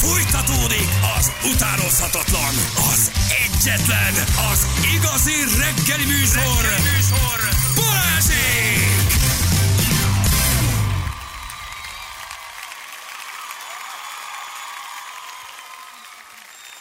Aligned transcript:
Fújtatódik 0.00 0.88
az 1.18 1.32
utánozhatatlan, 1.54 2.54
az 2.92 3.10
egyetlen, 3.44 4.14
az 4.52 4.66
igazi 4.94 5.32
reggeli 5.58 6.04
műsor, 6.04 6.62
reggeli 6.62 6.82
műsor. 6.96 7.38
Balázsék! 7.76 8.90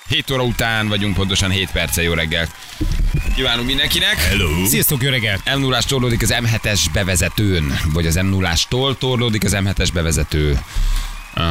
7 0.08 0.32
óra 0.32 0.44
után 0.44 0.88
vagyunk, 0.88 1.16
pontosan 1.16 1.50
7 1.50 1.72
perce, 1.72 2.02
jó 2.02 2.14
reggelt. 2.14 2.52
Kívánunk 3.36 3.68
mindenkinek. 3.68 4.16
Hello! 4.16 4.66
Sziasztok, 4.66 5.04
jó 5.04 5.10
reggelt! 5.10 5.56
m 5.56 5.60
0 5.60 5.82
torlódik 5.82 6.22
az 6.22 6.34
M7-es 6.40 6.80
bevezetőn, 6.94 7.80
vagy 7.94 8.08
az 8.08 8.16
m 8.16 8.26
0 8.26 8.54
tól 8.70 8.98
torlódik 8.98 9.44
az 9.44 9.56
M7-es 9.56 9.90
bevezető. 9.94 10.60
Uh, 11.36 11.44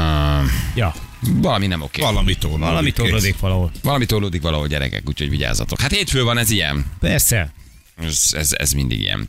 Ja, 0.74 0.94
valami 1.20 1.66
nem 1.66 1.80
oké. 1.82 2.00
Valami 2.00 2.34
torlódik. 2.34 2.64
valami 2.64 2.92
kész. 2.92 2.94
torlódik 2.94 3.38
valahol. 3.38 3.70
Valami 3.82 4.06
torlódik 4.06 4.42
valahol 4.42 4.66
gyerekek, 4.66 5.02
úgyhogy 5.08 5.30
vigyázzatok. 5.30 5.80
Hát 5.80 5.92
hétfő 5.92 6.22
van, 6.22 6.38
ez 6.38 6.50
ilyen. 6.50 6.86
Persze. 7.00 7.52
Ez, 7.96 8.30
ez, 8.32 8.52
ez 8.52 8.72
mindig 8.72 9.00
ilyen. 9.00 9.28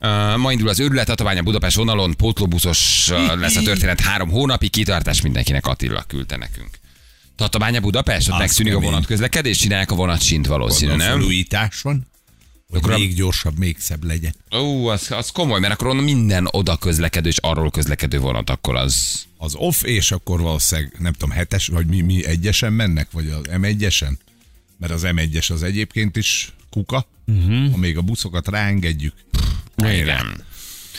Uh, 0.00 0.36
ma 0.36 0.52
indul 0.52 0.68
az 0.68 0.80
őrület 0.80 1.06
Tatabánya 1.06 1.42
Budapest 1.42 1.76
vonalon, 1.76 2.16
pótlóbuszos 2.16 3.08
uh, 3.10 3.36
lesz 3.38 3.56
a 3.56 3.62
történet 3.62 4.00
három 4.00 4.30
hónapig, 4.30 4.70
kitartás 4.70 5.20
mindenkinek 5.20 5.66
Attila 5.66 6.02
küldte 6.06 6.36
nekünk. 6.36 6.78
Tatabánya 7.36 7.80
Budapest, 7.80 8.30
ott 8.30 8.38
megszűnik 8.38 8.72
a 8.72 8.74
kemény. 8.74 8.90
vonatközlekedés, 8.90 9.58
csinálják 9.58 9.90
a 9.90 9.94
vonatsint 9.94 10.46
valószínű, 10.46 10.90
Gondolom, 10.90 11.12
nem? 11.12 11.20
Felújítás 11.20 11.80
van. 11.82 12.06
Hogy 12.70 12.78
Akkor 12.78 12.92
a- 12.92 12.98
még 12.98 13.14
gyorsabb, 13.14 13.58
még 13.58 13.76
szebb 13.78 14.04
legyen. 14.04 14.34
Ó, 14.56 14.86
az, 14.86 15.10
az 15.10 15.30
komoly, 15.30 15.60
mert 15.60 15.72
akkor 15.72 15.86
onnan 15.86 16.04
minden 16.04 16.48
oda 16.50 16.76
közlekedő 16.76 17.28
és 17.28 17.38
arról 17.38 17.70
közlekedő 17.70 18.18
vonat, 18.18 18.50
akkor 18.50 18.74
az... 18.76 19.26
Az 19.40 19.54
off, 19.54 19.82
és 19.82 20.10
akkor 20.10 20.40
valószínűleg, 20.40 20.92
nem 20.98 21.12
tudom, 21.12 21.30
hetes, 21.30 21.66
vagy 21.66 21.86
mi, 21.86 22.00
mi 22.00 22.26
egyesen 22.26 22.72
mennek, 22.72 23.10
vagy 23.10 23.28
az 23.28 23.40
M1-esen? 23.50 24.12
Mert 24.78 24.92
az 24.92 25.02
M1-es 25.04 25.52
az 25.52 25.62
egyébként 25.62 26.16
is 26.16 26.52
kuka, 26.70 27.06
uh-huh. 27.26 27.70
ha 27.70 27.76
még 27.76 27.96
a 27.96 28.02
buszokat 28.02 28.48
ráengedjük. 28.48 29.14
Igen. 29.76 30.44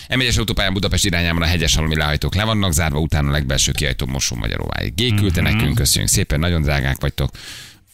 M1-es 0.08 0.38
autópályán 0.38 0.74
Budapest 0.74 1.06
irányában 1.06 1.42
a 1.42 1.46
hegyes 1.46 1.76
halmi 1.76 1.96
lehajtók 1.96 2.36
le 2.36 2.44
vannak 2.44 2.72
zárva, 2.72 3.00
utána 3.00 3.28
a 3.28 3.32
legbelső 3.32 3.72
kiajtó 3.72 4.06
Mosó 4.06 4.36
Magyaróváig. 4.36 4.94
G 4.94 5.16
küldte 5.16 5.42
nekünk, 5.42 5.76
köszönjük 5.76 6.10
szépen, 6.10 6.40
nagyon 6.40 6.62
drágák 6.62 7.02
vagytok. 7.02 7.32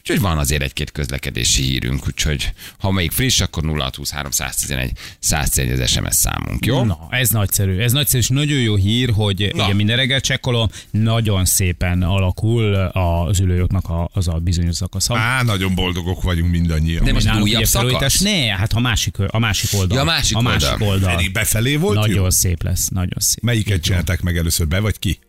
Úgyhogy 0.07 0.23
van 0.23 0.37
azért 0.37 0.61
egy-két 0.61 0.91
közlekedési 0.91 1.61
hírünk, 1.63 2.07
úgyhogy 2.07 2.53
ha 2.79 2.91
még 2.91 3.11
friss, 3.11 3.41
akkor 3.41 3.63
0623 3.63 4.31
111 4.31 4.91
111 5.19 5.79
az 5.79 5.89
SMS 5.89 6.15
számunk, 6.15 6.65
jó? 6.65 6.83
Na, 6.83 7.07
ez 7.09 7.29
nagyszerű. 7.29 7.77
Ez 7.79 7.91
nagyszerű, 7.91 8.21
és 8.21 8.29
nagyon 8.29 8.59
jó 8.59 8.75
hír, 8.75 9.09
hogy 9.09 9.51
Na. 9.55 9.63
ugye 9.63 9.73
minden 9.73 9.95
reggel 9.95 10.19
csekkolom, 10.19 10.69
nagyon 10.91 11.45
szépen 11.45 12.01
alakul 12.03 12.73
az 12.75 13.39
ülőjognak 13.39 13.89
a, 13.89 14.09
az 14.13 14.27
a 14.27 14.33
bizonyos 14.33 14.75
szakasza. 14.75 15.17
Á, 15.17 15.43
nagyon 15.43 15.75
boldogok 15.75 16.21
vagyunk 16.21 16.51
mindannyian. 16.51 17.03
De 17.03 17.13
most 17.13 17.35
újabb 17.41 17.63
szakasz? 17.65 18.19
Ne, 18.19 18.55
hát 18.55 18.73
a 18.73 18.79
másik, 18.79 19.15
a 19.27 19.39
másik 19.39 19.79
oldal. 19.79 19.97
Ja, 19.97 20.03
a 20.03 20.05
másik 20.05 20.37
a 20.37 20.41
másik 20.41 20.71
oldal. 20.71 20.87
oldal. 20.87 21.15
Pedig 21.15 21.31
befelé 21.31 21.75
volt 21.75 21.95
Nagyon 21.97 22.15
jó? 22.15 22.29
szép 22.29 22.63
lesz, 22.63 22.87
nagyon 22.87 23.19
szép. 23.19 23.43
Melyiket 23.43 23.81
csinálták 23.81 24.21
meg 24.21 24.37
először, 24.37 24.67
be 24.67 24.79
vagy 24.79 24.99
ki? 24.99 25.19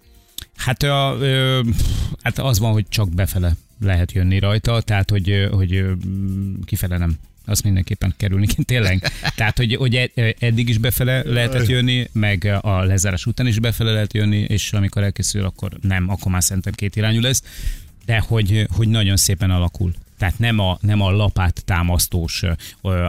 Hát, 0.57 0.83
a, 0.83 1.17
ö, 1.21 1.61
hát 2.23 2.39
az 2.39 2.59
van, 2.59 2.73
hogy 2.73 2.85
csak 2.89 3.15
befele 3.15 3.57
lehet 3.81 4.13
jönni 4.13 4.39
rajta, 4.39 4.81
tehát 4.81 5.11
hogy, 5.11 5.49
hogy 5.51 5.85
kifele 6.65 6.99
nem. 6.99 7.19
Azt 7.45 7.63
mindenképpen 7.65 8.15
kerülni 8.17 8.47
kell, 8.47 8.65
tényleg. 8.65 9.11
Tehát, 9.37 9.57
hogy, 9.57 9.75
hogy 9.75 9.95
ed- 9.95 10.37
eddig 10.39 10.69
is 10.69 10.79
befele 10.79 11.23
lehetett 11.23 11.67
jönni, 11.67 12.09
meg 12.13 12.59
a 12.61 12.85
lezárás 12.85 13.27
után 13.27 13.47
is 13.47 13.59
befele 13.59 13.93
lehet 13.93 14.15
jönni, 14.15 14.39
és 14.39 14.73
amikor 14.73 15.03
elkészül, 15.03 15.45
akkor 15.45 15.73
nem, 15.81 16.11
akkor 16.11 16.33
már 16.33 16.43
szerintem 16.43 16.73
két 16.73 16.97
irányú 16.97 17.21
lesz. 17.21 17.43
De 18.05 18.19
hogy, 18.19 18.67
hogy 18.71 18.89
nagyon 18.89 19.17
szépen 19.17 19.51
alakul. 19.51 19.93
Tehát 20.19 20.39
nem 20.39 20.59
a, 20.59 20.79
nem 20.81 21.01
a 21.01 21.11
lapát 21.11 21.65
támasztós 21.65 22.43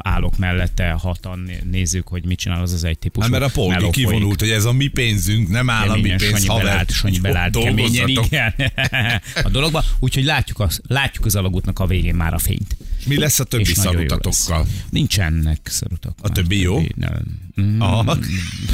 állok 0.02 0.38
mellette 0.38 0.90
hatan 0.90 1.40
né- 1.40 1.72
nézzük, 1.72 2.08
hogy 2.08 2.26
mit 2.26 2.40
csinál 2.40 2.62
az 2.62 2.74
az 2.74 2.84
egy 2.84 3.00
típusú. 3.00 3.32
Hát 3.32 3.40
mert 3.40 3.44
a 3.44 3.50
folyik. 3.50 3.92
kivonult, 3.92 4.40
hogy 4.40 4.50
ez 4.50 4.66
a 4.66 4.72
mi 4.72 4.88
pénzünk, 4.88 5.50
nem 5.50 5.70
állami 5.70 5.96
Keményen, 5.96 6.18
pénz, 6.18 6.32
Sanyi 6.32 6.48
haver. 6.48 6.66
belált, 6.66 6.92
Sanyi 6.92 7.20
belált 7.20 7.58
keményen, 7.58 8.08
igen. 8.08 8.54
a 9.44 9.50
dologba. 9.50 9.84
Úgyhogy 10.00 10.24
látjuk 10.24 10.60
az, 10.60 10.82
látjuk 10.88 11.26
az 11.26 11.36
alagútnak 11.36 11.80
a 11.80 11.86
végén 11.88 12.16
már 12.16 12.34
a 12.34 12.38
fényt. 12.38 12.78
És 13.00 13.06
mi 13.06 13.18
lesz 13.18 13.40
a 13.40 13.44
többi 13.44 13.74
szarutatokkal? 13.74 14.66
Nincsenek 14.90 15.60
szarutak. 15.64 16.18
A 16.22 16.30
többi 16.30 16.62
jó? 16.62 16.82
Nem. 16.96 17.46
Mm. 17.62 17.82
Aha. 17.82 18.18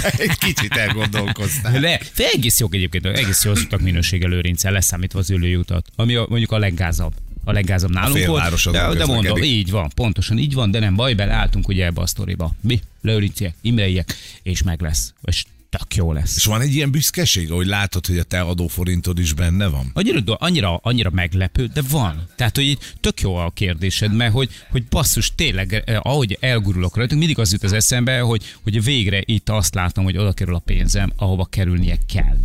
Egy 0.17 0.37
kicsit 0.37 0.73
elgondolkoztál. 0.73 1.79
De 1.79 1.99
egész 2.33 2.59
jók 2.59 2.73
egyébként, 2.75 3.05
egész 3.05 3.43
jó 3.43 3.51
az 3.51 3.61
utak 3.61 3.81
minősége 3.81 4.27
lőrincel, 4.27 4.71
leszámítva 4.71 5.19
az 5.19 5.29
ülőjutat, 5.29 5.87
ami 5.95 6.15
a, 6.15 6.25
mondjuk 6.29 6.51
a 6.51 6.57
leggázabb. 6.57 7.13
A 7.43 7.51
leggázabb 7.51 7.91
nálunk 7.91 8.17
félváros 8.17 8.63
volt. 8.63 8.77
De, 8.77 8.93
de 8.93 9.05
mondom, 9.05 9.43
így 9.43 9.71
van, 9.71 9.91
pontosan 9.95 10.37
így 10.37 10.53
van, 10.53 10.71
de 10.71 10.79
nem 10.79 10.95
baj, 10.95 11.13
beleálltunk 11.13 11.67
ugye 11.67 11.85
ebbe 11.85 12.01
a 12.01 12.07
sztoriba. 12.07 12.51
Mi? 12.61 12.81
Lőrinciek, 13.01 13.55
imreiek, 13.61 14.15
és 14.43 14.63
meg 14.63 14.81
lesz. 14.81 15.13
És 15.21 15.43
tök 15.77 15.95
jó 15.95 16.13
lesz. 16.13 16.35
És 16.35 16.45
van 16.45 16.61
egy 16.61 16.75
ilyen 16.75 16.91
büszkeség, 16.91 17.51
hogy 17.51 17.65
látod, 17.65 18.05
hogy 18.05 18.17
a 18.17 18.23
te 18.23 18.41
adóforintod 18.41 19.19
is 19.19 19.33
benne 19.33 19.67
van? 19.67 19.91
Annyira, 19.93 20.35
annyira, 20.35 20.75
annyira 20.75 21.09
meglepő, 21.09 21.65
de 21.73 21.81
van. 21.89 22.27
Tehát, 22.35 22.55
hogy 22.55 22.77
tök 22.99 23.21
jó 23.21 23.35
a 23.35 23.51
kérdésed, 23.53 24.13
mert 24.13 24.33
hogy, 24.33 24.49
hogy 24.71 24.83
basszus, 24.83 25.35
tényleg, 25.35 25.83
eh, 25.85 26.05
ahogy 26.05 26.37
elgurulok 26.39 26.95
rajtunk, 26.95 27.19
mindig 27.19 27.39
az 27.39 27.51
jut 27.51 27.63
az 27.63 27.73
eszembe, 27.73 28.19
hogy, 28.19 28.55
hogy 28.63 28.83
végre 28.83 29.21
itt 29.25 29.49
azt 29.49 29.75
látom, 29.75 30.03
hogy 30.03 30.17
oda 30.17 30.33
kerül 30.33 30.55
a 30.55 30.59
pénzem, 30.59 31.11
ahova 31.15 31.45
kerülnie 31.45 31.97
kell. 32.13 32.37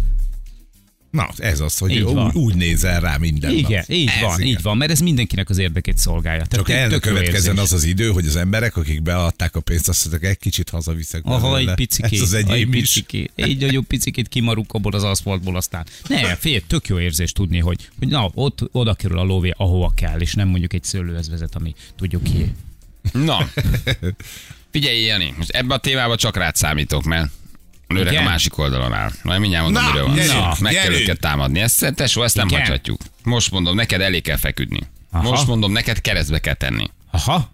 Na, 1.19 1.29
ez 1.37 1.61
az, 1.61 1.79
hogy 1.79 1.91
Így 1.91 2.01
úgy, 2.03 2.15
van. 2.15 2.31
úgy 2.34 2.55
nézel 2.55 3.01
rá 3.01 3.17
minden 3.17 3.51
Igen, 3.51 3.71
nap. 3.89 3.97
így 3.97 4.09
Ez 4.09 4.21
van, 4.21 4.41
igen. 4.41 4.49
így 4.51 4.62
van, 4.62 4.77
mert 4.77 4.91
ez 4.91 5.01
mindenkinek 5.01 5.51
az 5.51 5.59
érdekét 5.59 5.99
szolgálja. 5.99 6.45
Tehát 6.47 6.55
Csak 6.55 6.67
tök- 6.67 6.79
el 6.79 6.84
ne 6.89 6.93
tök 6.95 7.05
jó 7.05 7.11
következzen 7.12 7.51
érzés. 7.56 7.65
az 7.65 7.73
az 7.73 7.84
idő, 7.84 8.09
hogy 8.11 8.27
az 8.27 8.37
emberek, 8.37 8.77
akik 8.77 9.03
beadták 9.03 9.56
a 9.56 9.61
pénzt, 9.61 9.89
azt 9.89 10.06
mondták, 10.09 10.31
egy 10.31 10.39
kicsit 10.39 10.71
hazaviszek 10.71 11.23
Aha, 11.25 11.51
belőle. 11.51 11.71
egy 11.71 11.77
picikét, 11.77 12.12
Ez 12.21 12.21
az 12.21 12.33
egy 12.33 12.67
picikét, 12.71 13.31
egy 13.34 13.59
nagyobb 13.61 13.87
picikét 13.87 14.29
kimaruk 14.29 14.73
abból 14.75 14.93
az 14.93 15.03
aszfaltból 15.03 15.56
aztán. 15.56 15.87
Ne, 16.09 16.37
fél, 16.37 16.61
tök 16.67 16.89
jó 16.89 17.01
érzés 17.01 17.33
tudni, 17.33 17.59
hogy, 17.59 17.89
hogy 17.99 18.09
na, 18.09 18.31
ott 18.35 18.59
oda 18.73 18.95
kerül 18.95 19.19
a 19.19 19.23
lóvé, 19.25 19.53
ahova 19.56 19.93
kell, 19.97 20.21
és 20.21 20.35
nem 20.35 20.49
mondjuk 20.49 20.73
egy 20.73 20.85
szőlőhez 20.85 21.29
vezet, 21.31 21.55
ami 21.55 21.75
tudjuk 21.97 22.23
ki. 22.23 22.53
Na, 23.12 23.50
figyelj, 24.71 25.05
Jani, 25.05 25.35
most 25.37 25.50
ebbe 25.50 25.75
a 25.75 25.79
témába 25.79 26.17
csak 26.17 26.37
rád 26.37 26.56
számítok, 26.56 27.05
mert 27.05 27.31
nőrek 27.88 28.12
Igen? 28.12 28.26
a 28.26 28.28
másik 28.28 28.59
oldalon 28.59 28.93
áll. 28.93 29.10
Majd 29.22 29.41
mindjárt 29.41 29.65
mondom, 29.65 29.82
Na, 29.82 29.88
miről 29.91 30.06
van. 30.06 30.15
gyerünk. 30.15 30.59
Meg 30.59 30.72
kell 30.72 30.82
gyerünk. 30.82 31.00
őket 31.00 31.21
támadni. 31.21 31.60
Ezt, 31.60 31.93
tesó, 31.94 32.22
ezt 32.22 32.37
nem 32.37 32.47
Igen? 32.47 32.60
hagyhatjuk. 32.60 33.00
Most 33.22 33.50
mondom, 33.50 33.75
neked 33.75 34.00
elé 34.00 34.21
kell 34.21 34.37
feküdni. 34.37 34.81
Aha. 35.12 35.28
Most 35.31 35.47
mondom, 35.47 35.72
neked 35.72 36.00
keresztbe 36.00 36.38
kell 36.38 36.54
tenni. 36.54 36.91
Aha. 37.10 37.50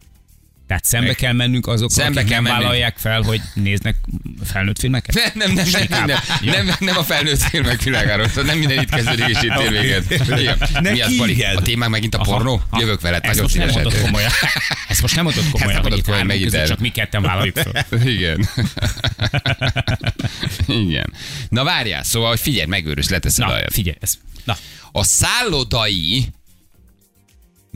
Tehát 0.67 0.85
szembe 0.85 1.15
kell 1.15 1.33
mennünk 1.33 1.67
azok, 1.67 1.91
Szembe 1.91 2.21
akik 2.21 2.31
kell 2.31 2.41
nem 2.41 2.43
mennünk. 2.43 2.63
vállalják 2.63 2.99
fel, 2.99 3.23
hogy 3.23 3.41
néznek 3.55 3.97
felnőtt 4.45 4.79
filmeket? 4.79 5.15
Nem, 5.15 5.31
nem, 5.35 5.53
nem, 5.53 5.67
nem, 5.89 6.07
nem, 6.07 6.67
nem, 6.67 6.77
nem, 6.79 6.97
a 6.97 7.03
felnőtt 7.03 7.43
filmek 7.43 7.83
világáról, 7.83 8.29
szóval 8.29 8.45
nem 8.45 8.59
minden 8.59 8.81
itt 8.81 8.91
kezdődik 8.91 9.29
és 9.29 9.43
itt 9.43 9.61
ér 9.61 9.71
véget. 9.71 10.09
Mi 10.93 11.01
az, 11.01 11.15
kígyed. 11.27 11.57
A 11.57 11.63
témák 11.63 11.89
megint 11.89 12.15
a 12.15 12.19
pornó? 12.19 12.63
Ha, 12.71 12.81
Jövök 12.81 13.01
veled, 13.01 13.25
Ezt 13.25 13.41
nagyon 13.41 13.43
most 13.43 13.57
nem 13.57 13.69
mondod 13.69 14.01
komolyan. 14.01 14.31
Ezt 14.89 15.01
most 15.01 15.15
nem 15.15 15.25
mondod 15.25 15.45
komolyan, 15.51 15.73
nem 15.73 15.83
hogy 15.83 15.99
itt 15.99 16.05
komolyan, 16.05 16.29
hármunk 16.29 16.51
között 16.51 16.67
csak 16.67 16.79
mi 16.79 16.89
ketten 16.89 17.23
vállaljuk 17.23 17.57
föl. 17.59 17.73
Igen. 18.15 18.49
Igen. 20.67 21.13
Na 21.49 21.65
várjál, 21.65 22.03
szóval, 22.03 22.29
hogy 22.29 22.41
figyelj, 22.41 22.67
megőrös, 22.67 23.09
leteszed 23.09 23.47
Na, 23.47 23.53
a 23.53 23.71
figyelj, 23.71 23.97
ez. 24.01 24.13
Na, 24.45 24.57
A 24.93 25.05
szállodai 25.05 26.29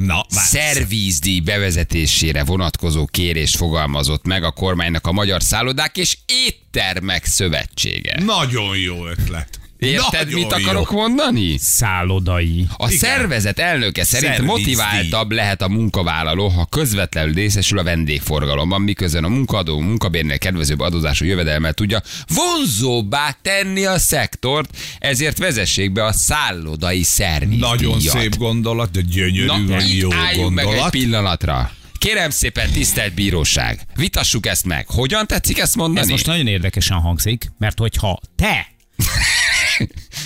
Na, 0.07 0.25
szervízdíj 0.29 1.41
bevezetésére 1.41 2.45
vonatkozó 2.45 3.07
kérés 3.07 3.55
fogalmazott 3.57 4.27
meg 4.27 4.43
a 4.43 4.51
kormánynak 4.51 5.07
a 5.07 5.13
Magyar 5.13 5.43
Szállodák 5.43 5.97
és 5.97 6.19
Éttermek 6.27 7.25
Szövetsége. 7.25 8.23
Nagyon 8.25 8.77
jó 8.77 9.07
ötlet. 9.07 9.61
Érted, 9.79 10.25
Nagyon 10.25 10.41
mit 10.41 10.51
jó. 10.51 10.57
akarok 10.65 10.91
mondani? 10.91 11.59
szállodai. 11.59 12.67
A 12.77 12.87
Igen. 12.87 12.99
szervezet 12.99 13.59
elnöke 13.59 14.05
szerint 14.05 14.33
Szervizdíj. 14.35 14.57
motiváltabb 14.75 15.33
lehet 15.33 15.63
a 15.63 15.69
munkavállaló, 15.69 16.49
ha 16.49 16.67
közvetlenül 16.67 17.35
részesül 17.35 17.79
a 17.79 17.83
vendégforgalomban, 17.83 18.81
miközben 18.81 19.25
a 19.25 19.29
munkadó 19.29 19.79
munkabérnél 19.81 20.39
kedvezőbb 20.39 20.81
adózású 20.81 21.25
jövedelmet 21.25 21.75
tudja 21.75 22.03
vonzóbbá 22.35 23.37
tenni 23.43 23.85
a 23.85 23.99
szektort, 23.99 24.77
ezért 24.99 25.39
vezessék 25.39 25.93
be 25.93 26.05
a 26.05 26.13
szállodai 26.13 27.03
szervizdíjat. 27.03 27.71
Nagyon 27.81 28.01
szép 28.01 28.37
gondolat, 28.37 28.91
de 28.91 29.01
gyönyörű, 29.01 29.47
Na, 29.47 29.75
vagy 29.75 29.97
jó 29.97 30.13
álljunk 30.13 30.55
meg 30.55 30.65
egy 30.65 30.71
gondolat. 30.71 30.91
pillanatra. 30.91 31.71
Kérem 31.99 32.31
szépen, 32.31 32.71
tisztelt 32.71 33.15
bíróság, 33.15 33.81
vitassuk 33.95 34.47
ezt 34.47 34.65
meg. 34.65 34.87
Hogyan 34.89 35.27
tetszik 35.27 35.59
ezt 35.59 35.77
mondani? 35.77 36.01
Ez 36.01 36.09
most 36.09 36.27
nagyon 36.27 36.47
érdekesen 36.47 36.97
hangzik, 36.97 37.53
mert 37.59 37.79
hogyha 37.79 38.21
te 38.37 38.67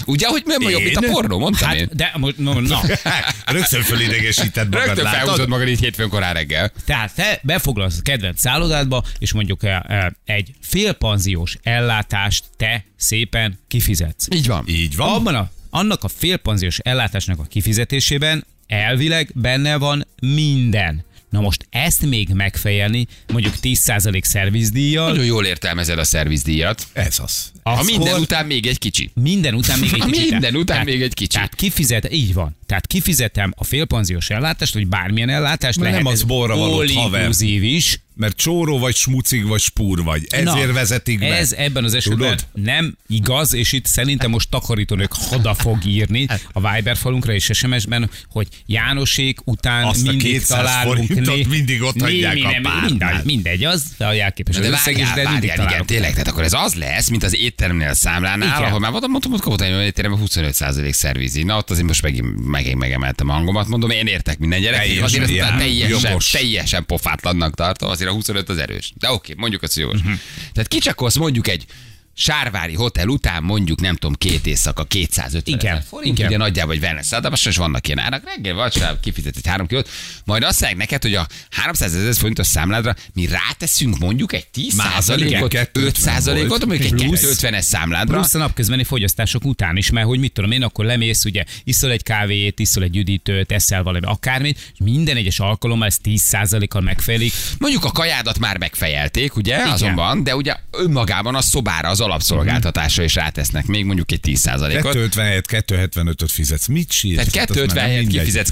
Ugye, 0.06 0.26
hogy 0.26 0.43
nem 0.46 0.60
jobb, 0.60 0.82
mint 0.82 0.96
a 0.96 1.00
Én? 1.00 1.10
pornó, 1.10 1.38
mondtam 1.38 1.70
én. 1.70 1.78
Hát, 1.78 1.94
de, 1.94 2.12
mo- 2.16 2.38
no, 2.38 2.60
na, 2.60 2.81
Rögtön 3.46 3.82
fölidegesíted 3.82 4.69
magad, 4.69 4.87
Rögtön 4.87 5.06
felhúzod 5.06 5.49
magad 5.49 5.69
így 5.69 5.81
hétfőn 5.81 6.08
korán 6.08 6.34
reggel. 6.34 6.72
tehát 6.84 7.14
te 7.14 7.40
befoglalsz 7.43 7.99
a 7.99 8.02
kedvenc 8.02 8.40
szállodádba, 8.40 9.04
és 9.19 9.32
mondjuk 9.32 9.64
eh, 9.64 9.81
eh, 9.87 10.06
egy 10.25 10.50
félpanziós 10.60 11.56
ellátást 11.62 12.44
te 12.56 12.84
szépen 12.96 13.58
kifizetsz. 13.69 14.26
Így 14.34 14.46
van. 14.46 14.64
Így 14.69 14.96
van. 14.96 15.08
Abban 15.08 15.34
a 15.34 15.50
annak 15.70 16.04
a 16.04 16.08
félpanziós 16.08 16.78
ellátásnak 16.78 17.38
a 17.38 17.43
kifizetésében 17.43 18.44
elvileg 18.66 19.31
benne 19.34 19.76
van 19.76 20.06
minden. 20.20 21.04
Na 21.32 21.40
most 21.40 21.67
ezt 21.70 22.06
még 22.06 22.29
megfejelni, 22.29 23.06
mondjuk 23.32 23.55
10% 23.62 24.23
szervizdíjjal, 24.23 25.08
Nagyon 25.08 25.25
jól 25.25 25.44
értelmezed 25.44 25.99
a 25.99 26.05
szervizdíjat. 26.05 26.87
Ez 26.93 27.19
az. 27.23 27.52
Akkor 27.62 27.84
minden 27.84 28.20
után 28.20 28.46
még 28.46 28.67
egy 28.67 28.79
kicsi. 28.79 29.11
minden 29.14 29.55
után 29.55 29.79
még 29.79 29.93
egy 29.93 30.00
Ha 30.02 30.06
kicsit. 30.06 30.31
minden 30.31 30.55
után 30.55 30.64
tehát, 30.64 30.84
még 30.84 31.02
egy 31.02 31.14
kicsit. 31.14 31.32
Tehát 31.32 31.55
kifizet, 31.55 32.12
így 32.12 32.34
van. 32.34 32.56
Tehát 32.67 32.87
kifizetem 32.87 33.52
a 33.56 33.64
félpanziós 33.64 34.31
ellátást, 34.31 34.75
vagy 34.75 34.87
bármilyen 34.87 35.29
ellátást, 35.29 35.79
Mert 35.79 35.90
lehet 35.90 36.05
nem 36.05 36.12
az 36.12 36.23
borra 36.23 36.56
való, 36.56 36.84
haver. 36.94 37.31
is, 37.40 38.00
Mert 38.14 38.37
csóró 38.37 38.79
vagy 38.79 38.94
smucig 38.94 39.47
vagy 39.47 39.61
spúr 39.61 40.03
vagy. 40.03 40.26
Ezért 40.31 40.67
Na, 40.67 40.73
vezetik 40.73 41.19
be. 41.19 41.26
Ez 41.37 41.53
ebben 41.53 41.85
az 41.85 41.94
esetben 41.94 42.19
Tudod? 42.19 42.47
nem 42.67 42.97
igaz, 43.09 43.55
és 43.55 43.73
itt 43.73 43.87
szerintem 43.87 44.31
most 44.31 44.50
takarítónők 44.50 45.12
hada 45.12 45.55
fog 45.55 45.85
írni 45.87 46.26
a 46.53 46.73
Viber 46.73 46.97
falunkra 46.97 47.32
és 47.32 47.50
SMS-ben, 47.53 48.11
hogy 48.29 48.47
Jánosék 48.67 49.38
után 49.44 49.85
Azt 49.85 50.06
a 50.06 50.11
mindig 50.11 50.32
200 50.32 50.59
találunk 50.59 51.06
forintot 51.06 51.47
mindig 51.47 51.82
ott 51.82 52.00
hagyják 52.00 52.37
a 52.44 52.50
nem, 52.50 52.85
mindegy, 52.85 53.25
mindegy, 53.25 53.64
az 53.64 53.85
a 53.99 54.12
jelképes 54.12 54.56
De 54.56 54.67
az 54.67 54.73
összeg, 54.73 54.94
várjál, 54.94 55.14
de 55.14 55.31
mindig 55.31 55.49
várjál, 55.49 55.69
igen, 55.69 55.87
tényleg, 55.87 56.11
tehát 56.11 56.29
akkor 56.29 56.43
ez 56.43 56.53
az 56.53 56.75
lesz, 56.75 57.09
mint 57.09 57.23
az 57.23 57.37
étteremnél 57.37 57.88
a 57.88 57.94
számlánál, 57.94 58.59
Igen. 58.59 58.69
ahol 58.69 58.79
már 58.79 58.91
mondom, 58.91 59.11
mondtam, 59.11 59.32
hogy 59.32 59.41
kapott 59.41 59.61
egy 59.61 59.85
étteremben 59.85 60.20
25% 60.26 60.93
szervizi. 60.93 61.43
Na 61.43 61.56
ott 61.56 61.70
azért 61.70 61.87
most 61.87 62.03
megint, 62.03 62.47
megint 62.47 62.79
megemeltem 62.79 63.29
a 63.29 63.32
hangomat, 63.32 63.69
mondom, 63.69 63.91
én 63.91 64.06
értek 64.06 64.38
minden 64.38 64.61
gyerek, 64.61 65.03
azért 65.03 65.31
ezt 65.31 65.59
teljesen, 65.59 66.19
teljesen 66.32 66.87
pofátlannak 66.87 67.55
tartom, 67.55 67.91
azért 68.02 68.10
a 68.10 68.14
25 68.14 68.49
az 68.49 68.58
erős. 68.58 68.93
De 68.99 69.10
oké, 69.10 69.34
mondjuk 69.37 69.62
azt, 69.62 69.75
hogy 69.75 69.82
jogos. 69.82 70.02
Mhm. 70.02 70.12
Tehát 70.52 70.69
kicsakolsz 70.69 71.16
mondjuk 71.16 71.49
egy 71.49 71.66
Sárvári 72.14 72.75
hotel 72.75 73.09
után 73.09 73.43
mondjuk 73.43 73.81
nem 73.81 73.94
tudom 73.97 74.17
két 74.17 74.47
éjszaka 74.47 74.85
250 74.85 75.59
Igen, 75.59 75.82
forint, 75.82 76.19
igen. 76.19 76.29
ugye 76.29 76.37
nagyjából 76.37 76.75
egy 76.75 76.81
wellness 76.81 77.06
szállodában, 77.06 77.38
és 77.44 77.56
vannak 77.56 77.87
ilyen 77.87 77.99
árak, 77.99 78.23
reggel 78.25 78.55
vacsora 78.55 79.00
kifizet 79.00 79.37
egy 79.37 79.47
három 79.47 79.67
kilót, 79.67 79.88
majd 80.25 80.43
azt 80.43 80.61
mondják 80.61 80.81
neked, 80.81 81.03
hogy 81.03 81.14
a 81.14 81.26
300 81.50 81.94
ezer 81.94 82.14
forintos 82.14 82.47
számládra 82.47 82.94
mi 83.14 83.26
ráteszünk 83.26 83.99
mondjuk 83.99 84.32
egy 84.32 84.47
10 84.47 84.75
Már 84.75 84.91
százalékot, 84.93 85.53
igen, 85.53 85.69
5 85.73 85.97
százalékot, 85.97 86.67
mondjuk 86.67 86.93
egy 86.93 87.06
Plusz- 87.06 87.41
250-es 87.43 87.61
számládra. 87.61 88.14
Plusz 88.14 88.35
a 88.35 88.38
napközbeni 88.38 88.85
fogyasztások 88.85 89.44
után 89.44 89.76
is, 89.76 89.91
mert 89.91 90.06
hogy 90.06 90.19
mit 90.19 90.32
tudom 90.32 90.50
én, 90.50 90.62
akkor 90.62 90.85
lemész, 90.85 91.25
ugye 91.25 91.44
iszol 91.64 91.91
egy 91.91 92.03
kávét, 92.03 92.59
iszol 92.61 92.82
egy 92.82 92.97
üdítőt, 92.97 93.53
eszel 93.53 93.82
valami 93.82 94.06
akármit, 94.06 94.59
és 94.73 94.79
minden 94.79 95.17
egyes 95.17 95.41
alkalommal 95.41 95.87
ez 95.87 95.97
10%-kal 96.05 96.81
megfelik. 96.81 97.32
Mondjuk 97.59 97.85
a 97.85 97.91
kajádat 97.93 98.38
már 98.38 98.59
megfejelték, 98.59 99.37
ugye, 99.37 99.55
Igen. 99.55 99.69
azonban, 99.69 100.23
de 100.25 100.37
ugye 100.37 100.56
önmagában 100.70 101.35
a 101.35 101.43
szobára, 101.43 101.88
az 101.88 102.00
alapszolgáltatásra 102.02 103.02
is 103.02 103.14
rátesznek 103.14 103.66
még 103.66 103.84
mondjuk 103.84 104.12
egy 104.12 104.20
10 104.20 104.40
százalékot. 104.40 104.82
250 104.93 105.25
helyett 105.25 105.44
275-öt 105.49 106.31
fizetsz. 106.32 106.66
Mit 106.66 106.93
sírsz? 106.93 107.16
Tehát 107.16 107.34
Hát 107.37 107.50
az 107.50 107.56
már 107.56 107.66
250 107.66 107.76
nem 107.76 107.84
helyett 107.84 108.04
mindegy. 108.06 108.19
kifizetsz 108.25 108.50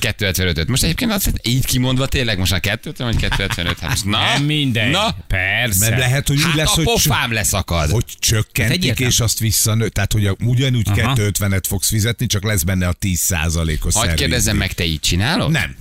255-öt. 0.59 0.69
Most 0.69 0.83
egyébként 0.83 1.13
azt 1.13 1.31
így 1.43 1.65
kimondva 1.67 2.07
tényleg 2.07 2.39
most 2.39 2.51
már 2.51 2.61
250 2.61 3.07
vagy 3.07 3.17
255. 3.17 3.79
Hát 3.79 3.91
most 3.91 4.05
na, 4.05 4.19
Nem 4.19 4.45
mindegy. 4.45 4.91
Na, 4.91 5.17
Persze. 5.29 5.89
Mert 5.89 5.99
lehet, 6.01 6.29
hogy 6.29 6.37
úgy 6.37 6.43
hát 6.43 6.55
lesz, 6.55 6.69
a 6.71 6.75
hogy, 6.75 6.85
pofám 6.85 7.33
leszakad. 7.33 7.91
hogy 7.91 8.05
csökkentik, 8.19 8.89
Hát 8.89 9.01
és 9.01 9.21
azt 9.21 9.39
visszanő. 9.39 9.89
Tehát, 9.89 10.13
hogy 10.13 10.27
a- 10.27 10.37
ugyanúgy 10.45 10.89
Aha. 10.89 11.13
250-et 11.17 11.63
fogsz 11.69 11.89
fizetni, 11.89 12.27
csak 12.27 12.45
lesz 12.45 12.63
benne 12.63 12.89
a 12.89 12.95
10%-os 13.01 13.95
Hagyd 13.95 13.95
szervizdíj. 13.95 14.15
kérdezzem 14.17 14.57
meg, 14.57 14.73
te 14.73 14.85
így 14.85 15.01
csinálod? 15.01 15.51
Nem. 15.51 15.77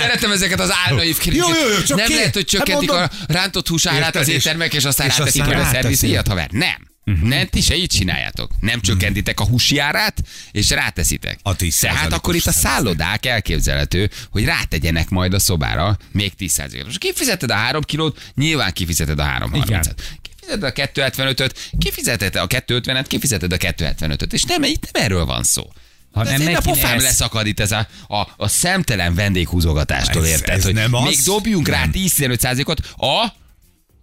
Szeretem 0.00 0.30
ezeket 0.32 0.60
az 0.60 0.72
álnaív 0.86 1.16
Jó, 1.24 1.32
jó, 1.34 1.68
jó, 1.78 1.82
csak 1.86 1.96
Nem 1.98 2.06
ki- 2.06 2.14
lehet, 2.14 2.34
hogy 2.34 2.44
csökkentik 2.44 2.92
hát 2.92 3.12
a 3.28 3.32
rántott 3.32 3.68
húsárát 3.68 4.04
Érted, 4.04 4.20
az 4.20 4.28
éttermek, 4.28 4.74
és 4.74 4.84
aztán 4.84 5.06
és 5.06 5.16
ráteszik 5.18 5.42
a 5.46 5.64
szervizdíjat, 5.70 6.26
haver. 6.36 6.50
Nem. 6.50 6.94
Mhm. 7.04 7.26
Nem, 7.28 7.46
ti 7.46 7.60
se 7.60 7.76
így 7.76 7.90
csináljátok. 7.90 8.50
Nem 8.60 8.80
csökkentitek 8.80 9.40
a 9.40 9.44
húsi 9.44 9.78
árát, 9.78 10.22
és 10.50 10.70
ráteszitek. 10.70 11.38
A 11.42 11.56
10 11.56 11.78
Tehát 11.78 12.12
akkor 12.12 12.34
itt 12.34 12.46
a 12.46 12.52
szállodák 12.52 13.26
elképzelhető, 13.26 14.10
hogy 14.30 14.44
rátegyenek 14.44 15.08
majd 15.08 15.34
a 15.34 15.38
szobára 15.38 15.96
még 16.12 16.34
10 16.34 16.62
Most 16.84 16.98
kifizeted 16.98 17.50
a 17.50 17.54
3 17.54 17.82
kilót, 17.82 18.30
nyilván 18.34 18.72
kifizeted 18.72 19.18
a 19.18 19.24
330-et. 19.24 19.94
Kifizeted 20.22 20.62
a 20.62 20.72
275-öt, 20.72 21.70
kifizeted 21.78 22.36
a 22.36 22.46
250-et, 22.46 23.04
kifizeted 23.08 23.52
a 23.52 23.56
275-öt. 23.56 24.32
És 24.32 24.42
nem, 24.42 24.62
itt 24.62 24.88
nem 24.92 25.02
erről 25.02 25.24
van 25.24 25.42
szó. 25.42 25.72
Ha 26.12 26.22
nem 26.24 26.42
nem 26.42 26.54
a 26.54 26.60
pofám 26.60 26.96
ez- 26.96 27.02
leszakad 27.02 27.46
itt 27.46 27.60
ez 27.60 27.72
a, 27.72 27.88
a, 28.08 28.26
a 28.36 28.48
szemtelen 28.48 29.14
vendéghúzogatástól, 29.14 30.22
Ez- 30.24 30.28
érted? 30.30 30.56
ez 30.56 30.64
hogy 30.64 30.74
nem 30.74 30.94
az? 30.94 31.04
még 31.04 31.18
dobjunk 31.24 31.68
rá 31.68 31.80
Nem. 31.80 31.90
10-15%-ot 31.94 32.80
a, 32.96 33.32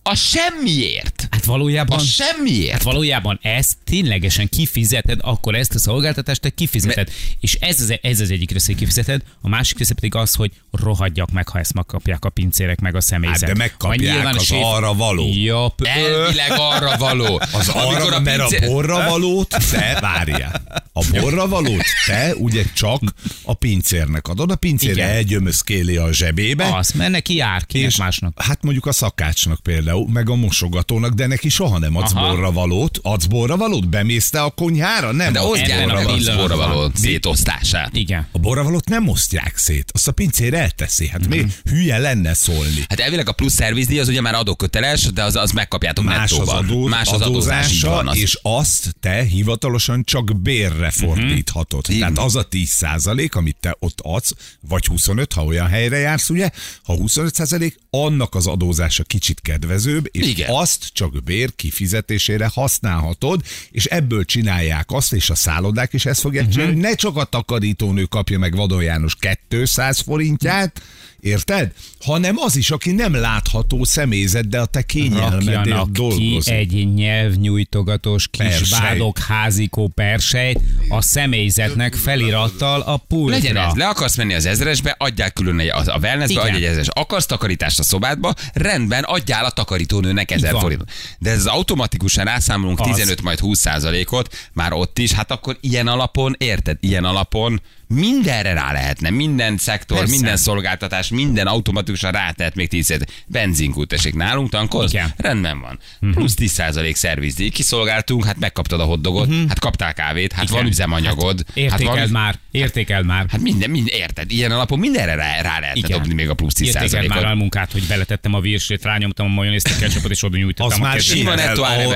a 0.04 0.16
semmiért. 0.16 1.28
Hát 1.32 1.46
valójában... 1.46 2.00
A 2.00 2.02
semmiért. 2.02 2.72
Hát 2.72 2.84
valójában 2.84 3.40
ezt 3.42 3.74
ténylegesen 3.84 4.50
kifizeted, 4.50 5.20
akkor 5.22 5.56
ezt 5.56 5.76
a 5.76 5.80
szolgáltatást 5.80 6.42
te 6.42 6.50
kifizeted. 6.50 7.10
És 7.40 7.54
ez 7.54 7.82
az, 7.82 7.94
ez 8.02 8.20
az 8.20 8.32
egyik 8.32 8.52
része, 8.52 8.74
kifizeted, 8.74 9.22
a 9.42 9.50
másik 9.50 9.78
része 9.78 9.94
pedig 9.94 10.16
az, 10.16 10.34
hogy 10.34 10.52
rohadjak 10.72 11.32
meg, 11.32 11.48
ha 11.48 11.60
ezt 11.60 11.74
megkapják 11.74 12.26
a 12.26 12.30
pincérek 12.30 12.80
meg 12.80 12.96
a 12.96 13.02
személyzet. 13.02 13.40
Hát 13.40 13.50
de 13.50 13.56
megkapják, 13.56 14.26
a 14.26 14.30
az 14.30 14.44
séf- 14.44 14.64
arra 14.64 14.94
való. 14.94 15.30
Ja, 15.34 15.76
Elvileg 15.84 16.52
arra 16.58 16.98
való. 16.98 17.42
Az 17.52 17.70
arra, 17.70 18.20
mert 18.20 18.40
a 18.40 18.46
pincér- 18.46 18.72
borra 18.72 19.10
valót 19.10 19.50
te 19.72 19.98
várjál. 20.02 20.84
A 20.94 21.06
borra 21.12 21.48
valót 21.48 21.86
te 22.06 22.36
ugye 22.36 22.64
csak 22.74 23.02
a 23.44 23.54
pincérnek 23.54 24.28
adod, 24.28 24.52
a 24.52 24.56
pincér 24.56 25.00
elgyömözkéli 25.00 25.98
a 25.98 26.14
zsebébe, 26.14 26.76
az, 26.76 26.92
mert 26.92 27.12
neki 27.12 27.36
jár, 27.36 27.66
kinek 27.66 27.88
és 27.88 27.98
másnak. 27.98 28.42
hát 28.42 28.64
mondjuk 28.64 28.86
a 28.86 28.92
szakácsnak 28.92 29.60
például, 29.60 29.93
meg 30.02 30.30
a 30.30 30.36
mosogatónak, 30.36 31.14
de 31.14 31.28
neki 31.28 31.50
soha 31.50 31.78
nem 31.80 31.96
adsz 31.96 32.14
Aha. 32.14 32.28
borra 32.30 32.52
valót. 32.52 33.00
Adsz 33.02 33.26
borra 33.26 33.58
valót? 33.58 33.90
Bemész 33.90 34.30
te 34.30 34.42
a 34.42 34.50
konyhára? 34.50 35.12
Nem 35.12 35.34
De 35.34 35.40
adsz 35.40 35.50
osztják 35.52 35.90
a 35.90 35.94
a 35.94 36.06
pillanatban. 36.06 36.38
borra 36.38 36.56
való 36.56 36.92
szétosztását. 36.94 37.96
Igen. 37.96 38.28
A 38.32 38.40
borravalót 38.40 38.90
nem 38.90 39.08
osztják 39.08 39.58
szét, 39.58 39.92
azt 39.94 40.08
a 40.08 40.12
pincér 40.12 40.54
elteszi. 40.54 41.08
Hát 41.08 41.28
mi 41.28 41.46
hülye 41.70 41.98
lenne 41.98 42.34
szólni. 42.34 42.86
Hát 42.90 43.00
elvileg 43.00 43.28
a 43.28 43.32
plusz 43.32 43.54
szervizdíj 43.54 44.00
az 44.00 44.08
ugye 44.08 44.22
már 44.22 44.34
adóköteles, 44.36 45.02
de 45.02 45.24
az, 45.24 45.36
az 45.36 45.52
megkapjátok 45.52 46.06
Más 46.06 46.32
az, 46.32 46.48
adó, 46.48 46.88
Más 46.88 47.10
az 47.12 47.22
adózása, 47.22 47.90
van. 47.90 48.08
Az. 48.08 48.18
és 48.18 48.40
azt 48.42 48.96
te 49.00 49.24
hivatalosan 49.24 50.04
csak 50.04 50.42
bérre 50.42 50.92
fordíthatod. 50.92 51.86
Így 51.90 52.00
Tehát 52.00 52.18
az 52.18 52.36
a 52.36 52.44
10 52.44 52.70
százalék, 52.70 53.36
amit 53.36 53.58
te 53.60 53.76
ott 53.80 54.00
adsz, 54.04 54.34
vagy 54.68 54.86
25, 54.86 55.34
ha 55.34 55.44
olyan 55.44 55.68
helyre 55.68 55.98
jársz, 55.98 56.30
ugye, 56.30 56.50
ha 56.84 56.96
25 56.96 57.34
százalék, 57.36 57.78
annak 57.90 58.36
az 58.36 58.48
adózása 58.48 59.04
kicsit 59.04 59.42
kedvezőbb, 59.84 60.08
és 60.12 60.28
Igen. 60.28 60.50
azt 60.54 60.90
csak 60.94 61.24
bér 61.24 61.56
kifizetésére 61.56 62.50
használhatod, 62.54 63.42
és 63.72 63.86
ebből 63.86 64.26
csinálják 64.26 64.92
azt, 64.92 65.14
és 65.14 65.30
a 65.30 65.36
szállodák 65.36 65.94
is 65.94 66.06
ezt 66.06 66.20
fogják 66.22 66.44
Mhm. 66.44 66.54
csinálni, 66.54 66.80
ne 66.80 66.94
csak 66.96 67.18
a 67.18 67.24
takarítónő 67.24 68.04
kapja 68.04 68.40
meg 68.40 68.56
Vadon 68.56 68.84
János 68.84 69.16
200 69.48 70.00
forintját, 70.00 70.82
Érted? 71.24 71.72
Hanem 72.06 72.36
az 72.38 72.56
is, 72.56 72.72
aki 72.72 72.92
nem 72.92 73.16
látható 73.16 73.84
személyzet, 73.84 74.50
de 74.50 74.60
a 74.60 74.66
te 74.66 74.82
kényelmedért 74.82 75.56
Rakjanak 75.56 75.94
ki 75.94 76.00
dolgozik. 76.00 76.54
egy 76.54 76.94
nyelvnyújtogatós 76.94 78.28
kis 78.28 78.70
vádok 78.70 79.20
házikó 79.20 79.88
persejt 79.88 80.60
a 80.90 81.02
személyzetnek 81.02 81.94
felirattal 81.94 82.82
a 82.82 82.98
pultra. 82.98 83.36
Legyen 83.36 83.58
ez, 83.58 83.74
le 83.74 83.88
akarsz 83.88 84.16
menni 84.16 84.34
az 84.34 84.46
ezresbe, 84.46 84.96
adjál 84.98 85.32
külön 85.32 85.60
egy, 85.60 85.68
a 85.68 85.84
a 85.86 85.98
wellnessbe, 86.02 86.42
adj 86.42 86.56
egy 86.56 86.64
ezres. 86.64 86.88
Akarsz 86.88 87.26
takarítást 87.26 87.80
a 87.80 87.84
szobádba, 87.84 88.34
rendben, 88.54 89.04
adjál 89.04 89.46
a 89.46 89.50
takarítónőnek 89.50 90.32
ezer 90.32 90.60
forintot. 90.60 90.92
De 91.20 91.30
ez 91.30 91.46
automatikusan 91.46 92.26
rászámolunk 92.26 92.80
Az. 92.80 92.88
15 92.88 93.22
majd 93.22 93.40
20 93.40 93.60
százalékot, 93.60 94.36
már 94.54 94.74
ott 94.74 95.00
is, 95.00 95.12
hát 95.12 95.32
akkor 95.32 95.58
ilyen 95.62 95.88
alapon, 95.88 96.36
érted, 96.38 96.78
ilyen 96.80 97.04
alapon 97.04 97.62
mindenre 97.88 98.54
rá 98.54 98.72
lehetne, 98.72 99.10
minden 99.10 99.58
szektor, 99.58 99.98
Persze. 99.98 100.14
minden 100.14 100.38
szolgáltatás, 100.38 101.10
minden 101.14 101.48
automatikusan 101.48 102.12
rátehet 102.12 102.56
még 102.56 102.70
10 102.70 102.98
Benzinkút 103.28 103.88
tessék 103.88 104.16
nálunk, 104.16 104.50
tankolsz? 104.50 104.94
Igen. 104.94 105.14
Rendben 105.18 105.60
van. 105.60 105.80
Plusz 106.12 106.34
10 106.34 106.52
százalék 106.52 106.96
szervizdíj, 106.96 107.50
kiszolgáltunk, 107.50 108.26
hát 108.26 108.40
megkaptad 108.40 108.80
a 108.80 108.84
hoddogot, 108.84 109.30
hát 109.48 109.60
kaptál 109.60 109.94
kávét, 109.94 110.32
hát 110.32 110.44
Igen. 110.44 110.56
van 110.56 110.66
üzemanyagod. 110.66 111.44
hát 111.48 111.58
Értékeld 111.58 111.98
van, 111.98 112.10
már, 112.10 112.40
értékeld 112.52 113.06
már. 113.06 113.26
Hát 113.30 113.42
minden, 113.42 113.70
minden, 113.70 113.96
érted? 113.96 114.32
Ilyen 114.32 114.52
alapon 114.52 114.80
mindenre 114.80 115.16
rá, 115.16 115.42
rá 115.42 115.60
lehetne 115.60 115.88
Igen. 115.88 115.98
dobni 115.98 116.14
még 116.14 116.30
a 116.30 116.34
plusz 116.34 116.54
10 116.54 116.68
Értékeld 116.68 117.08
már 117.08 117.26
a 117.26 117.36
munkát, 117.36 117.72
hogy 117.72 117.84
beletettem 117.88 118.34
a 118.34 118.40
virsét, 118.40 118.84
rányomtam 118.84 119.26
a 119.26 119.30
majonézt, 119.30 119.68
a 119.68 119.76
ketchupot, 119.80 120.12
és 120.12 120.24
oda 120.24 120.38
nyújtottam 120.38 120.82
Az 120.82 120.88
a 120.88 120.90
már 120.90 121.00
simán 121.00 121.40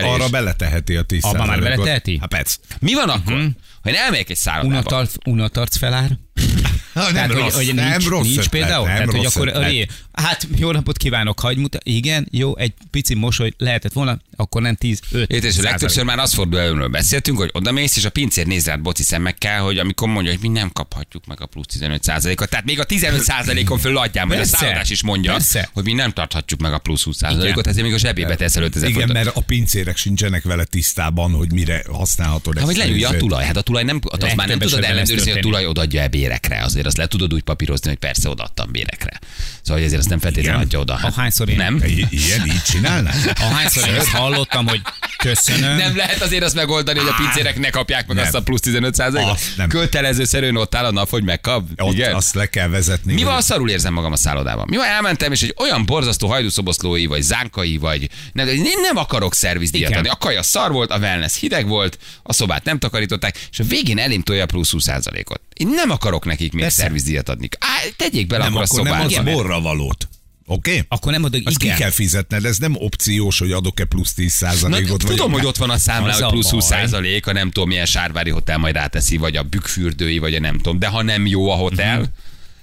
arra 0.04 0.30
beleteheti 0.30 0.96
a 0.96 1.02
10 1.02 1.24
Abba 1.24 1.46
már 1.46 1.60
beleteheti? 1.60 2.18
Hát 2.20 2.30
perc. 2.30 2.56
Mi 2.80 2.94
van 2.94 3.10
akkor, 3.10 3.50
ha 3.82 3.90
én 3.90 3.96
elmegyek 3.96 4.30
egy 4.30 4.38
szállodába? 4.38 4.74
Unatarc, 4.76 5.14
unatarc 5.26 5.78
felár. 5.78 6.18
nem 6.94 7.14
Tehát, 7.14 7.32
rossz, 7.32 7.56
hogy, 7.56 7.66
hogy 7.66 7.76
nem 7.76 7.90
nincs, 7.90 8.08
rossz 8.08 8.24
nincs 8.24 8.36
ötlet, 8.38 8.50
például? 8.50 8.86
nem 8.86 8.96
Tehát, 8.96 9.12
hogy 9.12 9.24
rossz 9.24 9.36
akkor, 9.36 9.48
ötlet. 9.48 9.70
ré, 9.70 9.86
hát 10.14 10.48
jó 10.56 10.72
napot 10.72 10.98
kívánok, 10.98 11.40
hagy 11.40 11.58
muta. 11.58 11.78
Igen, 11.84 12.28
jó, 12.32 12.58
egy 12.58 12.74
pici 12.92 13.14
mosoly 13.14 13.54
lehetett 13.58 13.94
volna, 13.94 14.20
akkor 14.36 14.62
nem 14.62 14.76
10, 14.76 15.00
5 15.12 15.32
Érted, 15.32 15.50
és 15.50 15.58
legtöbbször 15.58 16.04
már 16.04 16.20
az 16.20 16.34
fordul 16.34 16.60
előről 16.60 16.88
beszéltünk, 16.88 17.38
hogy 17.38 17.50
oda 17.54 17.72
mész, 17.72 17.96
és 17.96 18.06
a 18.06 18.10
pincér 18.10 18.48
néz 18.48 18.66
rád 18.66 18.82
boci 18.82 19.04
szemmekkel, 19.04 19.62
hogy 19.62 19.78
amikor 19.78 20.08
mondja, 20.08 20.32
hogy 20.32 20.42
mi 20.42 20.48
nem 20.48 20.72
kaphatjuk 20.72 21.26
meg 21.26 21.42
a 21.42 21.46
plusz 21.46 21.66
15%-ot. 21.80 22.50
Tehát 22.50 22.66
még 22.66 22.80
a 22.80 22.86
15%-on 22.86 23.78
föl 23.80 23.98
adjál, 23.98 24.26
majd 24.26 24.40
a 24.40 24.44
szállodás 24.46 24.90
is 24.90 25.04
mondja, 25.04 25.32
Persze. 25.32 25.70
hogy 25.74 25.84
mi 25.84 25.94
nem 25.94 26.12
tarthatjuk 26.12 26.60
meg 26.62 26.74
a 26.74 26.78
plusz 26.78 27.04
20%-ot, 27.06 27.68
ezért 27.68 27.86
még 27.86 27.94
a 27.94 27.98
zsebébe 27.98 28.36
teszel 28.36 28.64
5000 28.64 28.90
Igen, 28.90 29.02
forintot. 29.02 29.24
mert 29.26 29.38
a 29.38 29.42
pincérek 29.42 29.98
sincsenek 29.98 30.44
vele 30.44 30.64
tisztában, 30.64 31.32
hogy 31.32 31.52
mire 31.54 31.84
használhatod 31.92 32.60
Hát, 32.60 32.68
ezt 32.68 32.78
leülje 32.78 33.08
a 33.08 33.18
tulaj. 33.18 33.46
Hát 33.46 33.58
a 33.58 33.62
tulaj 33.68 33.84
nem, 33.84 34.00
azt 34.10 34.36
már 34.36 34.48
nem 34.48 34.60
tudod 34.60 34.84
ellenőrizni, 34.84 35.30
hogy 35.30 35.40
a 35.40 35.42
tulaj 35.42 35.66
odaadja 35.66 36.02
e 36.02 36.08
bérekre. 36.08 36.62
Azért 36.64 36.86
azt 36.86 36.98
le 36.98 37.08
tudod 37.08 37.34
úgy 37.34 37.42
papírozni, 37.44 37.88
hogy 37.90 37.98
persze 37.98 38.30
odaadtam 38.30 38.72
bérekre. 38.72 39.20
Szóval 39.62 39.84
ezért 39.84 40.00
azt 40.00 40.10
nem 40.10 40.20
feltétlenül 40.20 40.62
adja 40.62 40.80
oda. 40.80 40.94
Ahányszor 41.02 41.50
én- 41.50 41.56
Nem? 41.56 41.82
I- 41.86 42.08
Ilyen, 42.10 42.46
így 42.46 42.62
csinálnál? 42.64 43.14
Ahányszor 43.50 43.88
én 43.88 43.94
ezt 43.96 44.08
hallottam, 44.10 44.68
hogy 44.68 44.82
köszönöm. 45.18 45.78
Nem 45.78 45.96
lehet 45.96 46.22
azért 46.22 46.44
azt 46.44 46.56
megoldani, 46.56 47.00
hogy 47.00 47.08
a 47.08 47.16
pincérek 47.18 47.60
ne 47.60 47.70
kapják 47.70 48.08
meg 48.08 48.16
Nem. 48.16 48.26
azt 48.26 48.36
a 48.36 48.42
plusz 48.42 48.60
15 48.60 49.00
Azt 49.00 49.58
nem. 49.58 49.70
Kötelező 49.70 50.24
szerűen 50.24 50.56
ott 50.56 50.76
áll 50.76 50.86
a 50.86 50.92
nap, 50.92 51.10
hogy 51.10 51.24
megkap. 51.24 51.64
Ott 51.78 51.94
Igen. 51.94 52.14
azt 52.14 52.34
le 52.36 52.46
kell 52.46 52.68
vezetni. 52.68 53.14
Mi 53.14 53.24
van, 53.24 53.42
szarul 53.42 53.70
érzem 53.70 53.94
magam 53.94 54.12
a 54.12 54.16
szállodában? 54.16 54.66
Mi 54.70 54.76
van, 54.78 54.86
elmentem, 54.86 55.32
és 55.32 55.42
egy 55.42 55.54
olyan 55.58 55.86
borzasztó 55.86 56.28
hajdúszoboszlói, 56.28 57.06
vagy 57.06 57.22
zánkai, 57.22 57.78
vagy 57.78 58.10
nem, 58.34 58.48
én 58.48 58.64
nem 58.82 58.98
akarok 58.98 59.34
szervizdíjat 59.36 59.96
adni. 59.96 60.10
A 60.10 60.16
kaja 60.16 60.44
szar 60.44 60.72
volt, 60.72 60.92
a 60.92 60.98
wellness 60.98 61.40
hideg 61.40 61.68
volt, 61.68 61.98
a 62.24 62.34
szobát 62.34 62.64
nem 62.64 62.80
takarították, 62.80 63.48
és 63.52 63.57
a 63.60 63.64
végén 63.64 63.98
elém 63.98 64.22
tolja 64.22 64.44
a 64.44 64.46
plusz 64.46 64.72
20%-ot. 64.78 65.42
Én 65.54 65.68
nem 65.68 65.90
akarok 65.90 66.26
nekik 66.26 66.52
még 66.54 66.62
Persze. 66.62 66.82
szervizdíjat 66.82 67.30
adni. 67.30 67.50
Á, 67.60 67.68
tegyék 67.98 68.28
bele 68.28 68.44
Nem, 68.44 68.56
akkor 68.56 68.80
a 68.80 68.92
akkor 68.92 68.98
nem 68.98 69.26
az 69.26 69.34
borra 69.34 69.62
valót. 69.62 70.08
Oké? 70.50 70.72
Okay? 70.72 70.84
Akkor 70.88 71.12
nem 71.12 71.24
adok, 71.24 71.42
Azt 71.46 71.58
ki 71.58 71.66
igen. 71.66 71.78
kell 71.78 71.90
fizetned, 71.90 72.46
ez 72.46 72.58
nem 72.58 72.76
opciós, 72.78 73.40
hogy 73.40 73.52
adok-e 73.52 73.86
plusz 73.86 74.14
10 74.14 74.40
Na, 74.40 74.48
százalékot. 74.48 75.04
tudom, 75.06 75.32
hogy 75.32 75.46
ott 75.46 75.58
van 75.58 75.70
a 75.70 75.78
számlán, 75.78 76.14
Az 76.14 76.20
hogy 76.20 76.30
plusz 76.32 76.50
20 76.50 76.70
baj. 76.70 76.80
százalék, 76.80 77.28
a 77.28 77.32
nem 77.34 77.52
tudom 77.52 77.70
milyen 77.70 77.86
sárvári 77.86 78.30
hotel 78.30 78.58
majd 78.58 78.76
ráteszi, 78.76 79.18
vagy 79.18 79.36
a 79.36 79.44
bükkfürdői, 79.44 80.18
vagy 80.18 80.36
a 80.36 80.40
nem 80.40 80.58
tudom. 80.58 80.80
De 80.80 80.88
ha 80.88 81.02
nem 81.02 81.26
jó 81.26 81.50
a 81.52 81.56
hotel, 81.56 81.98
Mhm. 82.00 82.08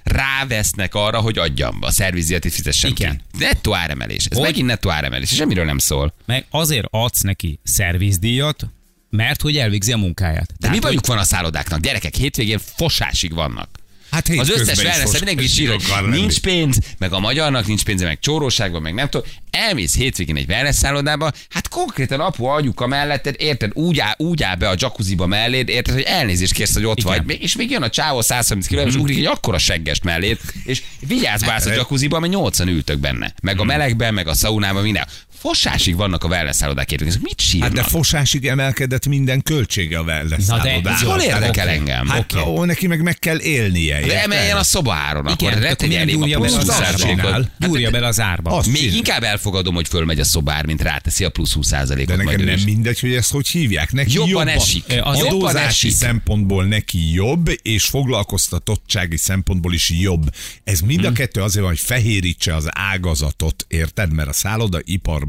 rávesznek 0.03 0.95
arra, 0.95 1.19
hogy 1.19 1.37
adjam 1.37 1.77
a 1.81 1.91
szervizet, 1.91 2.45
és 2.45 2.53
fizessem 2.55 2.91
Igen. 2.91 3.21
ki. 3.31 3.39
Nettó 3.43 3.75
áremelés. 3.75 4.25
Ez 4.25 4.37
Hogy? 4.37 4.45
megint 4.45 4.67
nettó 4.67 4.89
áremelés, 4.89 5.31
és 5.31 5.37
semmiről 5.37 5.65
nem 5.65 5.77
szól. 5.77 6.13
Meg 6.25 6.45
azért 6.49 6.85
adsz 6.89 7.21
neki 7.21 7.59
szervizdíjat, 7.63 8.67
mert 9.09 9.41
hogy 9.41 9.57
elvégzi 9.57 9.91
a 9.91 9.97
munkáját. 9.97 10.53
De 10.59 10.69
mi 10.69 10.79
bajuk 10.79 11.05
van 11.05 11.17
a 11.17 11.23
szállodáknak? 11.23 11.79
Gyerekek, 11.79 12.15
hétvégén 12.15 12.59
fosásig 12.75 13.33
vannak. 13.33 13.69
Hát 14.11 14.29
Az 14.37 14.49
összes 14.49 14.77
wellness 14.77 15.11
mindenki 15.11 15.47
sír, 15.47 15.69
hogy 15.69 16.09
nincs 16.09 16.39
pénz, 16.39 16.77
meg 16.97 17.13
a 17.13 17.19
magyarnak 17.19 17.67
nincs 17.67 17.83
pénze, 17.83 18.05
meg 18.05 18.19
csóróságban, 18.19 18.81
meg 18.81 18.93
nem 18.93 19.09
tudom. 19.09 19.27
Elmész 19.49 19.95
hétvégén 19.95 20.35
egy 20.35 20.49
wellness 20.49 20.75
szállodába, 20.75 21.31
hát 21.49 21.67
konkrétan 21.67 22.19
apu 22.19 22.45
anyuka 22.45 22.87
melletted, 22.87 23.35
érted, 23.37 23.71
úgy 23.73 23.99
áll, 23.99 24.13
úgy 24.17 24.43
áll 24.43 24.55
be 24.55 24.69
a 24.69 24.75
jacuzziba 24.77 25.25
melléd, 25.25 25.69
érted, 25.69 25.93
hogy 25.93 26.03
elnézést 26.03 26.53
kérsz, 26.53 26.73
hogy 26.73 26.85
ott 26.85 26.97
Igen. 26.97 27.23
vagy. 27.25 27.41
És 27.41 27.55
még 27.55 27.71
jön 27.71 27.81
a 27.81 27.89
csávó 27.89 28.21
130 28.21 28.67
kg, 28.67 28.87
és 28.87 28.95
ugrik 28.95 29.17
egy 29.17 29.25
akkora 29.25 29.57
seggest 29.57 30.03
mellét, 30.03 30.41
és 30.63 30.83
vigyázz 31.07 31.43
bász 31.43 31.65
a 31.65 31.73
jacuzziba, 31.73 32.19
mert 32.19 32.33
80 32.33 32.67
ültök 32.67 32.99
benne. 32.99 33.33
Meg 33.41 33.59
a 33.59 33.63
melegben, 33.63 34.13
meg 34.13 34.27
a 34.27 34.33
szaunában, 34.33 34.83
minden. 34.83 35.07
Fosásig 35.49 35.95
vannak 35.95 36.23
a 36.23 36.27
wellness 36.27 36.55
szállodák 36.55 36.89
hétvégén. 36.89 37.13
Ezek 37.13 37.23
Mit 37.23 37.41
sírnak? 37.41 37.67
Hát 37.67 37.77
de 37.77 37.83
fosásig 37.89 38.47
emelkedett 38.47 39.07
minden 39.07 39.41
költsége 39.43 39.99
a 39.99 40.01
wellness 40.01 40.45
Na 40.45 40.55
de 40.57 40.61
szállodának. 40.63 40.93
ez 41.01 41.01
hol 41.01 41.19
Hát 41.19 41.23
érdekel 41.23 41.67
engem? 41.67 42.07
Hát 42.07 42.19
Oké. 42.33 42.39
ó, 42.49 42.63
neki 42.63 42.87
meg 42.87 43.01
meg 43.01 43.19
kell 43.19 43.39
élnie. 43.39 44.05
de 44.05 44.21
emeljen 44.23 44.57
a 44.57 44.63
szoba 44.63 44.93
áron, 44.93 45.25
akkor 45.25 45.53
ne 45.53 45.73
tegye 45.73 45.99
elém 45.99 46.21
a 46.21 46.25
plusz 46.25 46.51
bele 46.53 46.57
az 46.57 46.65
20 46.67 46.69
árba? 46.81 46.97
százalékot. 46.97 47.49
Gyúrja 47.59 47.91
bele 47.91 48.07
az 48.07 48.19
árba. 48.19 48.63
Még 48.71 48.93
inkább 48.93 49.23
elfogadom, 49.23 49.75
hogy 49.75 49.87
fölmegy 49.87 50.19
a 50.19 50.23
szobár, 50.23 50.65
mint 50.65 50.81
ráteszi 50.81 51.23
a 51.23 51.29
plusz 51.29 51.53
20 51.53 51.69
De 51.69 51.75
százalékot. 51.77 52.17
nekem 52.17 52.25
majd 52.25 52.39
ő 52.39 52.55
nem 52.55 52.59
mindegy, 52.65 52.99
hogy 52.99 53.13
ezt 53.13 53.31
hogy 53.31 53.47
hívják. 53.47 53.91
Neki 53.91 54.13
Jobban 54.13 54.47
esik. 54.47 54.83
Adózási 55.01 55.89
szempontból 55.89 56.65
neki 56.65 57.13
jobb, 57.13 57.49
és 57.61 57.85
foglalkoztatottsági 57.85 59.17
szempontból 59.17 59.73
is 59.73 59.89
jobb. 59.89 60.33
Ez 60.63 60.79
mind 60.79 61.05
a 61.05 61.11
kettő 61.11 61.41
azért 61.41 61.65
hogy 61.65 61.79
fehérítse 61.79 62.55
az 62.55 62.67
ágazatot, 62.71 63.65
érted? 63.67 64.13
Mert 64.13 64.29
a 64.29 64.33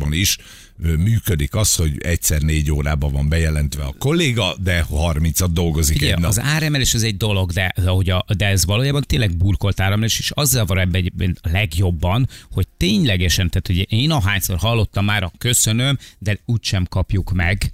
szállodaiparban 0.07 0.13
is 0.13 0.39
működik 0.79 1.55
az, 1.55 1.75
hogy 1.75 1.99
egyszer 2.03 2.41
négy 2.41 2.71
órában 2.71 3.13
van 3.13 3.29
bejelentve 3.29 3.83
a 3.83 3.95
kolléga, 3.99 4.57
de 4.63 4.87
30-at 4.91 5.49
dolgozik 5.53 5.97
Ugye, 5.97 6.13
egy 6.13 6.19
nap. 6.19 6.31
az 6.31 6.41
áremelés 6.41 6.95
az 6.95 7.03
egy 7.03 7.17
dolog, 7.17 7.53
de, 7.53 7.75
hogy 7.87 8.11
a, 8.11 8.25
de 8.37 8.47
ez 8.47 8.65
valójában 8.65 9.03
tényleg 9.03 9.37
burkolt 9.37 9.81
áremelés, 9.81 10.19
és 10.19 10.31
azzal 10.31 10.65
van 10.65 10.79
ebben 10.79 10.95
egyébként 10.95 11.39
a 11.43 11.49
legjobban, 11.53 12.29
hogy 12.51 12.67
ténylegesen, 12.77 13.51
tehát 13.51 13.69
ugye 13.69 13.83
én 13.99 14.11
ahányszor 14.11 14.57
hallottam 14.57 15.05
már 15.05 15.23
a 15.23 15.33
köszönöm, 15.39 15.99
de 16.19 16.39
úgysem 16.45 16.85
kapjuk 16.85 17.33
meg 17.33 17.73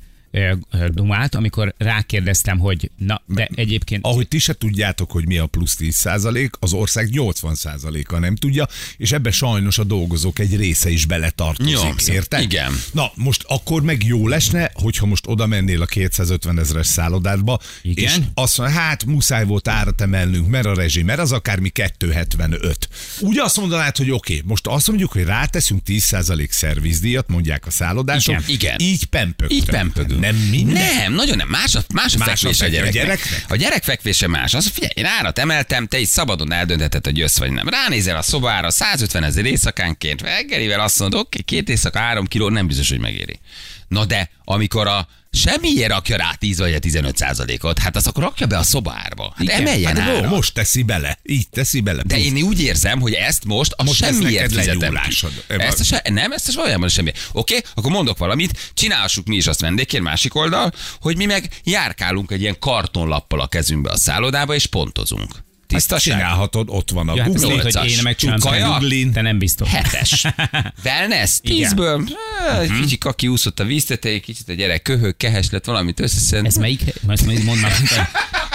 dumát, 0.89 1.35
amikor 1.35 1.75
rákérdeztem, 1.79 2.59
hogy 2.59 2.91
na, 2.99 3.23
de 3.27 3.49
egyébként 3.55 4.07
Ahogy 4.07 4.29
ti 4.29 4.39
se 4.39 4.55
tudjátok, 4.55 5.11
hogy 5.11 5.27
mi 5.27 5.39
a 5.39 5.47
plusz 5.47 5.77
10% 5.81 6.51
az 6.59 6.73
ország 6.73 7.09
80% 7.13 8.07
a 8.07 8.19
nem 8.19 8.37
tudja, 8.37 8.69
és 8.97 9.13
ebbe 9.13 9.31
sajnos 9.31 9.79
a 9.79 9.85
dolgozók 9.85 10.39
egy 10.39 10.57
része 10.57 10.91
is 10.91 11.07
beletartozik, 11.07 11.73
Jó, 11.73 12.15
érted? 12.15 12.43
igen. 12.43 12.73
Na, 12.93 13.13
most 13.15 13.45
akkor 13.49 13.83
meg 13.83 14.05
jó 14.05 14.29
lesne, 14.29 14.71
hogyha 14.75 15.07
most 15.07 15.27
oda 15.27 15.47
mennél 15.47 15.83
a 15.83 15.87
250 15.87 16.59
ezeres 16.59 16.87
szállodádba, 16.87 17.59
Igen. 17.83 18.05
és 18.05 18.17
azt 18.35 18.59
mondja, 18.59 18.79
hát 18.79 19.05
muszáj 19.05 19.45
volt 19.45 19.69
árat 19.69 20.01
emelnünk, 20.01 20.49
mert 20.49 20.67
a 20.67 20.75
rezsi, 20.75 21.03
mert 21.03 21.19
az 21.19 21.33
akármi 21.33 21.71
275. 21.71 22.89
Úgy 23.21 23.39
azt 23.39 23.57
mondanád, 23.57 23.97
hogy 23.97 24.11
oké, 24.11 24.35
okay, 24.35 24.49
most 24.49 24.67
azt 24.67 24.89
mondjuk, 24.89 25.13
hogy 25.13 25.25
ráteszünk 25.25 25.83
10% 25.87 26.51
szervizdíjat, 26.51 27.29
mondják 27.29 27.67
a 27.67 27.71
szállodások, 27.71 28.35
Igen, 28.35 28.45
igen. 28.49 28.77
így 28.79 29.05
pempögtön. 29.05 29.57
Így 29.57 29.65
pempögünk. 29.65 30.21
Nem 30.23 30.37
minden. 30.37 30.95
Nem, 30.97 31.13
nagyon 31.13 31.37
nem. 31.37 31.49
Más 31.49 31.75
a, 31.75 31.83
más 31.95 32.15
a 32.15 32.19
Más 32.19 32.29
fekvés 32.29 32.61
a, 32.61 32.65
fekve- 32.65 32.81
a 32.81 32.91
gyereknek. 32.91 32.93
gyereknek? 32.93 33.45
A 33.51 33.57
gyerek 33.57 33.83
fekvése 33.83 34.27
más. 34.27 34.55
Az, 34.55 34.67
figyelj, 34.67 34.93
én 34.95 35.05
árat 35.05 35.39
emeltem, 35.39 35.87
te 35.87 35.99
is 35.99 36.09
szabadon 36.09 36.53
eldöntheted, 36.53 37.05
hogy 37.05 37.19
jössz 37.19 37.39
vagy 37.39 37.51
nem. 37.51 37.69
Ránézel 37.69 38.17
a 38.17 38.23
szobára, 38.23 38.71
150 38.71 39.25
ezer 39.25 39.45
éjszakánként, 39.45 40.23
reggelivel 40.23 40.81
azt 40.81 40.99
mondod, 40.99 41.21
oké, 41.21 41.41
két 41.41 41.69
éjszaka, 41.69 41.99
három 41.99 42.27
kiló, 42.27 42.49
nem 42.49 42.67
biztos, 42.67 42.89
hogy 42.89 42.99
megéri. 43.01 43.41
Na 43.89 44.05
de, 44.05 44.31
amikor 44.45 44.87
a 44.87 45.09
semmiért 45.33 45.89
rakja 45.91 46.17
rá 46.17 46.35
10 46.39 46.59
vagy 46.59 46.75
a 46.75 46.79
15 46.79 47.17
százalékot, 47.17 47.79
hát 47.79 47.97
az 47.97 48.07
akkor 48.07 48.23
rakja 48.23 48.47
be 48.47 48.59
a 48.59 48.63
szobárba. 48.63 49.33
Hát 49.37 49.43
Igen. 49.43 49.61
emeljen 49.61 49.97
Hát 49.97 50.09
árat. 50.09 50.21
mo- 50.23 50.31
most 50.31 50.55
teszi 50.55 50.83
bele. 50.83 51.19
Így 51.23 51.49
teszi 51.49 51.81
bele. 51.81 52.03
De 52.07 52.19
én 52.19 52.43
úgy 52.43 52.61
érzem, 52.61 53.01
hogy 53.01 53.13
ezt 53.13 53.45
most 53.45 53.73
a 53.77 53.83
Most 53.83 54.05
semmiért 54.05 54.53
fizetem 54.53 54.99
ki. 55.09 55.27
Ezt 55.49 55.81
a 55.81 55.85
se, 55.85 56.03
nem, 56.11 56.33
ezt 56.33 56.49
a 56.49 56.53
valójában 56.55 56.89
semmi. 56.89 57.13
Oké, 57.33 57.61
akkor 57.75 57.91
mondok 57.91 58.19
valamit, 58.19 58.71
csinálhassuk 58.75 59.27
mi 59.27 59.37
is 59.37 59.47
azt 59.47 59.61
vendégként, 59.61 60.03
másik 60.03 60.35
oldal, 60.35 60.73
hogy 61.01 61.17
mi 61.17 61.25
meg 61.25 61.49
járkálunk 61.65 62.31
egy 62.31 62.41
ilyen 62.41 62.59
kartonlappal 62.59 63.41
a 63.41 63.47
kezünkbe 63.47 63.91
a 63.91 63.97
szállodába, 63.97 64.55
és 64.55 64.67
pontozunk. 64.67 65.35
Ezt 65.75 65.89
Tisztaság? 65.89 66.17
csinálhatod, 66.19 66.69
ott 66.71 66.91
van 66.91 67.09
a 67.09 67.15
ja, 67.15 67.23
hát 67.23 67.33
Google. 67.33 67.47
így, 67.55 67.61
hogy 67.63 67.73
nyolcas. 67.73 67.97
én 67.97 68.03
megcsinálom, 68.03 68.41
Kaja? 68.41 68.69
Googlin, 68.69 69.13
te 69.13 69.21
nem 69.21 69.39
biztos. 69.39 69.69
Hetes. 69.71 70.25
Wellness, 70.85 71.41
tízből. 71.41 72.05
Eh, 72.51 72.69
Mhm. 72.69 72.81
Kicsi 72.81 72.99
kaki 72.99 73.29
úszott 73.29 73.61
a 73.61 73.65
víztetejé, 73.65 74.21
kicsit 74.21 74.49
a 74.49 74.53
gyerek 74.53 74.83
köhög, 74.83 75.17
kehes 75.17 75.51
lett, 75.51 75.65
valamit 75.65 76.01
összeszedett. 76.01 76.47
Ez 76.47 76.57
melyik? 76.57 76.81
Ezt 77.09 77.27
még 77.27 77.45
mondnak. 77.45 77.73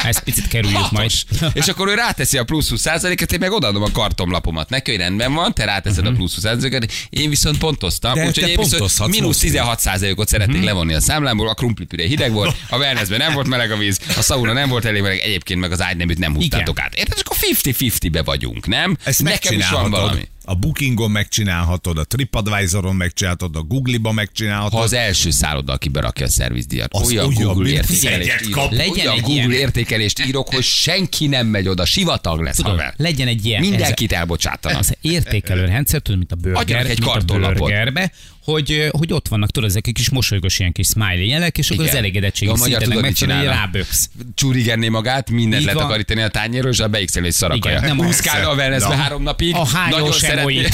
Ezt 0.04 0.20
picit 0.20 0.48
kerüljük 0.48 0.92
majd. 0.92 1.12
Hatos. 1.40 1.54
És 1.62 1.68
akkor 1.68 1.88
ő 1.88 1.94
ráteszi 1.94 2.38
a 2.38 2.44
plusz 2.44 2.70
20 2.70 2.82
százalékot, 2.82 3.32
én 3.32 3.40
meg 3.40 3.52
odaadom 3.52 3.84
a 3.84 3.92
kartomlapomat 3.92 4.70
neki, 4.70 4.92
hogy 4.92 5.00
rendben 5.00 5.34
van, 5.34 5.54
te 5.54 5.66
ráteszed 5.66 6.06
a 6.06 6.12
plusz 6.12 6.34
20 6.34 6.44
százalékot, 6.44 6.92
én 7.10 7.30
viszont 7.30 7.58
pontoztam, 7.58 8.20
úgyhogy 8.20 8.50
én 8.50 8.58
viszont 8.58 9.08
mínusz 9.08 9.28
most. 9.28 9.40
16 9.40 9.80
százalékot 9.80 10.28
szeretnék 10.28 10.64
levonni 10.64 10.94
a 10.94 11.02
számlámból, 11.02 11.48
a 11.50 11.54
krumplipüré 11.54 12.08
hideg 12.08 12.32
volt, 12.32 12.56
a 12.70 12.78
wellnessben 12.78 13.18
nem 13.18 13.34
volt 13.34 13.48
meleg 13.48 13.72
a 13.72 13.78
víz, 13.78 14.00
a 14.18 14.22
sauna 14.22 14.54
nem 14.54 14.70
volt 14.70 14.86
elég 14.86 15.02
meleg, 15.02 15.20
egyébként 15.20 15.60
meg 15.60 15.72
az 15.72 15.82
ágyneműt 15.82 16.18
nem 16.18 16.34
húztátok 16.36 16.80
át. 16.80 16.96
Érted? 16.96 17.18
És 17.18 17.22
akkor 17.22 17.38
50-50-be 17.74 18.24
vagyunk, 18.24 18.68
nem? 18.68 18.98
Ezt 19.04 19.24
Nekem 19.24 19.58
is 19.58 19.70
van 19.70 19.90
valami. 19.90 20.28
A 20.50 20.56
Bookingon 20.56 21.12
megcsinálhatod, 21.12 21.98
a 21.98 22.04
TripAdvisoron 22.04 22.96
megcsinálhatod, 22.96 23.56
a 23.56 23.62
Google-ba 23.62 24.12
megcsinálhatod. 24.12 24.72
Ha 24.72 24.80
az 24.80 24.94
első 24.94 25.32
szálloda, 25.32 25.74
aki 25.74 25.90
berakja 25.90 26.26
a 26.26 26.30
szervizdíjat, 26.30 26.94
Az 26.94 27.08
olyan 27.08 27.26
olyan, 27.26 27.54
Google 27.54 27.70
értékelést 27.70 28.48
írok. 28.48 28.72
Legyen 28.72 29.06
olyan 29.06 29.16
egy 29.16 29.22
Google 29.22 29.42
ilyen. 29.42 29.52
értékelést 29.52 30.26
írok, 30.26 30.54
hogy 30.54 30.64
senki 30.64 31.28
nem 31.28 31.48
megy 31.48 31.68
oda, 31.68 31.86
sivatag 31.86 32.42
lesz, 32.42 32.56
Tudod, 32.56 32.72
haver. 32.72 32.94
legyen 32.98 33.28
egy 33.28 33.46
ilyen. 33.46 33.62
Mindenkit 33.62 34.12
elbocsátanak. 34.12 34.80
Ez 34.80 34.90
értékelő 35.02 35.66
rendszer, 35.66 36.02
tudod, 36.02 36.18
mint 36.20 36.32
a 36.32 36.36
burger, 36.36 36.62
Adjanak 36.62 36.90
egy 36.90 37.00
mint 37.00 37.44
a 37.44 37.54
burgerbe, 37.54 38.12
hogy, 38.52 38.88
hogy 38.92 39.14
ott 39.14 39.28
vannak, 39.28 39.52
tudod, 39.52 39.70
ezek 39.70 39.88
egy 39.88 39.94
kis 39.94 40.10
mosolygós 40.10 40.60
ilyen 40.60 40.72
kis 40.72 40.88
smiley 40.88 41.26
jelek, 41.26 41.58
és 41.58 41.70
akkor 41.70 41.86
Igen. 41.86 41.96
az 41.96 42.60
magyar 42.60 42.82
szintenek 42.82 43.04
megfelelően 43.04 43.54
ráböksz. 43.54 44.10
Csúrigenné 44.36 44.90
magát, 44.90 45.30
mindent 45.30 45.62
Így 45.62 45.68
letakarítani 45.68 46.22
a 46.22 46.28
tányéról, 46.28 46.72
és 46.72 46.80
a 46.80 46.88
beixel 46.88 47.24
egy 47.24 47.32
szarakaja. 47.32 47.80
Nem 47.80 47.98
Húszkálna 47.98 48.50
a 48.50 48.56
wellnessbe 48.56 48.96
Na. 48.96 49.02
három 49.02 49.24
napig. 49.24 49.56
A 49.56 49.68
nagyon 49.90 50.12
szeretné. 50.12 50.68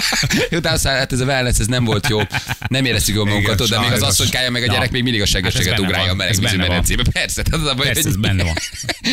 Utána 0.58 0.74
aztán, 0.74 0.96
hát 0.96 1.12
ez 1.12 1.20
a 1.20 1.24
wellness, 1.24 1.58
ez 1.58 1.66
nem 1.66 1.84
volt 1.84 2.08
jó. 2.08 2.20
Nem 2.68 2.84
éreztük 2.84 3.14
jól 3.14 3.24
magunkat, 3.24 3.68
de 3.68 3.80
még 3.80 3.92
az 3.92 4.02
asszonykája 4.02 4.50
meg 4.50 4.62
a 4.62 4.66
gyerek 4.66 4.90
még 4.90 5.02
mindig 5.02 5.22
a 5.22 5.26
Hát 5.32 5.64
benne 5.64 5.80
ugrálja 5.80 6.10
a 6.10 6.14
meleg 6.14 6.38
vízű 6.38 6.56
medencébe. 6.56 7.02
Persze, 7.12 7.42
ez 7.96 8.16
benne 8.16 8.44
van. 8.44 8.54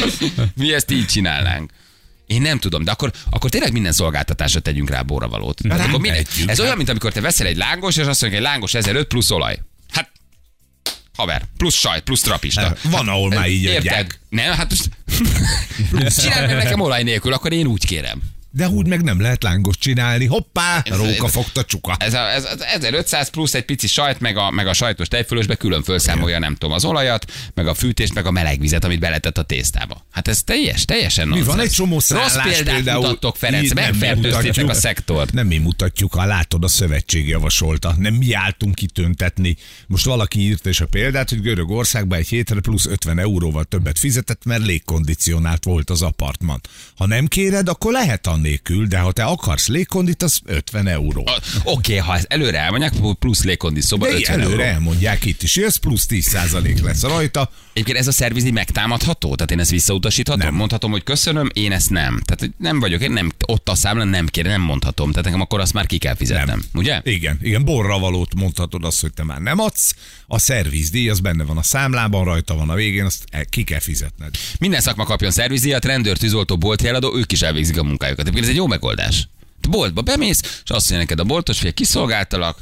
mi 0.55 0.73
ezt 0.73 0.91
így 0.91 1.05
csinálnánk. 1.05 1.71
Én 2.27 2.41
nem 2.41 2.59
tudom, 2.59 2.83
de 2.83 2.91
akkor, 2.91 3.11
akkor 3.29 3.49
tényleg 3.49 3.71
minden 3.71 3.91
szolgáltatásra 3.91 4.59
tegyünk 4.59 4.89
rá 4.89 5.01
borravalót. 5.01 5.59
Hát 5.69 5.79
akkor 5.79 5.99
minden, 5.99 6.23
tegyünk. 6.23 6.49
ez 6.49 6.59
olyan, 6.59 6.77
mint 6.77 6.89
amikor 6.89 7.11
te 7.11 7.21
veszel 7.21 7.47
egy 7.47 7.57
lángos, 7.57 7.97
és 7.97 8.05
azt 8.05 8.21
mondja, 8.21 8.39
egy 8.39 8.45
lángos 8.45 8.73
1005 8.73 9.07
plusz 9.07 9.31
olaj. 9.31 9.59
Hát, 9.91 10.11
haver, 11.15 11.43
plusz 11.57 11.75
sajt, 11.75 12.03
plusz 12.03 12.21
trapista. 12.21 12.61
Hát, 12.61 12.79
van, 12.81 13.07
ahol 13.07 13.29
már 13.29 13.49
így 13.49 13.63
Érted? 13.63 14.19
Nem, 14.29 14.53
hát 14.53 14.69
most... 14.69 14.89
Csinálj 16.21 16.45
meg 16.45 16.55
nekem 16.55 16.79
olaj 16.79 17.03
nélkül, 17.03 17.33
akkor 17.33 17.53
én 17.53 17.67
úgy 17.67 17.85
kérem. 17.85 18.21
De 18.51 18.67
úgy 18.67 18.87
meg 18.87 19.01
nem 19.03 19.21
lehet 19.21 19.43
lángos 19.43 19.77
csinálni. 19.77 20.25
Hoppá, 20.25 20.81
Ez- 20.85 20.97
róka 20.97 21.25
ez- 21.25 21.31
fogta 21.31 21.63
csuka. 21.63 21.95
Ez, 21.99 22.13
a, 22.13 22.31
ez 22.31 22.43
az 22.45 22.61
1500 22.63 23.29
plusz 23.29 23.53
egy 23.53 23.65
pici 23.65 23.87
sajt, 23.87 24.19
meg 24.19 24.37
a, 24.37 24.51
meg 24.51 24.67
a 24.67 24.73
sajtos 24.73 25.07
tejfölösbe 25.07 25.55
külön 25.55 25.83
felszámolja, 25.83 26.39
nem 26.39 26.55
tudom, 26.55 26.75
az 26.75 26.85
olajat, 26.85 27.31
meg 27.53 27.67
a 27.67 27.73
fűtést, 27.73 28.13
meg 28.13 28.25
a 28.25 28.31
meleg 28.31 28.59
vizet, 28.59 28.83
amit 28.83 28.99
beletett 28.99 29.37
a 29.37 29.43
tésztába. 29.43 30.05
Hát 30.11 30.27
ez 30.27 30.43
teljes, 30.43 30.85
teljesen 30.85 31.27
Mi 31.27 31.41
van 31.41 31.59
egy 31.59 31.69
csomó 31.69 31.99
szállás 31.99 32.33
Rossz 32.33 32.43
példát 32.43 32.73
például. 32.75 33.01
mutattok, 33.01 33.35
Ferenc, 33.35 33.73
megfertőztétek 33.73 34.69
a 34.69 34.73
szektort. 34.73 35.33
Nem 35.33 35.47
mi 35.47 35.57
mutatjuk, 35.57 36.13
ha 36.13 36.25
látod, 36.25 36.63
a 36.63 36.67
szövetség 36.67 37.27
javasolta. 37.27 37.95
Nem 37.97 38.13
mi 38.13 38.33
álltunk 38.33 38.75
kitöntetni. 38.75 39.57
Most 39.87 40.05
valaki 40.05 40.39
írta 40.39 40.69
is 40.69 40.81
a 40.81 40.85
példát, 40.85 41.29
hogy 41.29 41.41
Görögországban 41.41 42.17
egy 42.17 42.27
hétre 42.27 42.59
plusz 42.59 42.85
50 42.85 43.19
euróval 43.19 43.63
többet 43.63 43.99
fizetett, 43.99 44.45
mert 44.45 44.65
légkondicionált 44.65 45.63
volt 45.63 45.89
az 45.89 46.01
apartman. 46.01 46.61
Ha 46.95 47.05
nem 47.05 47.25
kéred, 47.27 47.69
akkor 47.69 47.91
lehet 47.91 48.27
annélkül, 48.37 48.85
de 48.87 48.97
ha 48.99 49.11
te 49.11 49.23
akarsz 49.23 49.67
légkondit, 49.67 50.23
az 50.23 50.39
50 50.45 50.87
euró. 50.87 51.27
Oké, 51.63 51.97
ha 51.97 52.15
ezt 52.15 52.25
előre 52.29 52.59
elmondják, 52.59 52.93
plusz 53.19 53.43
légkondi 53.43 53.81
szoba 53.81 54.05
De 54.07 54.13
50 54.13 54.39
előre 54.39 54.51
euró. 54.63 54.73
elmondják 54.73 55.25
itt 55.25 55.43
is, 55.43 55.57
ez 55.57 55.75
plusz 55.75 56.05
10% 56.09 56.81
lesz 56.81 57.01
rajta. 57.01 57.51
Egyébként 57.73 57.97
ez 57.97 58.07
a 58.07 58.11
szervizni 58.11 58.49
megtámadható? 58.51 59.35
Tehát 59.35 59.51
én 59.51 59.59
ezt 59.59 59.69
visszautasíthatom? 59.69 60.45
Nem. 60.45 60.53
Mondhatom, 60.55 60.91
hogy 60.91 61.03
köszönöm, 61.03 61.49
én 61.53 61.71
ezt 61.71 61.89
nem. 61.89 62.21
Tehát 62.25 62.53
nem 62.57 62.79
vagyok, 62.79 63.01
én 63.01 63.11
nem, 63.11 63.31
ott 63.47 63.69
a 63.69 63.75
számlán 63.75 64.07
nem 64.07 64.25
kérem, 64.27 64.51
nem 64.51 64.61
mondhatom. 64.61 65.09
Tehát 65.09 65.25
nekem 65.25 65.41
akkor 65.41 65.59
azt 65.59 65.73
már 65.73 65.85
ki 65.85 65.97
kell 65.97 66.15
fizetnem. 66.15 66.63
Ugye? 66.73 67.01
Igen, 67.03 67.39
igen, 67.41 67.65
borra 67.65 67.99
valót 67.99 68.35
mondhatod 68.35 68.83
azt, 68.83 69.01
hogy 69.01 69.13
te 69.13 69.23
már 69.23 69.39
nem 69.39 69.59
adsz. 69.59 69.95
A 70.27 70.39
szervizdíj, 70.39 71.09
az 71.09 71.19
benne 71.19 71.43
van 71.43 71.57
a 71.57 71.63
számlában, 71.63 72.23
rajta 72.23 72.55
van 72.55 72.69
a 72.69 72.75
végén, 72.75 73.05
azt 73.05 73.23
ki 73.49 73.63
kell 73.63 73.79
fizetned. 73.79 74.35
Minden 74.59 74.81
szakma 74.81 75.03
kapjon 75.03 75.31
szervizdíjat, 75.31 75.85
rendőr, 75.85 76.17
tűzoltó, 76.17 76.57
boltjeladó, 76.57 77.15
ők 77.17 77.31
is 77.31 77.41
elvégzik 77.41 77.77
a 77.77 77.83
munkájukat. 77.83 78.26
Egyébként 78.27 78.43
ez 78.45 78.49
egy 78.51 78.55
jó 78.55 78.67
megoldás. 78.67 79.27
Te 79.61 79.69
boltba 79.69 80.01
bemész, 80.01 80.41
és 80.63 80.69
azt 80.69 80.89
mondja 80.89 80.97
neked 80.97 81.19
a 81.19 81.23
boltos, 81.23 81.61
hogy 81.61 81.73
kiszolgáltalak, 81.73 82.57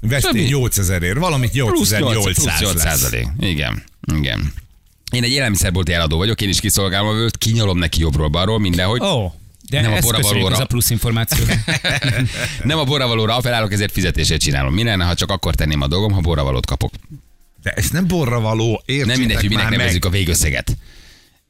Vesztél 0.00 0.30
Többi. 0.30 0.44
8000 0.44 1.02
ér, 1.02 1.18
valamit 1.18 1.50
plusz 1.50 1.90
8, 1.90 1.90
8800 1.90 2.34
plusz 2.58 2.60
8 2.60 2.74
lesz. 2.74 2.82
százalék. 3.00 3.26
Igen, 3.40 3.82
igen. 4.14 4.52
Én 5.12 5.22
egy 5.22 5.30
élelmiszerbolti 5.30 5.92
eladó 5.92 6.16
vagyok, 6.16 6.40
én 6.40 6.48
is 6.48 6.60
kiszolgálom 6.60 7.08
a 7.08 7.12
vőt, 7.12 7.36
kinyalom 7.38 7.78
neki 7.78 8.00
jobbról 8.00 8.28
balról 8.28 8.58
mindenhogy. 8.58 9.00
Oh, 9.02 9.32
de 9.70 9.80
Nem 9.80 9.92
a 9.92 9.98
borravalóra. 10.00 10.54
ez 10.54 10.60
a 10.60 10.64
plusz 10.66 10.90
információ. 10.90 11.44
Nem 12.62 12.78
a 12.78 12.84
borravalóra 12.84 13.36
apelálok, 13.36 13.72
ezért 13.72 13.92
fizetését 13.92 14.40
csinálom. 14.40 14.74
Mi 14.74 14.82
lenne, 14.82 15.04
ha 15.04 15.14
csak 15.14 15.30
akkor 15.30 15.54
tenném 15.54 15.80
a 15.80 15.86
dolgom, 15.86 16.12
ha 16.12 16.20
borravalót 16.20 16.66
kapok? 16.66 16.92
De 17.62 17.70
ez 17.70 17.90
nem 17.90 18.06
borra 18.06 18.40
való, 18.40 18.82
értsétek 18.84 19.06
Nem 19.10 19.18
mindegy, 19.18 19.36
hogy 19.36 19.48
minek 19.48 19.62
már 19.62 19.70
meg. 19.70 19.78
nevezzük 19.78 20.04
a 20.04 20.10
végösszeget. 20.10 20.76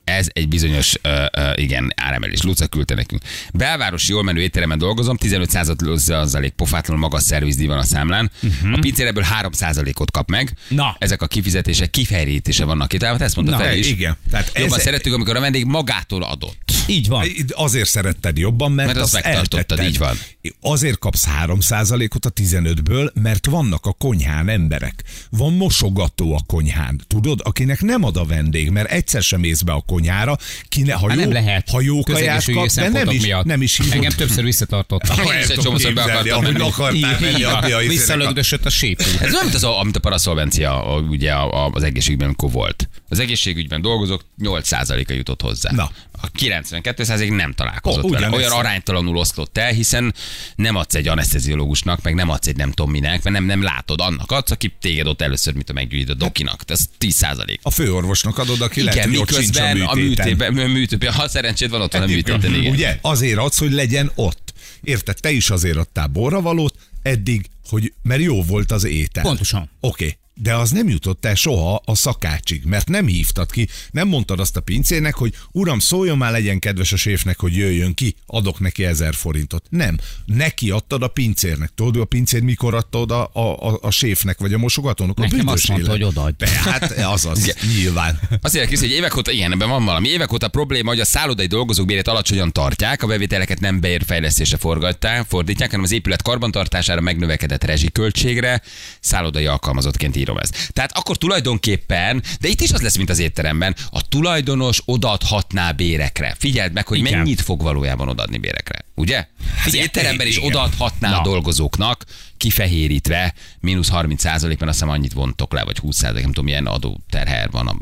Ez 0.08 0.26
egy 0.32 0.48
bizonyos, 0.48 0.94
uh, 1.04 1.12
uh, 1.38 1.52
igen, 1.62 1.92
áremelés. 1.96 2.42
Luca 2.42 2.66
küldte 2.66 2.94
nekünk. 2.94 3.22
Belvárosi 3.52 4.12
jól 4.12 4.22
menő 4.22 4.40
étteremen 4.40 4.78
dolgozom, 4.78 5.16
15 5.16 5.50
százalék 5.98 6.52
pofátlanul 6.52 7.02
magas 7.02 7.22
szervizdíj 7.22 7.66
van 7.66 7.78
a 7.78 7.82
számlán. 7.82 8.30
Uh-huh. 8.42 8.72
A 8.72 8.78
pincér 8.78 9.06
ebből 9.06 9.24
3% 9.42 10.00
ot 10.00 10.10
kap 10.10 10.30
meg. 10.30 10.56
Na. 10.68 10.96
Ezek 10.98 11.22
a 11.22 11.26
kifizetések 11.26 11.90
kifejrítése 11.90 12.64
vannak 12.64 12.92
itt. 12.92 13.00
Tehát 13.00 13.20
ezt 13.20 13.36
mondta 13.36 13.56
Na, 13.56 13.62
fel 13.62 13.76
is. 13.76 13.88
igen. 13.88 14.16
Tehát 14.30 14.50
Jobban 14.54 14.78
ez- 14.78 14.84
szeretjük, 14.84 15.14
amikor 15.14 15.36
a 15.36 15.40
vendég 15.40 15.64
magától 15.64 16.22
adott. 16.22 16.72
Így 16.86 17.08
van. 17.08 17.26
Azért 17.48 17.88
szeretted 17.88 18.38
jobban, 18.38 18.72
mert, 18.72 18.88
Mert 18.88 19.00
azt 19.00 19.14
azt 19.14 19.24
megtartottad, 19.24 19.58
eltetted. 19.58 19.86
így 19.86 19.98
van. 19.98 20.16
Azért 20.60 20.98
kapsz 20.98 21.26
3%-ot 21.42 22.24
a 22.24 22.30
15-ből, 22.30 23.12
mert 23.22 23.46
vannak 23.46 23.86
a 23.86 23.92
konyhán 23.92 24.48
emberek. 24.48 25.02
Van 25.30 25.52
mosogató 25.52 26.34
a 26.34 26.40
konyhán. 26.46 27.00
Tudod, 27.06 27.40
akinek 27.44 27.80
nem 27.80 28.04
ad 28.04 28.16
a 28.16 28.24
vendég, 28.24 28.70
mert 28.70 28.90
egyszer 28.90 29.22
sem 29.22 29.40
mész 29.40 29.60
be 29.60 29.72
a 29.72 29.80
konyhára, 29.98 30.36
ki 30.68 30.82
ne, 30.82 30.92
ha, 30.92 31.08
Hát 31.08 31.16
jó, 31.16 31.22
nem 31.22 31.32
lehet. 31.32 31.68
ha 31.70 31.80
jó 31.80 32.02
kaját 32.02 32.44
kap, 32.52 32.66
de 32.66 32.88
nem 32.88 33.10
is, 33.10 33.22
miatt. 33.22 33.44
nem 33.44 33.62
is 33.62 33.76
hívod. 33.76 33.92
Engem 33.92 34.10
többször 34.10 34.44
visszatartottak. 34.44 35.16
Én 35.34 35.38
is 35.42 35.48
egy 35.48 35.58
csomószor 35.58 35.92
be 35.92 36.02
akartam 36.02 36.42
menni. 36.42 36.60
akartál 36.60 37.18
menni, 37.20 37.42
a 37.42 37.78
Visszalögdösött 37.78 38.66
a 38.66 38.70
sép. 38.70 39.00
Ez 39.00 39.32
olyan, 39.32 39.42
mint 39.42 39.54
az, 39.54 39.64
amit 39.64 39.96
a 39.96 40.00
paraszolvencia 40.00 41.02
ugye 41.08 41.32
az 41.72 41.82
egészségügyben, 41.82 42.26
amikor 42.26 42.50
volt. 42.50 42.88
Az 43.08 43.18
egészségügyben 43.18 43.80
dolgozók 43.80 44.24
8%-a 44.42 45.12
jutott 45.12 45.40
hozzá. 45.40 45.70
Na. 45.72 45.90
A 46.20 46.30
92% 46.30 47.36
nem 47.36 47.52
találkozott 47.52 48.04
Ó, 48.04 48.08
vele. 48.08 48.30
Olyan 48.30 48.52
aránytalanul 48.52 49.16
oszlott 49.16 49.58
el, 49.58 49.72
hiszen 49.72 50.14
nem 50.56 50.76
adsz 50.76 50.94
egy 50.94 51.08
anesteziológusnak, 51.08 52.02
meg 52.02 52.14
nem 52.14 52.28
adsz 52.28 52.46
egy 52.46 52.56
nem 52.56 52.72
tudom 52.72 52.90
minek, 52.90 53.22
mert 53.22 53.36
nem, 53.36 53.44
nem 53.44 53.62
látod 53.62 54.00
annak 54.00 54.32
adsz, 54.32 54.50
aki 54.50 54.74
téged 54.80 55.06
ott 55.06 55.22
először, 55.22 55.54
mit 55.54 55.70
a 55.70 55.72
meggyűjt 55.72 56.08
a 56.08 56.14
dokinak. 56.14 56.62
Ez 56.66 56.88
10%. 57.00 57.58
A 57.62 57.70
főorvosnak 57.70 58.38
adod, 58.38 58.60
aki 58.60 58.82
lehet, 58.82 59.06
Igen, 59.06 59.20
ott 59.20 59.32
sincs 59.34 59.56
a 59.56 59.62
miközben 59.62 59.80
a 59.80 59.94
műtében, 59.94 60.70
műtében, 60.70 61.12
ha 61.12 61.28
szerencséd 61.28 61.70
van, 61.70 61.80
ott 61.80 61.92
van 61.92 62.02
a 62.02 62.06
műtéten, 62.06 62.54
igen. 62.54 62.72
Ugye? 62.72 62.98
Azért 63.00 63.38
adsz, 63.38 63.58
hogy 63.58 63.72
legyen 63.72 64.10
ott. 64.14 64.52
Érted? 64.82 65.16
Te 65.20 65.30
is 65.30 65.50
azért 65.50 65.76
adtál 65.76 66.06
borravalót, 66.06 66.74
eddig, 67.02 67.46
hogy 67.68 67.92
mert 68.02 68.20
jó 68.20 68.42
volt 68.42 68.72
az 68.72 68.84
étel. 68.84 69.22
Pontosan. 69.22 69.70
Oké. 69.80 70.18
De 70.42 70.54
az 70.54 70.70
nem 70.70 70.88
jutott 70.88 71.24
el 71.24 71.34
soha 71.34 71.82
a 71.84 71.94
szakácsig, 71.94 72.64
mert 72.64 72.88
nem 72.88 73.06
hívtad 73.06 73.50
ki, 73.50 73.68
nem 73.90 74.08
mondtad 74.08 74.40
azt 74.40 74.56
a 74.56 74.60
pincének, 74.60 75.14
hogy 75.14 75.34
uram, 75.52 75.78
szóljon 75.78 76.18
már 76.18 76.32
legyen 76.32 76.58
kedves 76.58 76.92
a 76.92 76.96
séfnek, 76.96 77.38
hogy 77.38 77.56
jöjjön 77.56 77.94
ki, 77.94 78.14
adok 78.26 78.60
neki 78.60 78.84
ezer 78.84 79.14
forintot. 79.14 79.66
Nem. 79.70 79.98
Neki 80.26 80.70
adtad 80.70 81.02
a 81.02 81.08
pincérnek. 81.08 81.70
Tudod, 81.74 82.02
a 82.02 82.04
pincér 82.04 82.42
mikor 82.42 82.74
adta 82.74 82.98
oda 83.00 83.24
a, 83.24 83.68
a, 83.68 83.78
a 83.82 83.90
séfnek 83.90 84.38
vagy 84.38 84.52
a 84.52 84.58
mosogatónak? 84.58 85.18
A 85.18 85.20
Nekem 85.20 85.46
azt 85.48 85.68
mondta, 85.68 85.86
élet. 85.86 85.96
hogy 85.96 86.08
odaadj. 86.16 86.44
Hát 86.44 86.92
azaz, 86.92 87.54
nyilván. 87.76 88.20
Azért 88.42 88.68
kész, 88.68 88.80
hogy 88.80 88.90
évek 88.90 89.16
óta, 89.16 89.30
igen, 89.30 89.52
ebben 89.52 89.68
van 89.68 89.84
valami. 89.84 90.08
Évek 90.08 90.32
óta 90.32 90.48
probléma, 90.48 90.88
hogy 90.88 91.00
a 91.00 91.04
szállodai 91.04 91.46
dolgozók 91.46 91.86
bérét 91.86 92.08
alacsonyan 92.08 92.52
tartják, 92.52 93.02
a 93.02 93.06
bevételeket 93.06 93.60
nem 93.60 93.80
beér 93.80 94.02
fejlesztésre 94.06 94.56
forgatták, 94.56 95.26
fordítják, 95.28 95.70
hanem 95.70 95.84
az 95.84 95.92
épület 95.92 96.22
karbantartására 96.22 97.00
megnövekedett 97.00 97.64
rezsiköltségre, 97.64 98.62
szállodai 99.00 99.46
alkalmazottként 99.46 100.16
írom 100.28 100.42
ezt. 100.42 100.72
Tehát 100.72 100.96
akkor 100.96 101.16
tulajdonképpen, 101.16 102.22
de 102.40 102.48
itt 102.48 102.60
is 102.60 102.72
az 102.72 102.80
lesz, 102.80 102.96
mint 102.96 103.10
az 103.10 103.18
étteremben, 103.18 103.74
a 103.90 104.08
tulajdonos 104.08 104.82
odaadhatná 104.84 105.72
bérekre. 105.72 106.34
Figyeld 106.38 106.72
meg, 106.72 106.86
hogy 106.86 106.98
Igen. 106.98 107.18
mennyit 107.18 107.40
fog 107.40 107.62
valójában 107.62 108.08
odaadni 108.08 108.38
bérekre. 108.38 108.84
Ugye? 108.94 109.26
Az 109.66 109.74
étteremben 109.74 110.26
is 110.26 110.36
igen. 110.36 110.48
odaadhatná 110.48 111.08
a 111.12 111.16
Na. 111.16 111.22
dolgozóknak, 111.22 112.04
kifehérítve, 112.36 113.34
mínusz 113.60 113.88
30 113.88 114.20
százalék, 114.20 114.58
mert 114.58 114.70
azt 114.70 114.80
hiszem 114.80 114.94
annyit 114.94 115.12
vontok 115.12 115.52
le, 115.52 115.64
vagy 115.64 115.78
20 115.78 115.96
százalék, 115.96 116.22
nem 116.22 116.32
tudom, 116.32 116.44
milyen 116.44 116.66
adó 116.66 117.00
terher 117.10 117.50
van 117.50 117.66
a 117.66 117.76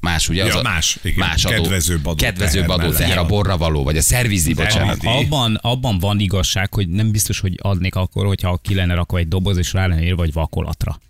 más, 0.00 0.28
ugye? 0.28 0.44
Ja, 0.44 0.48
az 0.48 0.54
a, 0.54 0.62
más, 0.62 0.98
igen. 1.02 1.18
más 1.18 1.44
adó, 1.44 1.62
Kedvezőbb 1.62 2.06
adó 2.06 2.14
kedvezőbb 2.14 2.68
adó 2.68 2.90
teher, 2.90 3.18
a 3.18 3.26
borra 3.26 3.56
való, 3.56 3.82
vagy 3.84 3.96
a 3.96 4.02
szervizi, 4.02 4.54
bocsánat. 4.54 4.98
Abban, 5.02 5.54
abban 5.54 5.98
van 5.98 6.20
igazság, 6.20 6.74
hogy 6.74 6.88
nem 6.88 7.10
biztos, 7.10 7.40
hogy 7.40 7.58
adnék 7.62 7.94
akkor, 7.94 8.26
hogyha 8.26 8.58
ki 8.62 8.74
lenne 8.74 8.94
rakva 8.94 9.18
egy 9.18 9.28
doboz, 9.28 9.56
és 9.56 9.72
rá 9.72 9.86
lenne 9.86 10.02
írva, 10.02 10.16
vagy 10.16 10.32
vakolatra. 10.32 11.00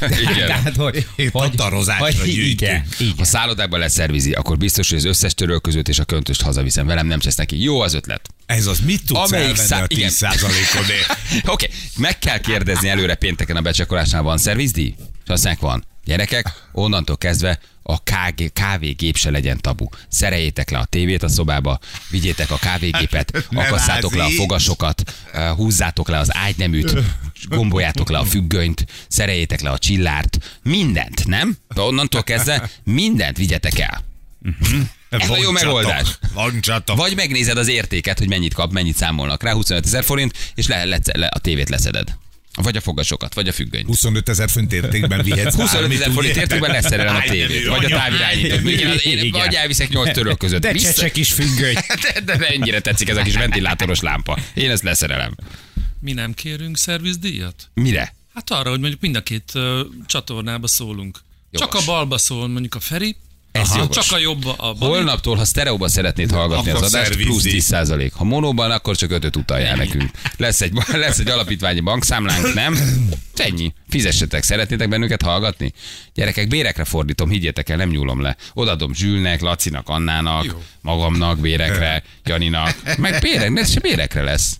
Igen. 0.00 0.46
Tehát, 0.52 0.76
hogy, 0.76 1.06
Tatarozásra 1.32 2.04
hogy 2.04 2.32
gyűjtünk. 2.32 2.60
igen, 2.60 2.86
Ha 2.98 3.04
igen. 3.04 3.24
szállodákban 3.24 3.78
leszervizi, 3.80 4.32
akkor 4.32 4.56
biztos, 4.56 4.88
hogy 4.88 4.98
az 4.98 5.04
összes 5.04 5.34
törölközőt 5.34 5.88
és 5.88 5.98
a 5.98 6.04
köntöst 6.04 6.42
hazaviszem. 6.42 6.86
Velem 6.86 7.06
nem 7.06 7.18
csesz 7.18 7.36
neki. 7.36 7.62
Jó 7.62 7.80
az 7.80 7.94
ötlet. 7.94 8.28
Ez 8.46 8.66
az 8.66 8.80
mit 8.80 9.04
tudsz 9.06 9.18
Amelyik 9.18 9.48
elvenni 9.48 9.68
szá- 9.68 9.82
a 9.82 9.86
igen. 9.88 10.08
10 10.08 10.24
odért? 10.82 11.10
Oké, 11.32 11.66
okay. 11.66 11.68
meg 11.96 12.18
kell 12.18 12.38
kérdezni 12.38 12.88
előre 12.88 13.14
pénteken 13.14 13.56
a 13.56 13.60
becsekolásnál, 13.60 14.22
van 14.22 14.38
szervizdíj? 14.38 14.94
Mondják, 15.26 15.60
van. 15.60 15.84
Gyerekek, 16.04 16.52
onnantól 16.72 17.16
kezdve 17.16 17.58
a 17.82 17.98
KG, 18.02 18.52
kávégép 18.52 19.16
se 19.16 19.30
legyen 19.30 19.60
tabu. 19.60 19.88
Szereljétek 20.08 20.70
le 20.70 20.78
a 20.78 20.84
tévét 20.84 21.22
a 21.22 21.28
szobába, 21.28 21.78
vigyétek 22.10 22.50
a 22.50 22.56
kávégépet, 22.56 23.46
akasszátok 23.50 24.14
le 24.14 24.24
a 24.24 24.28
fogasokat, 24.28 25.02
eh, 25.32 25.50
húzzátok 25.50 26.08
le 26.08 26.18
az 26.18 26.28
ágyneműt, 26.32 26.92
gomboljátok 27.48 28.10
le 28.10 28.18
a 28.18 28.24
függönyt, 28.24 28.84
szereljétek 29.08 29.60
le 29.60 29.70
a 29.70 29.78
csillárt, 29.78 30.58
mindent, 30.62 31.26
nem? 31.26 31.56
De 31.74 31.80
onnantól 31.80 32.22
kezdve 32.22 32.70
mindent 32.84 33.36
vigyetek 33.36 33.78
el. 33.78 34.04
Ez 35.08 35.30
a 35.30 35.36
jó 35.36 35.50
megoldás. 35.50 36.18
Bontsatok. 36.34 36.96
Vagy 36.96 37.14
megnézed 37.14 37.58
az 37.58 37.68
értéket, 37.68 38.18
hogy 38.18 38.28
mennyit 38.28 38.54
kap, 38.54 38.72
mennyit 38.72 38.96
számolnak 38.96 39.42
rá, 39.42 39.52
25 39.52 39.86
ezer 39.86 40.04
forint, 40.04 40.52
és 40.54 40.66
le, 40.66 40.84
le, 40.84 41.00
le, 41.12 41.26
a 41.26 41.38
tévét 41.38 41.68
leszeded. 41.68 42.16
Vagy 42.62 42.76
a 42.76 42.80
fogasokat, 42.80 43.34
vagy 43.34 43.48
a 43.48 43.52
függönyt. 43.52 43.86
25 43.86 44.28
ezer 44.28 44.48
font 44.50 44.72
értékben 44.72 45.22
vihetsz 45.22 45.54
25 45.54 45.80
bármit, 45.80 46.00
ezer 46.00 46.12
forint 46.12 46.36
értékben 46.36 46.70
leszerelem 46.70 47.16
a 47.16 47.20
tévét, 47.20 47.66
vagy 47.66 47.84
a 47.84 47.88
távirányítót. 47.88 49.30
Vagy 49.30 49.54
elviszek 49.54 49.88
8 49.88 50.12
töröl 50.12 50.36
között. 50.36 50.60
De 50.60 50.72
Vissza- 50.72 50.92
csecsek 50.92 51.16
is 51.16 51.32
függöny. 51.32 51.74
de, 52.12 52.20
de, 52.20 52.36
de 52.36 52.46
ennyire 52.46 52.80
tetszik 52.80 53.08
ez 53.08 53.16
a 53.16 53.22
kis 53.22 53.34
ventilátoros 53.34 54.00
lámpa. 54.00 54.38
Én 54.54 54.70
ezt 54.70 54.82
leszerelem. 54.82 55.34
Mi 56.00 56.12
nem 56.12 56.34
kérünk 56.34 56.76
szervizdíjat? 56.76 57.70
Mire? 57.74 58.14
Hát 58.34 58.50
arra, 58.50 58.70
hogy 58.70 58.80
mondjuk 58.80 59.00
mind 59.00 59.16
a 59.16 59.22
két 59.22 59.52
uh, 59.54 59.80
csatornába 60.06 60.66
szólunk. 60.66 61.20
Jogos. 61.50 61.68
Csak 61.68 61.82
a 61.82 61.84
balba 61.92 62.18
szól 62.18 62.48
mondjuk 62.48 62.74
a 62.74 62.80
Feri, 62.80 63.16
Ez 63.52 63.68
Aha. 63.68 63.78
jogos. 63.78 63.96
Csak 63.96 64.16
a 64.16 64.18
jobb 64.18 64.44
a 64.46 64.72
bal. 64.72 64.88
Holnaptól, 64.88 65.36
ha 65.36 65.44
sztereóba 65.44 65.88
szeretnéd 65.88 66.30
hallgatni 66.30 66.70
Akkor 66.70 66.82
az 66.82 66.94
adást, 66.94 67.10
plusz 67.10 67.22
szervizdíj. 67.24 67.52
10 67.52 67.64
százalék. 67.64 68.12
Ha 68.12 68.24
monóban, 68.24 68.70
akkor 68.70 68.96
csak 68.96 69.10
ötöt 69.10 69.36
utaljál 69.36 69.76
nekünk. 69.76 70.10
Lesz 70.36 70.60
egy, 70.60 70.72
lesz 70.92 71.18
egy 71.18 71.28
alapítványi 71.28 71.80
bankszámlánk, 71.80 72.54
nem? 72.54 72.78
Ennyi. 73.34 73.72
Fizessetek, 73.88 74.42
szeretnétek 74.42 74.88
bennünket 74.88 75.22
hallgatni? 75.22 75.72
Gyerekek, 76.14 76.48
bérekre 76.48 76.84
fordítom, 76.84 77.30
higgyétek 77.30 77.68
el, 77.68 77.76
nem 77.76 77.88
nyúlom 77.88 78.20
le. 78.20 78.36
Odadom 78.54 78.94
Zsülnek, 78.94 79.40
Lacinak, 79.40 79.88
Annának, 79.88 80.44
Jó. 80.44 80.62
magamnak, 80.80 81.38
bérekre, 81.38 82.02
Janinak. 82.24 82.96
Meg 82.96 83.20
bérek, 83.20 83.56
ez 83.56 83.70
se 83.70 83.80
bérekre 83.80 84.22
lesz. 84.22 84.56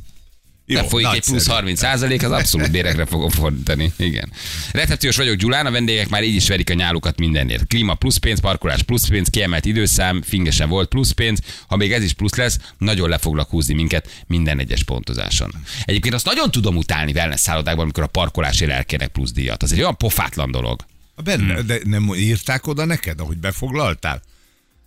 Jó, 0.69 0.99
egy 1.11 1.25
plusz 1.25 1.47
30 1.47 1.79
százalék, 1.79 2.23
az 2.23 2.31
abszolút 2.31 2.71
bérekre 2.71 3.07
fogom 3.07 3.31
fordítani. 3.31 3.93
Igen. 3.97 4.33
Recepciós 4.73 5.17
vagyok 5.17 5.37
Gyulán, 5.37 5.67
a 5.67 5.71
vendégek 5.71 6.09
már 6.09 6.23
így 6.23 6.35
is 6.35 6.49
verik 6.49 6.71
a 6.71 6.75
nyálukat 6.75 7.19
mindenért. 7.19 7.67
Klíma 7.67 7.95
plusz 7.95 8.17
pénz, 8.17 8.41
parkolás 8.41 8.83
plusz 8.83 9.09
pénz, 9.09 9.29
kiemelt 9.29 9.65
időszám, 9.65 10.23
fingesen 10.23 10.69
volt 10.69 10.89
plusz 10.89 11.11
pénz. 11.11 11.41
Ha 11.67 11.77
még 11.77 11.93
ez 11.93 12.03
is 12.03 12.13
plusz 12.13 12.35
lesz, 12.35 12.59
nagyon 12.79 13.09
le 13.09 13.19
foglak 13.19 13.49
húzni 13.49 13.75
minket 13.75 14.25
minden 14.27 14.59
egyes 14.59 14.83
pontozáson. 14.83 15.55
Egyébként 15.85 16.15
azt 16.15 16.25
nagyon 16.25 16.51
tudom 16.51 16.77
utálni 16.77 17.13
wellness 17.13 17.41
szállodákban, 17.41 17.85
amikor 17.85 18.03
a 18.03 18.07
parkolásért 18.07 18.71
elkérnek 18.71 19.09
plusz 19.09 19.33
díjat. 19.33 19.63
Az 19.63 19.73
egy 19.73 19.79
olyan 19.79 19.97
pofátlan 19.97 20.51
dolog. 20.51 20.85
Benne, 21.25 21.63
de 21.63 21.79
nem 21.85 22.15
írták 22.15 22.67
oda 22.67 22.85
neked, 22.85 23.21
ahogy 23.21 23.37
befoglaltál? 23.37 24.23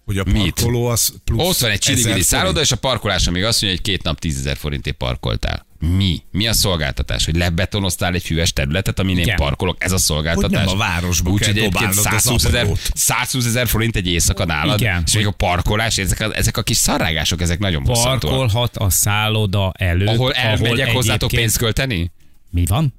Hogy 0.05 0.17
a 0.17 0.23
Mit? 0.25 0.53
parkoló 0.53 0.85
az 0.85 1.13
plusz 1.23 1.47
Ott 1.47 1.57
van 1.57 1.69
egy 1.69 1.89
1000 1.89 2.11
csili 2.11 2.21
szálloda, 2.21 2.61
és 2.61 2.71
a 2.71 2.75
parkolása 2.75 3.31
még 3.31 3.43
azt 3.43 3.61
mondja, 3.61 3.79
hogy 3.79 3.91
két 3.91 4.03
nap 4.03 4.19
10 4.19 4.37
ezer 4.37 4.57
forintért 4.57 4.97
parkoltál. 4.97 5.69
Mi? 5.97 6.21
Mi 6.31 6.47
a 6.47 6.53
szolgáltatás? 6.53 7.25
Hogy 7.25 7.35
lebetonoztál 7.35 8.13
egy 8.13 8.23
füves 8.23 8.53
területet, 8.53 8.99
amin 8.99 9.17
én 9.17 9.23
Igen. 9.23 9.35
parkolok? 9.35 9.75
Ez 9.79 9.91
a 9.91 9.97
szolgáltatás? 9.97 10.57
Hogy 10.65 10.65
nem 10.65 10.75
a 10.75 10.77
városba 10.91 11.29
Úgy, 11.29 11.39
kell 11.39 11.47
hogy 11.47 11.57
egyébként 11.57 11.93
dobálnod 11.93 12.05
az 12.05 12.21
120 12.23 12.43
ezer, 12.43 12.59
abronót. 12.59 12.79
120 12.93 13.45
ezer 13.45 13.67
forint 13.67 13.95
egy 13.95 14.07
éjszaka 14.07 14.45
nálad, 14.45 14.79
Igen. 14.79 15.03
és 15.05 15.13
még 15.13 15.25
a 15.27 15.31
parkolás, 15.31 15.97
ezek 15.97 16.19
a, 16.19 16.35
ezek 16.35 16.57
a 16.57 16.61
kis 16.63 16.77
szarrágások, 16.77 17.41
ezek 17.41 17.59
nagyon 17.59 17.83
bosszantóak. 17.83 18.19
Parkolhat 18.35 18.77
a 18.77 18.89
szálloda 18.89 19.71
előtt, 19.77 20.07
Ahol 20.07 20.33
elmegyek 20.33 20.91
hozzátok 20.91 21.13
egyébként- 21.13 21.41
pénzt 21.41 21.57
költeni? 21.57 22.11
Mi 22.49 22.65
van? 22.65 22.93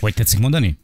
Hogy 0.00 0.14
tetszik 0.14 0.38
mondani? 0.38 0.78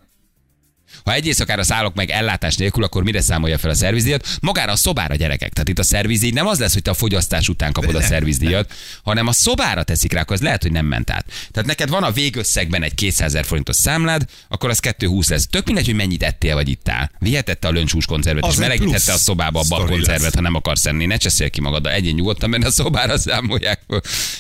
Ha 1.05 1.13
egy 1.13 1.27
éjszakára 1.27 1.63
szállok 1.63 1.95
meg 1.95 2.11
ellátás 2.11 2.57
nélkül, 2.57 2.83
akkor 2.85 3.03
mire 3.03 3.21
számolja 3.21 3.59
fel 3.59 3.71
a 3.71 3.75
szervizdíjat? 3.75 4.27
Magára 4.41 4.73
a 4.73 4.77
szobára 4.77 5.15
gyerekek. 5.15 5.53
Tehát 5.53 5.69
itt 5.69 5.79
a 5.79 5.83
szervizdíj 5.83 6.31
nem 6.31 6.47
az 6.47 6.59
lesz, 6.59 6.73
hogy 6.73 6.83
te 6.83 6.91
a 6.91 6.95
fogyasztás 6.95 7.49
után 7.49 7.73
kapod 7.73 7.95
a 7.95 7.99
nem, 7.99 8.09
szervizdíjat, 8.09 8.73
hanem 9.03 9.27
a 9.27 9.33
szobára 9.33 9.83
teszik 9.83 10.13
rá, 10.13 10.21
akkor 10.21 10.37
az 10.37 10.43
lehet, 10.43 10.63
hogy 10.63 10.73
nem 10.73 10.87
ment 10.87 11.11
át. 11.11 11.25
Tehát 11.51 11.69
neked 11.69 11.89
van 11.89 12.03
a 12.03 12.11
végösszegben 12.11 12.83
egy 12.83 12.95
200 12.95 13.27
ezer 13.27 13.45
forintos 13.45 13.77
számlád, 13.77 14.25
akkor 14.49 14.71
az 14.71 14.79
220 14.81 15.29
lesz. 15.29 15.47
Tök 15.47 15.67
mindegy, 15.67 15.85
hogy 15.85 15.95
mennyit 15.95 16.23
ettél 16.23 16.55
vagy 16.55 16.69
ittál. 16.69 17.11
Vihetette 17.19 17.69
a 17.69 17.71
löncshús 17.71 18.05
konzervet, 18.07 18.45
Az 18.45 18.53
és 18.53 18.59
melegítette 18.59 19.13
a 19.13 19.17
szobába 19.17 19.61
a 19.61 19.65
sztori 19.65 19.91
konzervet, 19.91 20.23
lesz. 20.23 20.35
ha 20.35 20.41
nem 20.41 20.55
akarsz 20.55 20.87
enni. 20.87 21.07
Ne 21.07 21.17
cseszél 21.17 21.51
ki 21.51 21.61
magaddal, 21.61 21.93
egyén 21.93 22.15
nyugodtan, 22.15 22.51
mert 22.51 22.65
a 22.65 22.71
szobára 22.71 23.19
számolják. 23.19 23.81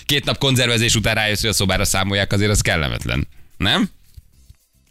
Két 0.06 0.24
nap 0.24 0.38
konzervezés 0.38 0.94
után 0.94 1.14
rájössz, 1.14 1.40
hogy 1.40 1.50
a 1.50 1.52
szobára 1.52 1.84
számolják, 1.84 2.32
azért 2.32 2.50
az 2.50 2.60
kellemetlen. 2.60 3.26
Nem? 3.56 3.88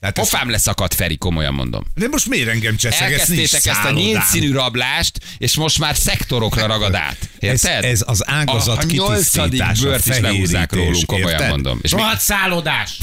Ez- 0.03 0.11
Pofám 0.13 0.49
leszakadt, 0.49 0.93
Feri, 0.93 1.17
komolyan 1.17 1.53
mondom. 1.53 1.83
De 1.95 2.07
most 2.07 2.27
miért 2.29 2.47
engem 2.47 2.75
cseszegetsz? 2.75 3.29
Elkezdtétek 3.29 3.65
ezt 3.65 3.83
a 3.85 3.91
nyílt 3.91 4.23
színű 4.23 4.51
rablást, 4.51 5.19
és 5.37 5.55
most 5.55 5.79
már 5.79 5.95
szektorokra 5.95 6.65
ragad 6.65 6.95
át. 6.95 7.17
Ez, 7.39 7.65
Érted? 7.65 7.83
ez 7.83 8.03
az 8.05 8.23
ágazat 8.27 8.77
a, 8.77 8.81
a 8.81 8.83
nyolcadik 8.83 9.63
bőrt 9.81 10.05
is 10.05 10.19
lehúzzák 10.19 10.73
rólunk, 10.73 11.05
komolyan 11.05 11.29
érted? 11.29 11.49
mondom. 11.49 11.79
És 11.81 11.91
Rohadt 11.91 12.21
szállodás! 12.21 12.97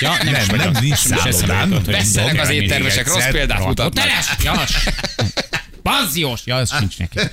Ja, 0.00 0.14
nem, 0.24 0.32
Nem, 0.32 0.56
nem, 0.56 0.72
nincs 0.82 0.96
szállodám. 0.98 1.68
dobja 1.70 2.42
az 2.42 2.50
éttermesek, 2.50 3.06
rossz 3.08 3.30
példát 3.30 3.64
mutatnak. 3.66 4.04
Hoteles! 4.04 4.74
Panziós! 5.90 6.40
Ja, 6.44 6.56
az 6.56 6.74
sincs 6.78 6.98
neki. 6.98 7.18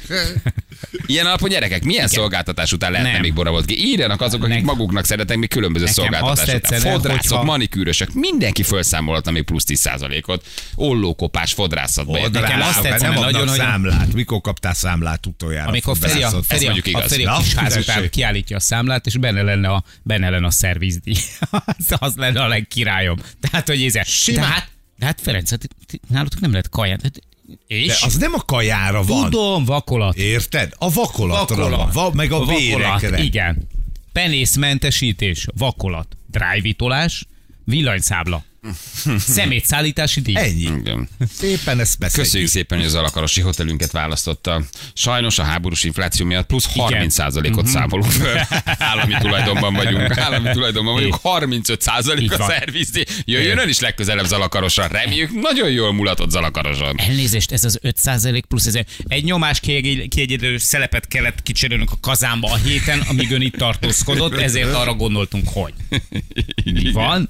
Ilyen 1.06 1.26
alapon 1.26 1.50
gyerekek, 1.50 1.84
milyen 1.84 2.08
szolgáltatás 2.08 2.72
után 2.72 2.92
lehetne 2.92 3.12
Nem. 3.12 3.22
még 3.22 3.34
boravot 3.34 3.66
ki? 3.66 3.86
Írjanak 3.86 4.22
azok, 4.22 4.44
akik 4.44 4.64
maguknak 4.64 5.06
szeretnek 5.06 5.38
még 5.38 5.50
különböző 5.50 5.86
Nekem 5.86 6.04
szolgáltatásokat. 6.04 6.54
azt 6.64 6.70
tetszene, 6.70 6.92
Fodrászok, 6.94 7.22
hogyha- 7.22 7.44
manikűrösök, 7.44 8.14
mindenki 8.14 8.64
felszámolhatna 8.64 9.32
még 9.32 9.44
plusz 9.44 9.64
10%-ot. 9.68 10.46
Ollókopás 10.76 11.54
fodrászatba. 11.54 12.18
Értek? 12.18 12.42
Nekem 12.42 12.62
azt 12.62 12.82
tetszene 12.82 13.20
nagyon, 13.20 13.48
hogy- 13.48 13.58
számlát. 13.58 14.14
Mikor 14.14 14.42
kaptál 14.42 14.74
számlát 14.74 15.26
utoljára? 15.26 15.68
Amikor 15.68 15.98
Feri 15.98 16.24
a? 16.24 16.30
Feri 16.30 16.66
a, 16.66 16.72
a. 16.94 17.02
Feri 17.02 17.26
a 17.26 17.32
Na, 17.32 17.38
kis 17.38 17.54
ház 17.54 17.74
tessék. 17.74 17.90
után 17.90 18.10
kiállítja 18.10 18.56
a 18.58 18.60
számlát, 18.60 19.06
és 19.06 19.18
benne 19.18 19.42
lenne 19.42 19.70
a, 19.70 19.84
benne 20.04 20.30
lenne 20.30 20.46
a 20.48 20.52
szervizdíj. 20.52 21.16
az, 21.50 21.96
az 22.00 22.16
lenne 22.16 22.42
a 22.42 22.48
legkirályom. 22.48 23.18
Tehát, 23.40 23.68
hogy 23.68 23.84
ez 23.84 23.94
de 24.26 24.42
hát, 24.42 24.70
de 24.98 25.06
hát 25.06 25.20
Ferenc, 25.22 25.50
hát, 25.50 25.68
nálatok 26.10 26.40
nem 26.40 26.50
lehet 26.52 26.70
kaján. 26.70 27.00
Hát, 27.04 27.20
És? 27.68 27.88
De 27.88 27.98
az 28.06 28.18
nem 28.18 28.34
a 28.34 28.42
kajára 28.46 29.04
van. 29.04 29.30
Tudom, 29.30 29.66
vakolat. 29.66 30.16
Érted? 30.16 30.74
A 30.78 30.92
vakolatra 30.92 31.70
van. 31.70 31.90
Va, 31.94 32.12
meg 32.14 32.32
a, 32.32 32.46
vérekre. 32.46 33.24
Igen. 33.24 33.68
Penészmentesítés, 34.12 35.48
vakolat, 35.58 36.18
drájvitolás, 36.32 37.26
villanyszábla, 37.64 38.44
szemétszállítási 39.18 40.22
díj. 40.22 40.38
Ennyi. 40.38 40.62
Igen. 40.62 41.10
Szépen 41.34 41.80
ezt 41.80 42.00
beszéljük. 42.00 42.26
Köszönjük 42.26 42.50
szépen, 42.50 42.78
hogy 42.78 42.88
az 42.88 42.96
alakarosi 42.96 43.42
hotelünket 43.42 43.92
választotta. 43.92 44.64
Sajnos 44.94 45.40
a 45.40 45.44
háborús 45.44 45.84
infláció 45.84 46.26
miatt 46.26 46.48
plusz 46.48 46.68
30%-ot 46.76 47.68
számolunk 47.68 48.12
föl. 48.12 48.40
Állami 48.92 49.14
tulajdonban 49.20 49.74
vagyunk. 49.74 50.18
Állami 50.18 50.50
tulajdonban 50.52 50.94
vagyunk. 50.94 51.16
35% 51.24 52.20
Így 52.22 52.34
a 52.34 52.38
van. 52.38 52.50
szervizdíj. 52.50 53.04
Jöjjön 53.26 53.58
ön 53.58 53.70
is 53.70 53.80
legközelebb 53.80 54.26
Zalakarosra. 54.26 54.88
Reméljük, 54.88 55.42
nagyon 55.42 55.70
jól 55.70 55.94
mulatott 55.94 56.30
Zalakaroson. 56.30 56.96
Elnézést, 57.00 57.52
ez 57.52 57.64
az 57.64 57.80
5% 57.84 58.42
plusz 58.48 58.66
ez 58.66 58.78
egy 59.08 59.24
nyomás 59.24 59.60
kiegyenlítő 59.60 60.58
szelepet 60.58 61.08
kellett 61.08 61.44
kicserélnünk 61.44 61.92
a 61.92 61.98
kazánba 62.02 62.52
a 62.52 62.56
héten, 62.56 63.00
amíg 63.00 63.32
ön 63.32 63.42
itt 63.42 63.56
tartózkodott, 63.56 64.38
ezért 64.38 64.74
arra 64.74 64.94
gondoltunk, 64.94 65.48
hogy. 65.54 65.74
Mi 66.74 66.92
van? 66.92 67.28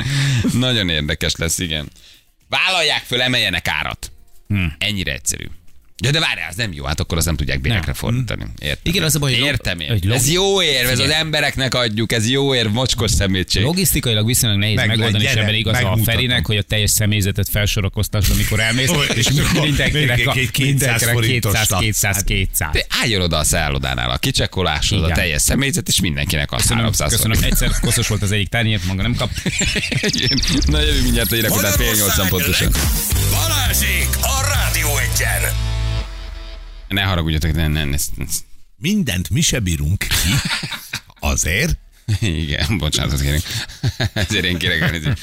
Nagyon 0.53 0.89
érdekes 0.89 1.22
lesz, 1.31 1.59
igen. 1.59 1.89
Vállalják 2.49 3.03
föl, 3.03 3.21
emeljenek 3.21 3.67
árat. 3.67 4.11
Hm. 4.47 4.65
Ennyire 4.77 5.11
egyszerű. 5.11 5.45
Ja, 5.97 6.11
de 6.11 6.19
várjál, 6.19 6.49
ez 6.49 6.55
nem 6.55 6.73
jó, 6.73 6.83
hát 6.85 6.99
akkor 6.99 7.17
az 7.17 7.25
nem 7.25 7.35
tudják 7.35 7.61
bérekre 7.61 7.85
Nem. 7.85 7.93
fordítani. 7.95 8.45
Értem. 8.59 8.79
Igen, 8.83 9.03
az 9.03 9.15
a 9.15 9.19
baj, 9.19 9.33
hogy 9.33 9.45
Értem 9.45 9.79
én. 9.79 9.87
hogy 9.87 10.03
log- 10.03 10.17
Ez 10.17 10.31
jó 10.31 10.61
érv, 10.61 10.89
ez 10.89 10.99
az 10.99 11.09
embereknek 11.09 11.73
adjuk, 11.73 12.11
ez 12.11 12.29
jó 12.29 12.55
érv, 12.55 12.71
mocskos 12.71 13.11
szemétség. 13.11 13.63
Logisztikailag 13.63 14.25
viszonylag 14.25 14.59
nehéz 14.59 14.75
Meg- 14.75 14.87
megoldani, 14.87 15.23
és 15.23 15.29
gyere, 15.29 15.41
ebben 15.41 15.55
igaz 15.55 15.77
a. 15.83 15.97
Ferinek, 16.03 16.45
hogy 16.45 16.57
a 16.57 16.61
teljes 16.61 16.89
személyzetet 16.91 17.49
felsorakoztass, 17.49 18.29
amikor 18.29 18.59
elmész, 18.59 18.91
és 19.13 19.15
és 19.15 19.29
mindenkinek 19.61 20.27
a 20.27 20.33
még 20.33 20.43
egy 20.43 20.51
200 20.51 20.65
mindenkinek 20.67 21.13
forintos 21.13 21.51
200, 21.51 21.71
adsz. 21.71 21.81
200, 21.81 22.23
200. 22.23 22.69
De 22.73 22.85
álljon 23.01 23.21
oda 23.21 23.37
a 23.37 23.43
szállodánál 23.43 24.09
a 24.09 24.17
kicsekoláshoz, 24.17 25.01
a 25.01 25.07
teljes 25.07 25.41
személyzet, 25.41 25.87
és 25.87 25.99
mindenkinek 25.99 26.51
az 26.51 26.61
Köszönöm, 26.61 26.83
300 26.83 27.11
köszönöm. 27.11 27.43
Egyszer 27.43 27.69
koszos 27.81 28.07
volt 28.07 28.21
az 28.21 28.31
egyik 28.31 28.47
tányért, 28.49 28.83
maga 28.85 29.01
nem 29.01 29.15
kap. 29.15 29.29
Na 30.65 30.79
jövő 30.79 31.01
mindjárt 31.01 31.31
a 31.31 31.35
hírek 31.35 31.55
után 31.55 31.71
fél 31.71 31.93
nyolcan 31.93 32.27
pontosan. 32.27 32.71
Balázsék 33.31 34.07
a 34.21 34.47
Rádió 34.53 34.87
Egyen! 34.97 35.71
Ne 36.93 37.01
haragudjatok, 37.01 37.53
ne, 37.53 37.67
ne, 37.67 37.83
ne, 37.83 37.95
ne. 38.15 38.25
Mindent 38.77 39.29
mi 39.29 39.41
se 39.41 39.59
bírunk 39.59 39.97
ki. 39.97 40.07
Azért? 41.19 41.77
Igen, 42.19 42.77
bocsánatot 42.77 43.21
kérünk. 43.21 43.41
Ezért 44.13 44.45
én 44.45 44.57
kérek 44.57 44.81
elnézést. 44.81 45.17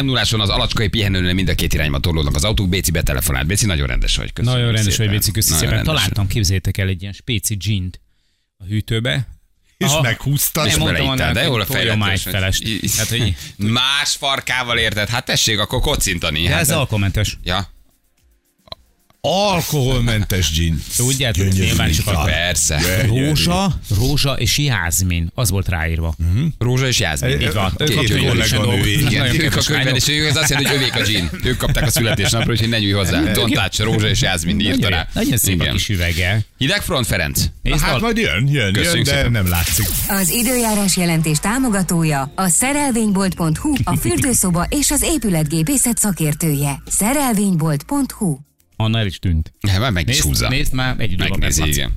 M 0.00 0.04
0 0.04 0.20
az 0.20 0.48
alacskai 0.48 0.88
pihenőnél 0.88 1.32
mind 1.32 1.48
a 1.48 1.54
két 1.54 1.74
irányba 1.74 1.98
torlódnak 1.98 2.34
az 2.34 2.44
autók. 2.44 2.68
Béci 2.68 2.90
betelefonált. 2.90 3.46
Béci 3.46 3.66
nagyon 3.66 3.86
rendes 3.86 4.16
vagy. 4.16 4.32
Köszönöm 4.32 4.58
Nagyon 4.58 4.72
rendes 4.72 4.92
szépen. 4.94 5.06
vagy, 5.06 5.16
Béci, 5.16 5.30
Nagyon 5.34 5.58
szépen. 5.58 5.74
rendes. 5.74 5.94
Találtam, 5.94 6.26
képzétek 6.26 6.78
el 6.78 6.88
egy 6.88 7.00
ilyen 7.00 7.12
spéci 7.12 7.54
gint 7.54 8.00
a 8.56 8.64
hűtőbe. 8.64 9.28
És 9.76 9.86
Aha. 9.86 10.00
meghúztad. 10.02 10.66
Nem 10.66 10.78
mondtam 10.78 11.08
annak, 11.08 11.32
de 11.32 11.42
jól 11.42 11.60
a 11.60 11.64
fejletes. 11.64 12.24
Hát, 12.96 13.08
hogy 13.08 13.36
Más 13.56 14.14
farkával 14.14 14.78
érted? 14.78 15.08
Hát 15.08 15.24
tessék, 15.24 15.58
akkor 15.58 15.80
kocintani. 15.80 16.42
de 16.42 16.50
Hát, 16.50 16.60
ez 16.60 16.70
alkoholmentes. 16.70 17.38
Ja, 17.44 17.68
Alkoholmentes 19.28 20.50
gin. 20.52 20.82
Tudjátok, 20.96 21.48
nyilván 21.52 21.88
is 21.88 21.98
akarok. 21.98 22.24
persze. 22.24 23.06
Rózsa, 23.06 23.78
rózsa 23.98 24.32
és 24.32 24.58
jázmin. 24.58 25.30
Az 25.34 25.50
volt 25.50 25.68
ráírva. 25.68 26.14
Rózsa 26.58 26.86
és 26.86 26.98
Jászmin. 27.00 27.40
Így 27.40 27.52
van. 27.52 27.72
Két 27.76 28.10
Ők 28.10 28.22
a 28.22 28.26
kolléganő, 28.26 28.86
igen. 28.86 29.40
Ők 29.40 29.56
a 29.56 29.60
könyvben, 29.62 29.94
és 29.94 30.08
ők 30.08 30.28
az 30.30 30.36
azt 30.36 30.50
jelenti, 30.50 30.70
hogy 30.70 30.80
övék 30.82 30.94
a 30.94 31.02
gin. 31.02 31.30
Ők 31.44 31.56
kapták 31.56 31.86
a 31.86 31.90
születésnapra, 31.90 32.52
úgyhogy 32.52 32.68
ne 32.68 32.78
nyújj 32.78 32.92
hozzá. 32.92 33.32
Touch, 33.32 33.80
Rózsa 33.82 34.08
és 34.08 34.20
Jászmin 34.22 34.60
írta 34.60 34.88
rá. 34.88 35.08
nagyon 35.12 35.36
szép 35.36 35.60
a 35.60 35.64
kis 35.72 35.88
üvege. 35.88 36.40
Hidegfront 36.58 37.06
Ferenc. 37.06 37.44
Nézd, 37.62 37.80
Hát 37.80 38.00
majd 38.00 38.16
jön, 38.16 38.48
jön, 38.48 38.74
jön, 38.74 39.02
de 39.02 39.28
nem 39.28 39.48
látszik. 39.48 39.86
Az 40.08 40.28
időjárás 40.30 40.96
jelentés 40.96 41.38
támogatója 41.38 42.32
a 42.34 42.48
szerelvénybolt.hu, 42.48 43.72
a 43.84 43.96
fürdőszoba 43.96 44.66
és 44.68 44.90
az 44.90 45.02
épületgépészet 45.02 45.98
szakértője. 45.98 46.82
Szerelvénybolt.hu 46.88 48.36
Anna 48.78 48.98
el 48.98 49.06
is 49.06 49.18
tűnt. 49.18 49.52
Nem, 49.60 49.80
már 49.80 49.90
meg 49.90 50.08
is 50.08 50.14
Nézd, 50.14 50.26
húzza. 50.26 50.48
nézd 50.48 50.72
már, 50.72 50.94
egy 50.98 51.18
Megnézi, 51.18 51.66
igen. 51.66 51.96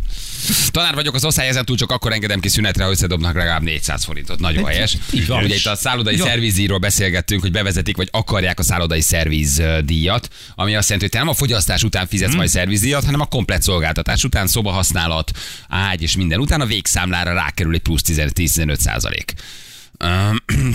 Tanár 0.72 0.94
vagyok, 0.96 1.16
az 1.16 1.26
osztály 1.26 1.48
ezentúl 1.48 1.78
csak 1.78 1.92
akkor 1.92 2.12
engedem 2.12 2.40
ki 2.40 2.48
szünetre, 2.48 2.84
ha 2.84 2.90
összedobnak 2.90 3.36
legalább 3.36 3.62
400 3.62 4.04
forintot. 4.04 4.40
Nagyon 4.40 4.66
helyes. 4.66 4.98
így 5.14 5.28
van. 5.28 5.44
Ugye 5.44 5.56
itt 5.56 5.66
a 5.66 5.76
szállodai 5.76 6.16
van. 6.18 6.28
szervizíról 6.28 6.78
beszélgettünk, 6.78 7.42
hogy 7.42 7.52
bevezetik, 7.52 7.96
vagy 7.98 8.08
akarják 8.12 8.60
a 8.60 8.64
szállodai 8.64 9.02
szerviz 9.02 9.58
ö, 9.60 9.80
díjat, 9.82 10.30
ami 10.56 10.76
azt 10.76 10.90
jelenti, 10.90 11.06
hogy 11.10 11.10
te 11.10 11.18
nem 11.18 11.28
a 11.28 11.34
fogyasztás 11.38 11.84
után 11.84 12.08
fizetsz 12.08 12.28
Hmm. 12.30 12.38
majd 12.38 12.50
szervizdíjat, 12.50 13.04
hanem 13.06 13.20
a 13.20 13.26
komplet 13.26 13.62
szolgáltatás 13.62 14.24
után, 14.24 14.48
szobahasználat, 14.48 15.32
ágy 15.70 16.02
és 16.02 16.16
minden 16.16 16.40
után 16.40 16.62
a 16.62 16.66
végszámlára 16.66 17.34
rákerül 17.34 17.74
egy 17.74 17.82
plusz 17.82 18.02
10-15 18.08 18.78
százalék. 18.80 19.34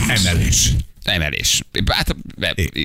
Emelés. 0.09 0.71
Emelés. 1.05 1.63
Hát 1.87 2.17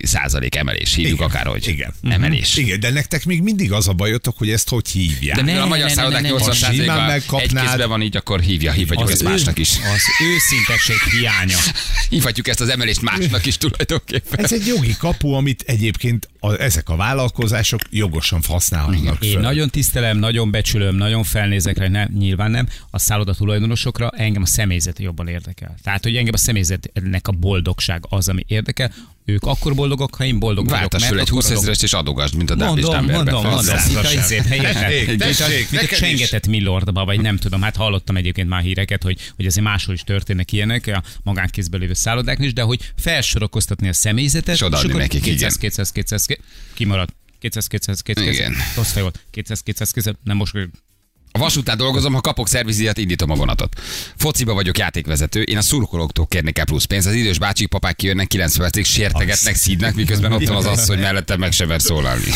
százalék 0.03 0.55
emelés, 0.55 0.95
hívjuk 0.95 1.13
Igen. 1.15 1.27
akárhogy. 1.27 1.67
Igen. 1.67 1.93
Emelés. 2.10 2.55
Igen, 2.55 2.79
de 2.79 2.89
nektek 2.89 3.25
még 3.25 3.41
mindig 3.41 3.71
az 3.71 3.88
a 3.88 3.93
bajotok, 3.93 4.38
hogy 4.38 4.49
ezt 4.51 4.69
hogy 4.69 4.89
hívják. 4.89 5.36
De 5.36 5.41
mivel 5.41 5.62
a 5.62 5.63
Ne, 5.63 5.69
magyar 5.69 5.88
ne, 5.88 5.93
ne, 5.93 5.93
szállodák 5.93 6.21
ne, 6.21 6.27
ne, 6.27 6.34
ne. 6.34 6.39
80 6.39 6.67
Ha 6.69 6.73
simán 6.73 6.97
százaléka 6.97 7.39
egy 7.39 7.53
kézben 7.53 7.89
van, 7.89 8.01
így 8.01 8.17
akkor 8.17 8.39
hívja, 8.39 8.71
hívhatjuk 8.71 9.12
ezt 9.12 9.23
másnak 9.23 9.58
is. 9.60 9.69
Az 9.69 10.01
őszintesség 10.25 10.97
hiánya. 11.19 11.58
Hívhatjuk 12.10 12.47
ezt 12.47 12.62
az 12.62 12.69
emelést 12.69 13.01
másnak 13.01 13.45
is 13.45 13.58
tulajdonképpen. 13.63 14.43
Ez 14.43 14.53
egy 14.53 14.65
jogi 14.67 14.95
kapu, 14.97 15.32
amit 15.32 15.63
egyébként 15.65 16.29
a, 16.39 16.54
ezek 16.54 16.89
a 16.89 16.95
vállalkozások 16.95 17.82
jogosan 17.89 18.41
használhatnak 18.47 19.23
Én 19.23 19.32
föl. 19.32 19.41
nagyon 19.41 19.69
tisztelem, 19.69 20.17
nagyon 20.17 20.52
becsülöm, 20.52 20.95
nagyon 20.95 21.23
felnézek 21.23 21.78
rá, 21.78 21.88
nem, 21.88 22.10
nyilván 22.17 22.52
nem. 22.52 22.67
A 22.89 22.99
szálloda 22.99 23.34
tulajdonosokra 23.34 24.10
engem 24.10 24.41
a 24.41 24.45
személyzet 24.45 24.99
jobban 24.99 25.28
érdekel. 25.28 25.75
Tehát, 25.84 26.04
hogy 26.04 26.15
engem 26.15 26.34
a 26.34 26.38
személyzetnek 26.38 27.28
a 27.28 27.32
boldogság 27.32 28.06
az, 28.10 28.30
ami 28.30 28.43
érdekel. 28.47 28.91
Ők 29.30 29.44
akkor 29.44 29.76
boldogok, 29.76 30.15
ha 30.15 30.24
én 30.26 30.39
boldog 30.39 30.65
vagyok. 30.65 30.80
Váltass 30.80 31.04
egy 31.04 31.13
akkor 31.13 31.28
20 31.28 31.46
azok- 31.46 31.58
ezerest 31.58 31.84
és 31.84 31.94
adogasd, 31.94 32.36
mint 32.36 32.50
a 32.50 32.56
Dávid 32.56 32.74
Mondom, 32.84 32.92
Stamberben. 32.92 33.34
mondom, 33.34 33.52
mondom. 33.52 33.76
A 35.72 35.96
csengetett 35.96 36.48
Millordba, 36.48 37.06
vagy 37.06 37.22
nem 37.22 37.38
tudom, 37.38 37.62
hát 37.62 37.76
hallottam 37.76 38.15
egyébként 38.18 38.50
már 38.50 38.62
híreket, 38.62 39.04
hogy, 39.04 39.18
hogy 39.36 39.46
azért 39.46 39.65
máshol 39.65 39.96
is 39.96 40.02
történnek 40.02 40.52
ilyenek 40.52 40.88
a 40.88 41.04
magánkézben 41.24 41.80
lévő 41.80 41.94
szállodáknál 41.94 42.48
is, 42.48 42.54
de 42.54 42.62
hogy 42.62 42.92
felsorakoztatni 42.98 43.88
a 43.88 43.94
személyzetet, 43.94 44.56
És 44.56 44.62
odaadni 44.62 44.89
akkor 44.89 45.02
nekik, 45.02 45.22
200, 45.22 45.38
igen. 45.39 45.60
200, 45.60 45.92
200, 45.92 46.26
200, 46.26 46.39
kimarad. 46.74 47.10
200, 47.39 47.68
200, 47.68 48.02
200, 48.02 48.28
Igen. 48.28 48.56
rossz 48.76 48.92
fej 48.92 49.02
volt. 49.02 49.20
200, 49.32 49.62
200, 49.62 49.92
200, 49.92 50.13
nem 50.24 50.38
most 50.38 50.54
A 50.56 50.70
vasútnál 51.39 51.75
dolgozom, 51.75 52.13
ha 52.13 52.21
kapok 52.21 52.47
szervizíjat, 52.47 52.97
indítom 52.97 53.30
a 53.30 53.36
vonatot. 53.36 53.82
Fociba 54.15 54.54
vagyok 54.54 54.78
játékvezető, 54.78 55.41
én 55.41 55.58
a 55.58 55.62
szurkolóktól 55.62 56.28
kérnék 56.28 56.58
el 56.58 56.65
plusz 56.65 56.84
pénzt. 56.84 57.08
Az 57.08 57.13
idős 57.13 57.39
bácsik 57.39 57.67
papák 57.67 57.95
kijönnek 57.95 58.28
9 58.28 58.58
percig, 58.58 58.86
sértegetnek, 58.86 59.56
szídnak, 59.56 59.93
miközben 59.93 60.32
ott 60.32 60.47
van 60.47 60.58
az 60.58 60.65
asszony 60.65 60.99
mellettem 61.10 61.39
meg 61.39 61.52
sem 61.52 61.67
mer 61.67 61.82
szólalni. 61.82 62.32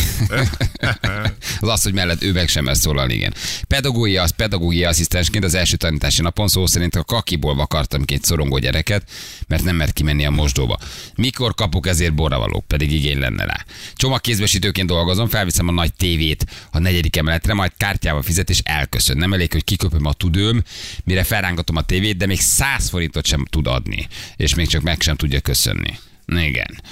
az 1.60 1.68
asszony 1.68 1.94
mellett 1.94 2.22
ő 2.22 2.32
meg 2.32 2.48
sem 2.48 2.64
mer 2.64 2.76
szólalni, 2.76 3.14
igen. 3.14 3.34
Pedagógia, 3.68 4.22
az 4.22 4.30
pedagógiai 4.30 4.84
asszisztensként 4.84 5.44
az 5.44 5.54
első 5.54 5.76
tanítási 5.76 6.22
napon 6.22 6.48
szó 6.48 6.66
szerint 6.66 6.94
a 6.94 7.04
kakiból 7.04 7.54
vakartam 7.54 8.04
két 8.04 8.24
szorongó 8.24 8.58
gyereket, 8.58 9.10
mert 9.48 9.64
nem 9.64 9.76
mert 9.76 9.92
kimenni 9.92 10.24
a 10.24 10.30
mosdóba. 10.30 10.78
Mikor 11.14 11.54
kapok 11.54 11.86
ezért 11.86 12.14
borravalók, 12.14 12.66
pedig 12.66 12.92
igény 12.92 13.18
lenne 13.18 13.44
rá. 13.44 13.64
Csomagkézbesítőként 13.94 14.88
dolgozom, 14.88 15.28
felviszem 15.28 15.68
a 15.68 15.72
nagy 15.72 15.92
tévét 15.94 16.46
a 16.70 16.78
negyedik 16.78 17.16
emeletre, 17.16 17.54
majd 17.54 17.72
kártyával 17.76 18.22
fizet 18.22 18.50
és 18.50 18.60
elköszön. 18.94 19.16
Nem 19.16 19.32
elég, 19.32 19.52
hogy 19.52 19.64
kiköpöm 19.64 20.04
a 20.04 20.12
tüdőm, 20.12 20.62
mire 21.04 21.24
felrángatom 21.24 21.76
a 21.76 21.82
tévét, 21.82 22.16
de 22.16 22.26
még 22.26 22.40
100 22.40 22.88
forintot 22.88 23.26
sem 23.26 23.44
tud 23.50 23.66
adni, 23.66 24.06
és 24.36 24.54
még 24.54 24.66
csak 24.66 24.82
meg 24.82 25.00
sem 25.00 25.16
tudja 25.16 25.40
köszönni. 25.40 25.98
Igen. 26.26 26.82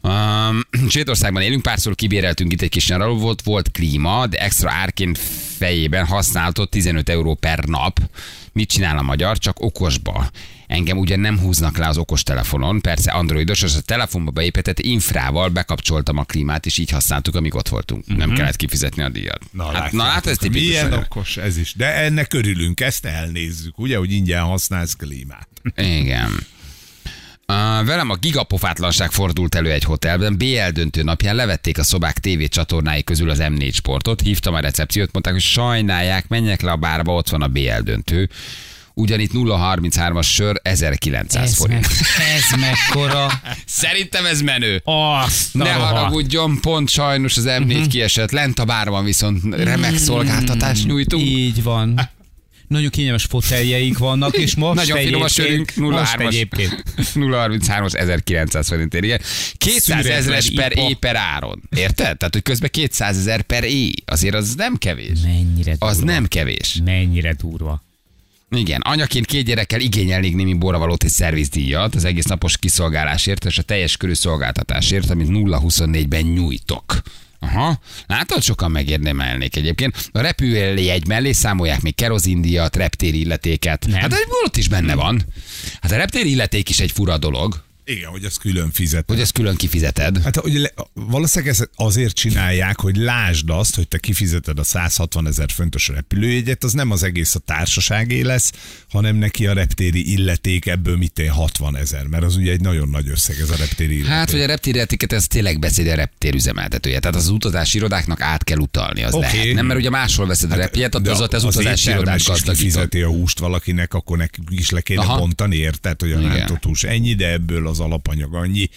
Um, 0.00 0.60
Svédországban 0.88 1.42
élünk, 1.42 1.62
párszor 1.62 1.94
kibéreltünk 1.94 2.52
itt 2.52 2.62
egy 2.62 2.68
kis 2.68 2.88
nyaraló 2.88 3.16
volt, 3.16 3.42
volt 3.42 3.70
klíma, 3.70 4.26
de 4.26 4.38
extra 4.38 4.70
árként 4.70 5.18
fejében 5.56 6.06
használtott 6.06 6.70
15 6.70 7.08
euró 7.08 7.34
per 7.34 7.64
nap. 7.64 8.00
Mit 8.52 8.70
csinál 8.70 8.98
a 8.98 9.02
magyar? 9.02 9.38
Csak 9.38 9.60
okosba. 9.60 10.30
Engem 10.68 10.98
ugye 10.98 11.16
nem 11.16 11.38
húznak 11.38 11.76
le 11.76 11.86
az 11.86 11.98
okos 11.98 12.22
telefonon, 12.22 12.80
persze 12.80 13.10
androidos, 13.10 13.62
az 13.62 13.74
a 13.74 13.80
telefonba 13.80 14.30
beépített 14.30 14.78
infrával 14.78 15.48
bekapcsoltam 15.48 16.18
a 16.18 16.24
klímát, 16.24 16.66
és 16.66 16.78
így 16.78 16.90
használtuk, 16.90 17.34
amíg 17.34 17.54
ott 17.54 17.68
voltunk. 17.68 18.04
Mm-hmm. 18.10 18.18
Nem 18.18 18.32
kellett 18.32 18.56
kifizetni 18.56 19.02
a 19.02 19.08
díjat. 19.08 19.40
hát, 19.72 19.92
na 19.92 20.02
hát 20.02 20.26
ez 20.26 20.36
tipikus. 20.36 20.68
Milyen 20.68 20.92
okos 20.92 21.36
ez 21.36 21.56
is. 21.56 21.74
De 21.74 21.94
ennek 21.94 22.34
örülünk, 22.34 22.80
ezt 22.80 23.04
elnézzük, 23.04 23.78
ugye, 23.78 23.96
hogy 23.96 24.12
ingyen 24.12 24.42
használsz 24.42 24.94
klímát. 24.94 25.48
Igen. 25.76 26.46
Uh, 27.52 27.54
velem 27.86 28.10
a 28.10 28.16
gigapofátlanság 28.16 29.10
fordult 29.10 29.54
elő 29.54 29.70
egy 29.70 29.84
hotelben. 29.84 30.38
BL 30.38 30.68
döntő 30.72 31.02
napján 31.02 31.34
levették 31.34 31.78
a 31.78 31.82
szobák 31.82 32.18
TV 32.18 32.42
csatornái 32.48 33.04
közül 33.04 33.30
az 33.30 33.38
M4 33.40 33.72
sportot. 33.72 34.20
Hívtam 34.20 34.54
a 34.54 34.60
recepciót, 34.60 35.12
mondták, 35.12 35.34
hogy 35.34 35.42
sajnálják, 35.42 36.28
menjek 36.28 36.60
le 36.60 36.70
a 36.70 36.76
bárba, 36.76 37.14
ott 37.14 37.28
van 37.28 37.42
a 37.42 37.48
BL 37.48 37.80
döntő. 37.82 38.28
Ugyanitt 39.00 39.30
0,33-as 39.34 40.26
sör 40.32 40.60
1900 40.62 41.42
Ez, 41.44 41.54
forint. 41.56 41.86
meg, 41.88 42.26
ez 42.36 42.60
mekkora. 42.60 43.26
Szerintem 43.66 44.26
ez 44.26 44.40
menő. 44.40 44.80
Azt 44.84 45.54
Ne 45.54 45.64
a 45.72 45.76
rohadt. 45.78 45.96
haragudjon, 45.96 46.60
pont 46.60 46.88
sajnos 46.88 47.36
az 47.36 47.44
M4 47.46 47.66
uh-huh. 47.66 47.86
kiesett. 47.86 48.30
Lent 48.30 48.58
a 48.58 48.64
bárban 48.64 49.04
viszont 49.04 49.54
remek 49.54 49.96
szolgáltatást 49.96 50.86
nyújtunk. 50.86 51.22
Így 51.24 51.62
van. 51.62 52.00
Nagyon 52.68 52.90
kényelmes 52.90 53.24
foteljeik 53.24 53.98
vannak, 53.98 54.36
és 54.36 54.54
most 54.56 54.74
Nagyon 54.74 54.98
finom 54.98 55.22
a 55.22 55.28
sörünk, 55.28 55.52
egyébként- 55.70 55.90
most 55.90 56.14
0,3-as. 56.16 56.26
egyébként. 56.26 56.82
0,33-as 57.14 57.94
1900 57.94 58.68
forintért, 58.68 59.04
igen. 59.04 59.20
200 59.56 59.82
Szüretlen 59.82 60.16
ezeres 60.16 60.50
per 60.54 60.72
ipa. 60.72 60.80
éj 60.80 60.92
per 60.92 61.16
áron. 61.16 61.62
Érted? 61.76 62.16
Tehát, 62.16 62.28
hogy 62.32 62.42
közben 62.42 62.68
200 62.72 63.16
ezer 63.18 63.42
per 63.42 63.64
éj. 63.64 63.92
Azért 64.04 64.34
az 64.34 64.54
nem 64.54 64.76
kevés. 64.76 65.18
Mennyire 65.24 65.70
durva. 65.70 65.86
Az 65.86 65.98
nem 65.98 66.26
kevés. 66.26 66.80
Mennyire 66.84 67.32
durva. 67.32 67.86
Igen, 68.50 68.80
anyaként 68.80 69.26
két 69.26 69.44
gyerekkel 69.44 69.80
igényelnék 69.80 70.34
némi 70.34 70.54
borravalót 70.54 71.04
egy 71.04 71.10
szervizdíjat 71.10 71.94
az 71.94 72.04
egész 72.04 72.24
napos 72.24 72.58
kiszolgálásért 72.58 73.44
és 73.44 73.58
a 73.58 73.62
teljes 73.62 73.96
körű 73.96 74.14
szolgáltatásért, 74.14 75.10
amit 75.10 75.28
0-24-ben 75.30 76.22
nyújtok. 76.22 77.02
Aha, 77.40 77.80
látod, 78.06 78.42
sokan 78.42 78.70
megérdemelnék 78.70 79.56
egyébként. 79.56 80.08
A 80.12 80.20
repülőjegy 80.20 81.06
mellé 81.06 81.32
számolják 81.32 81.80
még 81.82 81.94
kerozindíjat, 81.94 82.76
reptéri 82.76 83.20
illetéket. 83.20 83.86
Nem. 83.86 84.00
Hát 84.00 84.14
ott 84.44 84.56
is 84.56 84.68
benne 84.68 84.94
van. 84.94 85.22
Hát 85.80 85.92
a 85.92 85.96
reptéri 85.96 86.30
illeték 86.30 86.68
is 86.68 86.80
egy 86.80 86.90
fura 86.90 87.18
dolog, 87.18 87.62
Igen, 87.88 88.10
hogy 88.10 88.24
az 88.24 88.36
külön 88.36 88.70
fizet. 88.70 89.04
hogy 89.06 89.20
ezt 89.20 89.32
külön 89.32 89.56
kifizeted. 89.56 90.22
Hát 90.22 90.36
hogy 90.36 90.54
le, 90.54 90.72
valószínűleg 90.94 91.54
ezt 91.54 91.70
azért 91.74 92.14
csinálják, 92.14 92.80
hogy 92.80 92.96
lásd 92.96 93.50
azt, 93.50 93.74
hogy 93.74 93.88
te 93.88 93.98
kifizeted 93.98 94.58
a 94.58 94.64
160 94.64 95.26
ezer 95.26 95.50
fontos 95.50 95.88
repülőjegyet, 95.88 96.64
az 96.64 96.72
nem 96.72 96.90
az 96.90 97.02
egész 97.02 97.34
a 97.34 97.38
társaságé 97.38 98.20
lesz, 98.20 98.52
hanem 98.90 99.16
neki 99.16 99.46
a 99.46 99.52
reptéri 99.52 100.12
illeték 100.12 100.66
ebből 100.66 100.96
mit 100.96 101.18
ér 101.18 101.28
60 101.28 101.76
ezer, 101.76 102.06
mert 102.06 102.24
az 102.24 102.36
ugye 102.36 102.52
egy 102.52 102.60
nagyon 102.60 102.88
nagy 102.88 103.08
összeg 103.08 103.38
ez 103.40 103.50
a 103.50 103.56
reptéri 103.56 103.94
illeték. 103.94 104.12
Hát, 104.12 104.30
hogy 104.30 104.40
a 104.40 104.46
reptérjeletiket, 104.46 105.12
ez 105.12 105.26
tényleg 105.26 105.58
beszéd 105.58 105.86
a 105.86 105.94
reptérüzemeltetője. 105.94 106.98
Tehát 106.98 107.16
az 107.16 107.28
utazási 107.28 107.76
irodáknak 107.76 108.20
át 108.20 108.44
kell 108.44 108.58
utalni, 108.58 109.02
az 109.02 109.14
okay. 109.14 109.28
lehet. 109.36 109.54
Nem, 109.54 109.66
mert 109.66 109.78
ugye 109.78 109.90
máshol 109.90 110.26
veszed 110.26 110.52
a 110.52 110.56
Hát, 110.56 111.02
de 111.02 111.10
az 111.10 111.20
ott 111.20 111.34
az 111.34 111.44
az 111.44 111.56
utazási 111.56 111.90
irodák 111.90 112.16
gazdagított. 112.16 112.56
kifizeti 112.56 113.00
a 113.00 113.08
húst 113.08 113.38
valakinek, 113.38 113.94
akkor 113.94 114.16
nekik 114.16 114.42
is 114.50 114.70
le 114.70 114.80
kéne 114.80 115.00
Aha. 115.00 115.18
Bontani, 115.18 115.56
érted, 115.56 116.00
hogy 116.00 116.12
a 116.12 116.20
rántott 116.20 116.64
hús 116.64 116.82
ennyi, 116.82 117.14
de 117.14 117.32
ebből 117.32 117.66
az 117.66 117.77
alapanyag 117.80 118.34
annyi. 118.34 118.68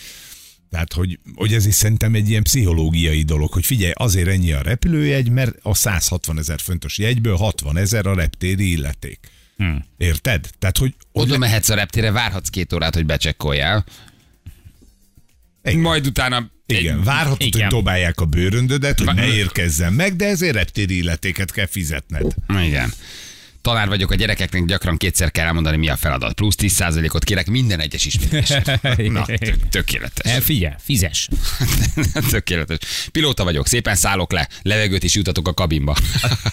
Tehát, 0.69 0.93
hogy, 0.93 1.19
hogy 1.35 1.53
ez 1.53 1.65
is 1.65 1.73
szerintem 1.73 2.13
egy 2.13 2.29
ilyen 2.29 2.43
pszichológiai 2.43 3.21
dolog, 3.21 3.51
hogy 3.51 3.65
figyelj, 3.65 3.91
azért 3.95 4.27
ennyi 4.27 4.51
a 4.51 4.61
repülőjegy, 4.61 5.29
mert 5.29 5.55
a 5.61 5.75
160 5.75 6.37
ezer 6.37 6.59
fontos 6.59 6.97
jegyből 6.97 7.35
60 7.35 7.77
ezer 7.77 8.05
a 8.05 8.13
reptéri 8.13 8.71
illeték. 8.71 9.19
Hmm. 9.57 9.85
Érted? 9.97 10.49
Tehát, 10.59 10.77
hogy 10.77 10.95
Oda 11.11 11.37
mehetsz 11.37 11.69
a 11.69 11.75
reptére, 11.75 12.11
várhatsz 12.11 12.49
két 12.49 12.73
órát, 12.73 12.93
hogy 12.93 13.05
becsekkoljál. 13.05 13.85
Igen. 15.63 15.79
Majd 15.79 16.07
utána... 16.07 16.51
igen, 16.65 17.03
várhatod, 17.03 17.47
Igen. 17.47 17.61
hogy 17.61 17.69
dobálják 17.69 18.19
a 18.19 18.25
bőröndödet, 18.25 18.99
hogy 18.99 19.15
ne 19.15 19.33
érkezzen 19.33 19.93
meg, 19.93 20.15
de 20.15 20.25
ezért 20.25 20.53
reptéri 20.53 20.97
illetéket 20.97 21.51
kell 21.51 21.65
fizetned. 21.65 22.35
Igen. 22.65 22.93
Tanár 23.61 23.87
vagyok, 23.87 24.11
a 24.11 24.15
gyerekeknek 24.15 24.65
gyakran 24.65 24.97
kétszer 24.97 25.31
kell 25.31 25.45
elmondani, 25.45 25.77
mi 25.77 25.89
a 25.89 25.95
feladat. 25.95 26.33
Plusz 26.33 26.55
10%-ot 26.57 27.23
kérek 27.23 27.47
minden 27.47 27.79
egyes 27.79 28.05
ismétlésre. 28.05 28.79
Na, 28.97 29.25
tök, 29.25 29.69
tökéletes. 29.69 30.31
El, 30.31 30.41
figyelj, 30.41 30.73
fizes. 30.79 31.27
Tökéletes. 32.29 32.79
Pilóta 33.11 33.43
vagyok, 33.43 33.67
szépen 33.67 33.95
szállok 33.95 34.31
le, 34.31 34.47
levegőt 34.61 35.03
is 35.03 35.15
jutatok 35.15 35.47
a 35.47 35.53
kabinba. 35.53 35.95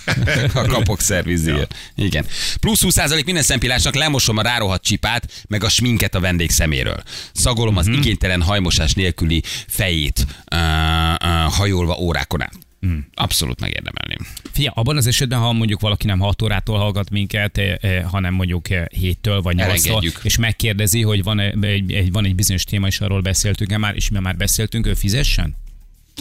a 0.54 0.66
kapok 0.66 1.00
szervizért. 1.00 1.74
Igen. 1.94 2.26
Plusz 2.60 2.80
20% 2.84 3.24
minden 3.24 3.42
szempilásnak 3.42 3.94
lemosom 3.94 4.36
a 4.36 4.42
rárohadt 4.42 4.84
csipát, 4.84 5.44
meg 5.48 5.64
a 5.64 5.68
sminket 5.68 6.14
a 6.14 6.20
vendég 6.20 6.50
szeméről. 6.50 7.02
Szagolom 7.32 7.76
az 7.76 7.86
igénytelen 7.86 8.42
hajmosás 8.42 8.92
nélküli 8.92 9.42
fejét, 9.66 10.26
uh, 10.52 10.58
uh, 10.58 11.52
hajolva 11.52 11.96
órákon 11.98 12.42
át. 12.42 12.67
Abszolút 13.14 13.60
megérdemelném. 13.60 14.18
Figyelj, 14.52 14.74
abban 14.74 14.96
az 14.96 15.06
esetben, 15.06 15.38
ha 15.38 15.52
mondjuk 15.52 15.80
valaki 15.80 16.06
nem 16.06 16.18
6 16.18 16.42
órától 16.42 16.78
hallgat 16.78 17.10
minket, 17.10 17.58
eh, 17.58 17.74
eh, 17.80 18.04
hanem 18.04 18.34
mondjuk 18.34 18.70
eh, 18.70 18.84
7-től 19.00 19.40
vagy 19.42 19.56
8-tól, 19.56 19.60
Elengedjük. 19.60 20.20
és 20.22 20.36
megkérdezi, 20.36 21.02
hogy 21.02 21.22
van 21.22 21.40
egy, 21.40 21.92
egy, 21.92 22.12
van 22.12 22.24
egy 22.24 22.34
bizonyos 22.34 22.64
téma, 22.64 22.86
és 22.86 23.00
arról 23.00 23.20
beszéltünk 23.20 23.76
már, 23.76 23.94
és 23.94 24.10
mi 24.10 24.18
már 24.18 24.36
beszéltünk, 24.36 24.86
ő 24.86 24.94
fizessen? 24.94 25.56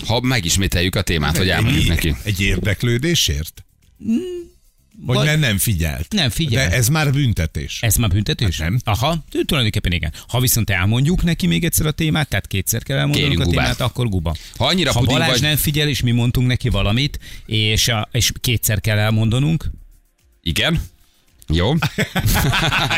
Ha 0.05 0.21
megismételjük 0.21 0.95
a 0.95 1.01
témát, 1.01 1.37
hogy 1.37 1.49
elmondjuk 1.49 1.87
neki. 1.87 2.15
Egy 2.23 2.41
érdeklődésért? 2.41 3.65
Hogy 3.97 4.15
Vagy- 5.05 5.25
nem, 5.25 5.39
nem 5.39 5.57
figyelt. 5.57 6.13
Nem 6.13 6.29
figyelt. 6.29 6.69
De 6.69 6.75
ez 6.75 6.87
már 6.87 7.11
büntetés. 7.11 7.81
Ez 7.81 7.95
már 7.95 8.09
büntetés? 8.09 8.59
Hát 8.59 8.69
nem. 8.69 8.79
Aha, 8.83 9.23
tulajdonképpen 9.45 9.91
igen. 9.91 10.13
Ha 10.27 10.39
viszont 10.39 10.69
elmondjuk 10.69 11.23
neki 11.23 11.47
még 11.47 11.63
egyszer 11.63 11.85
a 11.85 11.91
témát, 11.91 12.27
tehát 12.29 12.47
kétszer 12.47 12.83
kell 12.83 12.97
elmondanunk 12.97 13.29
Kérjünk 13.29 13.47
a 13.47 13.51
gubát. 13.55 13.75
témát, 13.75 13.91
akkor 13.91 14.09
guba. 14.09 14.35
Ha 14.57 14.65
annyira 14.65 14.91
ha 14.91 15.01
Balázs 15.01 15.29
vagy- 15.29 15.41
nem 15.41 15.55
figyel, 15.55 15.87
és 15.87 16.01
mi 16.01 16.11
mondtunk 16.11 16.47
neki 16.47 16.69
valamit, 16.69 17.19
és, 17.45 17.87
a, 17.87 18.09
és 18.11 18.31
kétszer 18.41 18.81
kell 18.81 18.97
elmondanunk, 18.97 19.71
Igen. 20.41 20.81
Jó. 21.53 21.73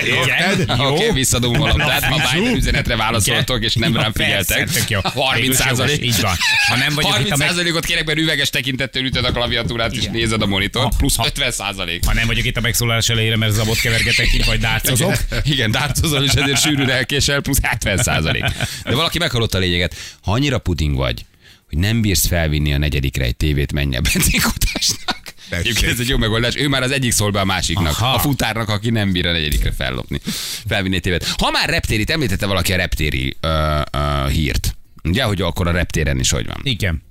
Igen. 0.04 0.70
Oké, 0.70 0.82
okay, 0.82 1.12
visszadom 1.12 1.62
a 1.62 1.68
labdát, 1.68 2.04
ha. 2.04 2.38
Biden 2.40 2.56
üzenetre 2.56 2.96
válaszoltok, 2.96 3.64
és 3.64 3.74
nem 3.76 3.96
rám 3.96 4.14
figyeltek. 4.14 4.70
tök 4.72 4.90
jó. 4.90 5.00
30 5.04 5.36
Végül 5.36 5.52
is 5.52 5.60
jogos, 5.60 5.78
százalék. 5.78 6.04
Így 6.06 6.22
van. 6.22 6.36
Ha 6.68 6.76
nem 6.76 6.94
vagyok 6.94 7.10
itt, 7.10 7.16
30 7.16 7.30
ha, 7.30 7.38
meg, 7.38 7.48
százalékot 7.48 7.86
kérek, 7.86 8.06
mert 8.06 8.18
üveges 8.18 8.50
tekintettel 8.50 9.04
ütöd 9.04 9.26
a 9.26 9.32
klaviatúrát, 9.32 9.94
és 9.94 10.06
nézed 10.06 10.42
a 10.42 10.46
monitort, 10.46 10.86
Ha- 10.86 10.98
plusz 10.98 11.16
ha- 11.16 11.26
50 11.26 11.52
százalék. 11.52 12.06
ha 12.06 12.14
nem 12.14 12.28
vagyok 12.28 12.46
itt 12.46 12.58
a 12.58 12.62
megszólalás 12.62 13.10
elejére, 13.10 13.36
mert 13.36 13.52
zabot 13.54 13.80
kevergetek 13.80 14.28
ki, 14.28 14.42
vagy 14.46 14.60
dárcozok. 14.60 15.14
Igen, 15.44 15.72
dártozol, 15.72 16.24
és 16.24 16.32
ezért 16.34 16.62
sűrűn 16.62 16.90
elkésel, 16.90 17.42
plusz 17.42 17.60
70 17.62 17.98
százalék. 17.98 18.44
De 18.84 18.96
valaki 18.96 19.18
meghallotta 19.18 19.58
a 19.58 19.62
lényeget. 19.62 19.96
Ha 20.22 20.32
annyira 20.32 20.58
puding 20.58 20.96
vagy, 20.96 21.26
hogy 21.70 21.78
nem 21.78 22.02
bírsz 22.02 22.28
felvinni 22.28 22.74
a 22.74 22.78
negyedikre 22.78 23.24
egy 23.24 23.36
tévét, 23.36 23.74
menj 23.74 23.96
a 23.96 24.02
benzinkutásnak. 24.02 25.29
Egyébként 25.50 25.92
ez 25.92 26.00
egy 26.00 26.08
jó 26.08 26.18
megoldás. 26.18 26.56
Ő 26.56 26.68
már 26.68 26.84
az 26.84 26.92
egyik 26.92 27.12
szól 27.12 27.32
be 27.32 27.40
a 27.40 27.46
másiknak. 27.46 28.00
Aha. 28.00 28.14
A 28.14 28.20
futárnak, 28.20 28.70
aki 28.70 28.90
nem 28.90 29.12
bír 29.12 29.28
a 29.28 29.32
negyedikre 29.32 29.72
fellopni. 29.72 30.20
Felvinni 30.68 30.96
egy 30.96 31.02
tévét. 31.02 31.34
Ha 31.38 31.52
már 31.52 31.70
reptérit, 31.70 32.10
említette 32.10 32.46
valaki 32.46 32.74
a 32.74 32.76
reptéri 32.76 33.38
ö, 33.40 33.82
ö, 33.92 34.30
hírt. 34.30 34.76
Ugye, 35.04 35.24
hogy 35.24 35.42
akkor 35.42 35.68
a 35.68 35.72
reptéren 35.72 36.20
is 36.20 36.30
hogy 36.32 36.46
van. 36.46 36.60
Igen. 36.64 37.02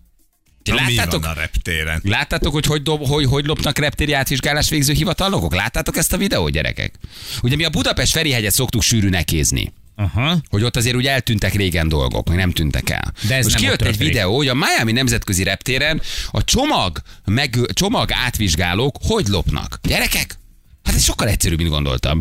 Ti 0.62 0.70
Na, 0.70 0.85
mi 0.87 0.94
láttátok, 0.94 1.22
van 1.22 1.31
a 1.31 1.35
reptéren? 1.40 2.01
Láttátok, 2.05 2.53
hogy 2.53 2.66
hogy, 2.66 2.83
dob, 2.83 3.07
hogy 3.07 3.24
hogy 3.24 3.46
lopnak 3.46 3.79
reptéri 3.79 4.12
átvizsgálás 4.12 4.68
végző 4.68 4.92
hivatalnokok? 4.92 5.55
Láttátok 5.55 5.96
ezt 5.96 6.12
a 6.12 6.16
videót, 6.16 6.51
gyerekek? 6.51 6.94
Ugye 7.42 7.57
mi 7.57 7.64
a 7.64 7.70
Budapest 7.70 8.12
Ferihegyet 8.12 8.53
szoktuk 8.53 8.83
sűrűn 8.83 9.14
ekézni. 9.14 9.72
Aha. 10.01 10.39
Hogy 10.49 10.63
ott 10.63 10.77
azért 10.77 10.97
ugye 10.97 11.11
eltűntek 11.11 11.55
régen 11.55 11.89
dolgok, 11.89 12.29
meg 12.29 12.37
nem 12.37 12.51
tűntek 12.51 12.91
el. 12.91 13.13
De 13.29 13.35
ez 13.35 13.45
Most 13.45 13.55
nem 13.57 13.65
kijött 13.65 13.83
egy 13.83 13.99
videó, 13.99 14.37
hogy 14.37 14.49
a 14.49 14.55
Miami 14.55 14.93
nemzetközi 14.93 15.43
reptéren 15.43 16.03
a 16.31 16.45
csomag, 16.45 17.03
meg, 17.25 17.59
csomag 17.73 18.13
átvizsgálók 18.13 18.97
hogy 19.03 19.27
lopnak. 19.27 19.79
Gyerekek? 19.83 20.39
Hát 20.85 20.95
ez 20.95 21.05
sokkal 21.05 21.29
egyszerűbb, 21.29 21.59
mint 21.59 21.71
gondoltam. 21.71 22.21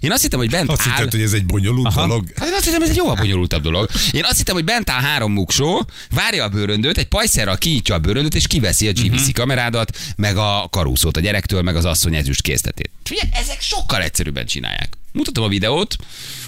Én 0.00 0.12
azt 0.12 0.22
hittem, 0.22 0.38
hogy 0.38 0.50
bent 0.50 0.68
Azt 0.70 0.80
áll... 0.80 0.94
hitted, 0.94 1.10
hogy 1.10 1.22
ez 1.22 1.32
egy 1.32 1.46
bonyolult 1.46 1.86
Aha. 1.86 2.06
dolog? 2.06 2.26
Hát 2.36 2.48
én 2.48 2.54
azt 2.54 2.64
hittem, 2.64 2.82
ez 2.82 2.88
egy 2.88 2.96
jóval 2.96 3.14
bonyolultabb 3.14 3.62
dolog. 3.62 3.88
Én 4.12 4.24
azt 4.24 4.36
hittem, 4.36 4.54
hogy 4.54 4.64
bent 4.64 4.90
áll 4.90 5.00
három 5.00 5.32
muksó, 5.32 5.86
várja 6.10 6.44
a 6.44 6.48
bőröndöt, 6.48 6.98
egy 6.98 7.08
pajszerral 7.08 7.56
kinyitja 7.56 7.94
a 7.94 7.98
bőröndöt, 7.98 8.34
és 8.34 8.46
kiveszi 8.46 8.88
a 8.88 8.92
GVC 8.92 9.04
Mhm. 9.04 9.14
uh-huh. 9.14 9.32
kamerádat, 9.32 9.96
meg 10.16 10.36
a 10.36 10.68
karúszót 10.70 11.16
a 11.16 11.20
gyerektől, 11.20 11.62
meg 11.62 11.76
az 11.76 11.84
asszony 11.84 12.14
ezüst 12.14 12.42
készletét. 12.42 12.90
Ugye, 13.10 13.22
ezek 13.32 13.60
sokkal 13.60 14.02
egyszerűbben 14.02 14.46
csinálják. 14.46 14.96
Mutatom 15.12 15.44
a 15.44 15.48
videót. 15.48 15.96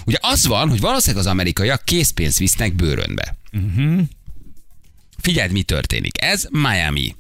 Ugye 0.07 0.19
az 0.21 0.47
van, 0.47 0.69
hogy 0.69 0.81
valószínűleg 0.81 1.25
az 1.27 1.31
amerikaiak 1.31 1.85
készpénzt 1.85 2.39
visznek 2.39 2.75
bőrönbe. 2.75 3.37
Uh-huh. 3.53 4.01
Figyeld, 5.19 5.53
mi 5.53 5.63
történik. 5.63 6.23
Ez 6.23 6.47
Miami. 6.51 7.15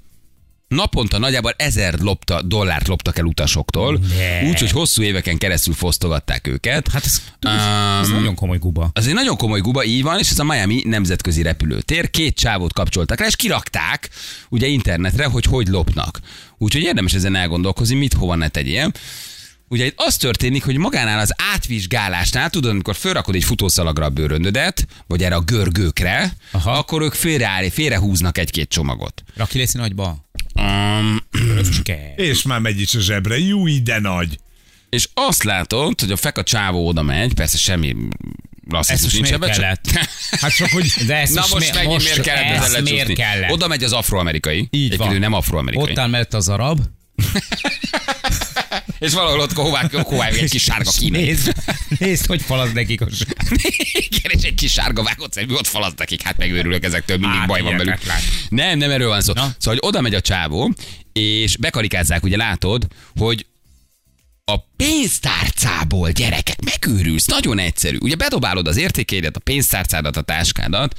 Naponta 0.68 1.18
nagyjából 1.18 1.55
ezer 1.57 1.99
lopta, 1.99 2.42
dollárt 2.42 2.88
loptak 2.88 3.18
el 3.18 3.25
utasoktól, 3.25 4.01
úgyhogy 4.49 4.71
hosszú 4.71 5.03
éveken 5.03 5.38
keresztül 5.38 5.75
fosztogatták 5.75 6.47
őket. 6.47 6.88
Hát 6.88 7.05
ez, 7.05 7.23
ez, 7.40 8.09
Um, 8.09 8.14
nagyon 8.14 8.35
komoly 8.35 8.59
guba. 8.59 8.90
az 8.95 9.07
egy 9.07 9.14
nagyon 9.14 9.37
komoly 9.37 9.61
guba, 9.61 9.85
így 9.85 10.03
van, 10.03 10.18
és 10.18 10.31
ez 10.31 10.38
a 10.38 10.45
Miami 10.45 10.83
nemzetközi 10.87 11.42
repülőtér. 11.42 12.11
Két 12.11 12.37
csávót 12.37 12.73
kapcsoltak 12.73 13.21
le, 13.21 13.27
és 13.27 13.37
kirakták 13.37 14.11
ugye 14.49 14.66
internetre, 14.66 15.25
hogy 15.27 15.45
hogy 15.45 15.66
lopnak. 15.68 16.21
Úgyhogy 16.59 16.83
érdemes 16.83 17.12
ezen 17.14 17.35
elgondolkozni, 17.35 17.95
mit 17.95 18.12
hova 18.12 18.35
ne 18.35 18.49
tegyél. 18.49 18.92
Ugye 19.73 19.85
itt 19.87 19.95
az 19.97 20.17
történik, 20.17 20.65
hogy 20.65 20.77
magánál 20.77 21.19
az 21.19 21.33
átvizsgálásnál, 21.53 22.51
tudod, 22.51 22.71
amikor 22.71 22.97
felrakod 22.97 23.35
egy 23.35 23.45
futószalagra 23.45 24.05
a 24.05 24.09
bőröndödet, 24.09 24.87
vagy 25.07 25.23
erre 25.23 25.35
a 25.35 25.41
görgőkre, 25.41 26.33
Aha. 26.51 26.73
akkor 26.73 27.03
ők 27.03 27.13
félreáll, 27.15 27.71
félrehúznak 27.71 28.39
egy-két 28.39 28.69
csomagot. 28.69 29.23
Raki 29.37 29.59
lesz 29.59 29.73
nagyba. 29.73 30.25
Um. 30.55 31.23
És 32.17 32.43
már 32.43 32.61
megy 32.61 32.81
is 32.81 32.95
a 32.95 33.01
zsebre. 33.01 33.39
Jú, 33.39 33.67
ide 33.67 33.99
nagy. 34.01 34.39
és 34.91 35.09
azt 35.15 35.43
látod, 35.43 36.01
hogy 36.01 36.13
a 36.13 36.17
feka 36.17 36.43
csávó 36.43 36.87
oda 36.89 37.03
megy, 37.03 37.35
persze 37.35 37.59
semmi 37.59 37.97
rasszizmus 38.69 39.03
most 39.03 39.15
nincs 39.15 39.39
miért 39.39 39.43
ebben, 39.43 39.77
kellett? 39.85 40.09
Hát 40.41 40.55
csak, 40.57 40.69
hogy 40.69 40.93
De 41.07 41.17
ezt 41.25 41.35
Na 41.35 41.41
most, 41.41 41.59
miért- 41.59 41.75
megint 41.75 41.93
most 41.93 42.07
miért 42.07 42.23
kellett 42.23 42.57
ezt 42.57 42.65
ezen 42.67 42.83
miért 42.83 43.13
kellett? 43.13 43.51
Oda 43.51 43.69
megy 43.69 43.85
az 43.85 43.93
afroamerikai. 43.93 44.59
Így 44.59 44.69
Egyébként 44.71 44.99
van. 45.09 45.15
ő 45.15 45.19
nem 45.19 45.33
afroamerikai. 45.33 45.91
Ott 45.91 45.99
áll 45.99 46.09
mellett 46.09 46.35
az 46.35 46.49
arab. 46.49 46.81
És 49.03 49.12
valahol 49.12 49.41
ott 49.41 49.53
kovák, 49.53 49.91
kovák 49.91 50.37
egy 50.37 50.51
kis 50.51 50.62
sárga 50.62 50.91
és 50.91 50.99
kínai. 50.99 51.25
Nézd, 51.25 51.53
nézd, 51.99 52.27
hogy 52.27 52.43
falad 52.43 52.73
nekik 52.73 53.01
a 53.01 53.07
Igen, 53.93 54.31
és 54.31 54.43
egy 54.43 54.55
kis 54.55 54.73
sárga 54.73 55.03
vágott 55.03 55.33
szemű, 55.33 55.55
ott 55.55 55.67
falaszt 55.67 55.99
nekik, 55.99 56.23
hát 56.23 56.38
megőrülök 56.38 56.85
ezektől, 56.85 57.17
mindig 57.17 57.38
Hát, 57.38 57.49
baj 57.49 57.61
van 57.61 57.77
velük. 57.77 57.99
Nem, 58.49 58.79
nem 58.79 58.91
erről 58.91 59.09
van 59.09 59.21
szó. 59.21 59.33
Na. 59.33 59.41
Szóval, 59.41 59.55
hogy 59.65 59.79
oda 59.81 60.01
megy 60.01 60.15
a 60.15 60.21
csávó, 60.21 60.73
és 61.12 61.57
bekarikázzák, 61.57 62.23
ugye 62.23 62.37
látod, 62.37 62.87
hogy 63.17 63.47
a 64.45 64.57
pénztárcából, 64.77 66.11
gyerekek, 66.11 66.59
megőrülsz, 66.65 67.27
nagyon 67.27 67.59
egyszerű. 67.59 67.97
Ugye 68.01 68.15
bedobálod 68.15 68.67
az 68.67 68.77
értékeidet, 68.77 69.37
a 69.37 69.41
pénztárcádat, 69.41 70.17
a 70.17 70.23
táskádat, 70.23 70.99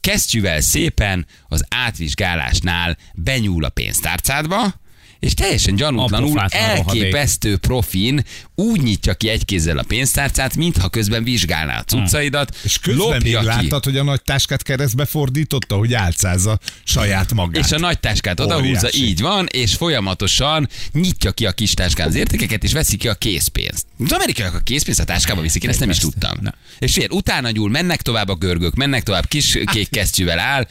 kesztyűvel 0.00 0.60
szépen 0.60 1.26
az 1.48 1.64
átvizsgálásnál 1.68 2.96
benyúl 3.14 3.64
a 3.64 3.68
pénztárcádba, 3.68 4.82
és 5.24 5.34
teljesen 5.34 5.74
gyanútlanul, 5.74 6.40
elképesztő 6.48 7.56
profin 7.56 8.24
úgy 8.54 8.82
nyitja 8.82 9.14
ki 9.14 9.28
egy 9.28 9.44
kézzel 9.44 9.78
a 9.78 9.82
pénztárcát, 9.82 10.56
mintha 10.56 10.88
közben 10.88 11.24
vizsgálná 11.24 11.78
a 11.78 11.82
cuccaidat, 11.82 12.56
és 12.62 12.78
közben 12.78 13.20
még 13.22 13.32
lopja 13.32 13.40
ki. 13.40 13.46
láttad, 13.46 13.84
hogy 13.84 13.96
a 13.96 14.02
nagy 14.02 14.22
táskát 14.22 14.62
keresztbe 14.62 15.04
fordította, 15.04 15.76
hogy 15.76 15.94
álcázza 15.94 16.58
saját 16.84 17.32
magát. 17.34 17.64
És 17.64 17.72
a 17.72 17.78
nagy 17.78 18.00
táskát 18.00 18.40
odahúzza, 18.40 18.86
Óriási. 18.86 19.04
így 19.04 19.20
van, 19.20 19.46
és 19.52 19.74
folyamatosan 19.74 20.68
nyitja 20.92 21.32
ki 21.32 21.46
a 21.46 21.52
kis 21.52 21.74
táskán 21.74 22.08
az 22.08 22.14
értékeket, 22.14 22.64
és 22.64 22.72
veszi 22.72 22.96
ki 22.96 23.08
a 23.08 23.14
készpénzt. 23.14 23.86
Az 24.04 24.12
amerikaiak 24.12 24.54
a 24.54 24.60
készpénzt 24.60 25.00
a 25.00 25.04
táskába 25.04 25.40
viszik, 25.40 25.62
én 25.62 25.70
ezt 25.70 25.80
nem 25.80 25.90
is 25.90 25.98
tudtam. 25.98 26.36
Na. 26.40 26.54
És 26.78 26.92
fél, 26.92 27.08
utána 27.10 27.50
nyúl, 27.50 27.70
mennek 27.70 28.02
tovább 28.02 28.28
a 28.28 28.34
görgök, 28.34 28.74
mennek 28.74 29.02
tovább, 29.02 29.26
kis 29.26 29.58
kék 29.64 29.90
kesztyűvel 29.90 30.38
áll, 30.38 30.66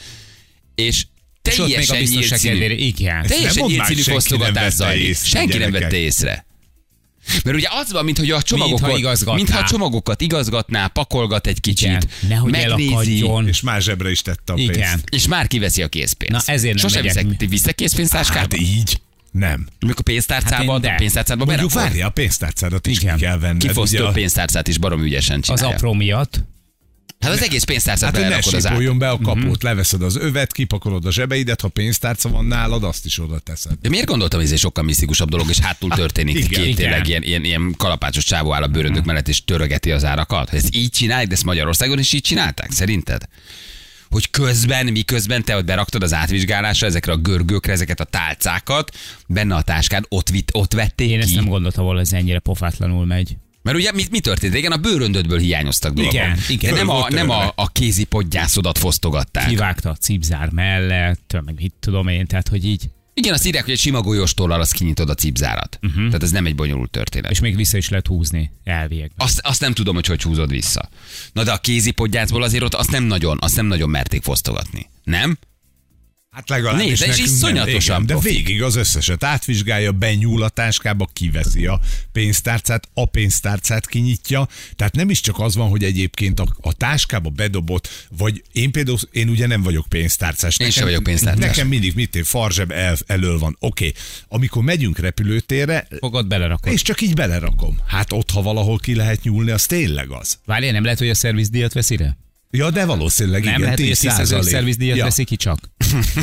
és 0.76 1.06
Teljesen 1.44 1.98
nyíltszínű, 2.04 2.52
kedvére. 2.52 2.74
Igen. 2.74 3.16
nem 3.16 3.26
teljesen 3.26 3.64
már, 3.64 3.86
senki 3.86 3.94
nem 4.06 4.14
fosztogatás 4.14 4.54
vette 4.54 4.70
zajlik. 4.70 5.08
észre, 5.08 5.28
Senki 5.40 5.58
nem 5.58 5.72
vette 5.72 5.96
észre. 5.98 6.46
Mert 7.44 7.58
ugye 7.58 7.68
az 7.72 7.92
van, 7.92 8.06
mintha 8.06 8.36
a 8.36 8.42
csomagokat, 8.42 8.80
Mintha 8.82 8.98
igazgatná. 8.98 9.36
mintha 9.36 9.60
a 9.60 9.64
csomagokat 9.64 10.22
igazgatná, 10.22 10.88
pakolgat 10.88 11.48
egy 11.48 11.60
kicsit, 11.60 11.88
Igen. 11.88 12.04
Nehogy 12.28 12.52
megnézi. 12.52 13.26
És 13.46 13.62
más 13.62 13.84
zsebre 13.84 14.10
is 14.12 14.22
tette 14.22 14.54
a 14.54 14.56
pénzt. 14.56 14.74
Igen. 14.74 15.04
és 15.12 15.28
már 15.28 15.48
kiveszi 15.48 15.82
a 15.82 15.88
készpénzt. 15.88 16.46
Na, 16.48 16.54
ezért 16.54 16.76
nem 16.76 16.84
Sosem 16.90 17.06
megyek. 17.06 17.24
viszek, 17.26 17.50
viszek 17.50 17.76
készpénztáskába? 17.76 18.40
Hát 18.40 18.58
így. 18.58 19.02
Nem. 19.32 19.68
Amikor 19.80 20.00
a 20.00 20.04
pénztárcába, 20.12 20.72
Hát 20.72 20.82
a 20.84 20.88
de. 20.88 20.96
pénztárcába 20.96 21.46
Mondjuk 21.46 21.74
várja 21.74 22.08
a 22.08 22.10
pénztárcádat 22.10 22.88
is 22.88 22.98
Igen. 23.02 23.16
ki 23.16 23.22
kell 23.22 23.38
venned. 23.40 23.62
Kifosztó 23.62 23.98
ugye 23.98 24.08
a- 24.08 24.12
pénztárcát 24.12 24.68
is 24.68 24.78
barom 24.78 25.02
ügyesen 25.04 25.40
Az 25.40 25.46
csinálja. 25.46 25.76
apró 25.76 25.94
miatt. 25.94 26.44
Hát 27.24 27.32
az 27.32 27.42
egész 27.42 27.64
pénztárcát 27.64 28.16
Hát, 28.16 28.24
hogy 28.24 28.52
ne 28.52 28.60
sípoljon 28.60 28.98
be 28.98 29.10
a 29.10 29.18
kaput, 29.18 29.64
leveszed 29.64 30.02
az 30.02 30.16
övet, 30.16 30.52
kipakolod 30.52 31.06
a 31.06 31.12
zsebeidet, 31.12 31.62
ha 31.62 31.68
pénztárca 31.68 32.30
van 32.30 32.46
nálad, 32.46 32.84
azt 32.84 33.06
is 33.06 33.20
oda 33.20 33.40
teszed. 33.40 33.78
De 33.82 33.90
miért 33.90 34.06
gondoltam, 34.06 34.40
hogy 34.40 34.48
ez 34.48 34.54
egy 34.54 34.60
sokkal 34.60 34.84
misztikusabb 34.84 35.30
dolog, 35.30 35.50
és 35.50 35.60
hátul 35.60 35.90
történik 35.90 36.36
igen, 36.36 36.50
két 36.50 36.64
igen. 36.64 36.76
tényleg 36.76 37.08
ilyen, 37.08 37.24
ilyen, 37.24 37.44
ilyen 37.44 37.74
kalapácsos 37.78 38.24
csávó 38.24 38.54
áll 38.54 38.64
a 38.64 38.68
bőröndök 38.68 39.06
mellett, 39.06 39.28
és 39.28 39.44
törögeti 39.46 39.92
az 39.92 40.04
árakat? 40.04 40.50
Ha 40.50 40.56
ezt 40.56 40.76
így 40.76 40.90
csinálják, 40.90 41.28
de 41.28 41.34
ezt 41.34 41.44
Magyarországon 41.44 42.00
is 42.00 42.14
így 42.14 42.22
csinálták, 42.22 42.72
szerinted? 42.72 43.24
Hogy 44.10 44.30
közben, 44.30 44.86
miközben 44.86 45.44
te 45.44 45.56
ott 45.56 45.66
beraktad 45.66 46.04
az 46.04 46.14
átvizsgálásra 46.14 46.88
ezekre 46.88 47.12
a 47.12 47.18
görgőkre, 47.18 47.72
ezeket 47.72 48.00
a 48.00 48.04
tálcákat, 48.04 48.96
benne 49.28 49.56
a 49.56 49.62
táskád, 49.62 50.06
ott, 50.10 50.30
vitt, 50.30 50.50
ott 50.54 50.74
vették 50.74 51.10
Én 51.10 51.18
ki. 51.18 51.24
ezt 51.24 51.36
nem 51.36 51.46
gondoltam 51.46 51.84
volna, 51.84 52.00
ez 52.00 52.14
ennyire 52.14 52.40
pofátlanul 52.40 53.06
megy. 53.06 53.38
Mert 53.64 53.78
ugye 53.78 53.92
mi, 53.92 54.04
mi 54.12 54.20
történt? 54.20 54.54
Régen 54.54 54.72
a 54.72 54.78
bőröndödből 54.78 55.40
hiányoztak 55.40 55.94
dolgok. 55.94 56.14
Igen, 56.14 56.38
igen. 56.48 56.74
Nem 56.74 56.90
a, 56.90 57.10
nem 57.10 57.30
a, 57.30 57.52
a 57.56 57.68
kézi 57.68 58.04
podgyászodat 58.04 58.78
fosztogatták. 58.78 59.48
Kivágta 59.48 59.90
a 59.90 59.96
cipzár 59.96 60.50
mellett, 60.50 61.38
meg 61.46 61.56
mit 61.56 61.74
tudom 61.80 62.08
én, 62.08 62.28
tehát 62.28 62.48
hogy 62.48 62.66
így. 62.66 62.90
Igen, 63.14 63.34
azt 63.34 63.46
írják, 63.46 63.64
hogy 63.64 63.74
egy 63.74 63.80
sima 63.80 64.02
golyóstollal 64.02 64.62
azt 64.62 64.74
kinyitod 64.74 65.10
a 65.10 65.14
cipzárat. 65.14 65.80
Uh-huh. 65.82 66.06
Tehát 66.06 66.24
ez 66.24 66.32
nem 66.32 66.46
egy 66.46 66.56
bonyolult 66.56 66.92
történet. 66.92 67.32
És 67.32 67.40
még 67.40 67.56
vissza 67.56 67.78
is 67.78 67.90
lehet 67.90 68.08
húzni 68.08 68.52
elviekben. 68.64 69.28
Azt, 69.28 69.40
azt 69.44 69.62
nem 69.62 69.74
tudom, 69.74 69.96
hogy 69.96 70.06
hogy 70.06 70.22
húzod 70.22 70.50
vissza. 70.50 70.90
Na 71.34 71.44
de 71.44 71.52
a 71.52 71.58
kézi 71.58 71.92
podgyászból 71.92 72.44
azért 72.44 72.64
ott 72.64 72.74
azt 72.74 72.92
nem 72.92 73.04
nagyon, 73.04 73.38
azt 73.42 73.56
nem 73.56 73.66
nagyon 73.66 73.90
merték 73.90 74.22
fosztogatni. 74.24 74.90
Nem? 75.04 75.38
Hát 76.34 76.50
legalábbis 76.50 76.86
Nézd, 76.86 77.02
és 77.02 77.08
nekünk 77.08 77.28
így 77.30 77.54
nem. 77.54 77.68
Igen, 77.68 78.06
De 78.06 78.18
végig 78.18 78.64
az 78.64 78.76
összeset 78.76 79.24
átvizsgálja, 79.24 79.92
benyúl 79.92 80.44
a 80.44 80.50
táskába, 80.50 81.10
kiveszi 81.14 81.66
a 81.66 81.80
pénztárcát, 82.12 82.90
a 82.94 83.06
pénztárcát 83.06 83.88
kinyitja. 83.88 84.48
Tehát 84.76 84.96
nem 84.96 85.10
is 85.10 85.20
csak 85.20 85.40
az 85.40 85.56
van, 85.56 85.70
hogy 85.70 85.84
egyébként 85.84 86.40
a, 86.40 86.46
a 86.62 86.74
táskába 86.74 87.30
bedobott, 87.30 88.08
vagy 88.18 88.44
én 88.52 88.72
például, 88.72 88.98
én 89.12 89.30
ugye 89.30 89.48
nem 89.48 89.62
vagyok 89.62 89.86
pénztárcás. 89.90 90.58
Én 90.58 90.70
sem 90.70 90.84
vagyok 90.84 91.04
pénztárcás. 91.04 91.46
Nekem 91.46 91.68
mindig 91.68 91.96
mit 91.96 92.16
én, 92.16 92.24
farzseb 92.24 92.72
el, 92.72 92.98
elől 93.08 93.40
van. 93.40 93.56
Oké, 93.60 93.88
okay. 93.88 94.02
amikor 94.28 94.64
megyünk 94.64 95.00
repülőtérre, 95.00 95.88
Fogod 96.00 96.28
belerakod. 96.28 96.74
és 96.74 96.82
csak 96.82 97.02
így 97.02 97.14
belerakom. 97.14 97.80
Hát 97.88 98.12
ott, 98.12 98.32
ha 98.32 98.42
valahol 98.42 98.78
ki 98.78 98.96
lehet 98.96 99.24
nyúlni, 99.24 99.52
az 99.52 99.66
tényleg 99.66 100.10
az. 100.10 100.38
Várjál, 100.46 100.72
nem 100.72 100.84
lehet, 100.84 101.00
hogy 101.00 101.10
a 101.10 101.16
szervizdíjat 101.16 101.74
veszi 101.74 101.98
le? 101.98 102.18
Ja, 102.58 102.70
de 102.70 102.86
valószínűleg 102.86 103.44
Nem 103.44 103.50
igen, 103.50 103.62
lehet, 103.62 103.80
hogy 103.80 103.88
a 103.88 103.92
10 103.92 104.00
tisztázó 104.00 104.42
szervizdíjat 104.42 104.98
ja. 104.98 105.04
veszi 105.04 105.24
ki 105.24 105.36
csak. 105.36 105.60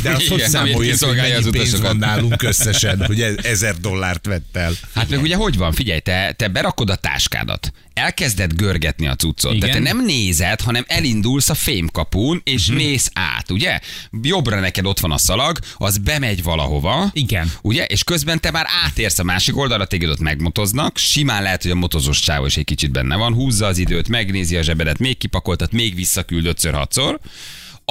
De 0.02 0.10
azt 0.10 0.28
hogy 0.28 0.40
számoljuk, 0.40 0.98
hogy 0.98 1.16
mennyi 1.16 1.32
az 1.32 1.50
pénz 1.50 1.54
utasokat. 1.54 1.80
van 1.80 1.96
nálunk 1.96 2.42
összesen, 2.42 3.04
hogy 3.06 3.20
e- 3.20 3.34
ezer 3.42 3.74
dollárt 3.74 4.26
vett 4.26 4.56
el. 4.56 4.72
Hát 4.94 5.08
meg 5.08 5.20
ugye 5.20 5.36
hogy 5.36 5.56
van? 5.56 5.72
Figyelj, 5.72 5.98
te, 5.98 6.32
te 6.32 6.48
berakod 6.48 6.90
a 6.90 6.94
táskádat, 6.94 7.72
elkezded 8.00 8.52
görgetni 8.52 9.06
a 9.06 9.14
cuccot. 9.14 9.54
Igen. 9.54 9.68
Tehát 9.68 9.82
te 9.82 9.92
nem 9.92 10.04
nézed, 10.04 10.60
hanem 10.60 10.84
elindulsz 10.86 11.48
a 11.48 11.54
fémkapun, 11.54 12.40
és 12.44 12.68
uh-huh. 12.68 12.84
mész 12.84 13.10
át, 13.12 13.50
ugye? 13.50 13.80
Jobbra 14.22 14.60
neked 14.60 14.86
ott 14.86 15.00
van 15.00 15.12
a 15.12 15.18
szalag, 15.18 15.58
az 15.76 15.98
bemegy 15.98 16.42
valahova. 16.42 17.10
Igen. 17.12 17.52
Ugye? 17.62 17.84
És 17.84 18.04
közben 18.04 18.40
te 18.40 18.50
már 18.50 18.66
átérsz 18.84 19.18
a 19.18 19.22
másik 19.22 19.56
oldalra, 19.56 19.86
téged 19.86 20.08
ott 20.08 20.20
megmotoznak. 20.20 20.98
Simán 20.98 21.42
lehet, 21.42 21.62
hogy 21.62 21.70
a 21.70 21.74
motozós 21.74 22.20
csávó 22.20 22.46
is 22.46 22.56
egy 22.56 22.64
kicsit 22.64 22.92
benne 22.92 23.16
van. 23.16 23.34
Húzza 23.34 23.66
az 23.66 23.78
időt, 23.78 24.08
megnézi 24.08 24.56
a 24.56 24.62
zsebedet, 24.62 24.98
még 24.98 25.18
kipakoltat, 25.18 25.72
még 25.72 25.94
visszaküld 25.94 26.46
ötször, 26.46 26.74
hatszor. 26.74 27.20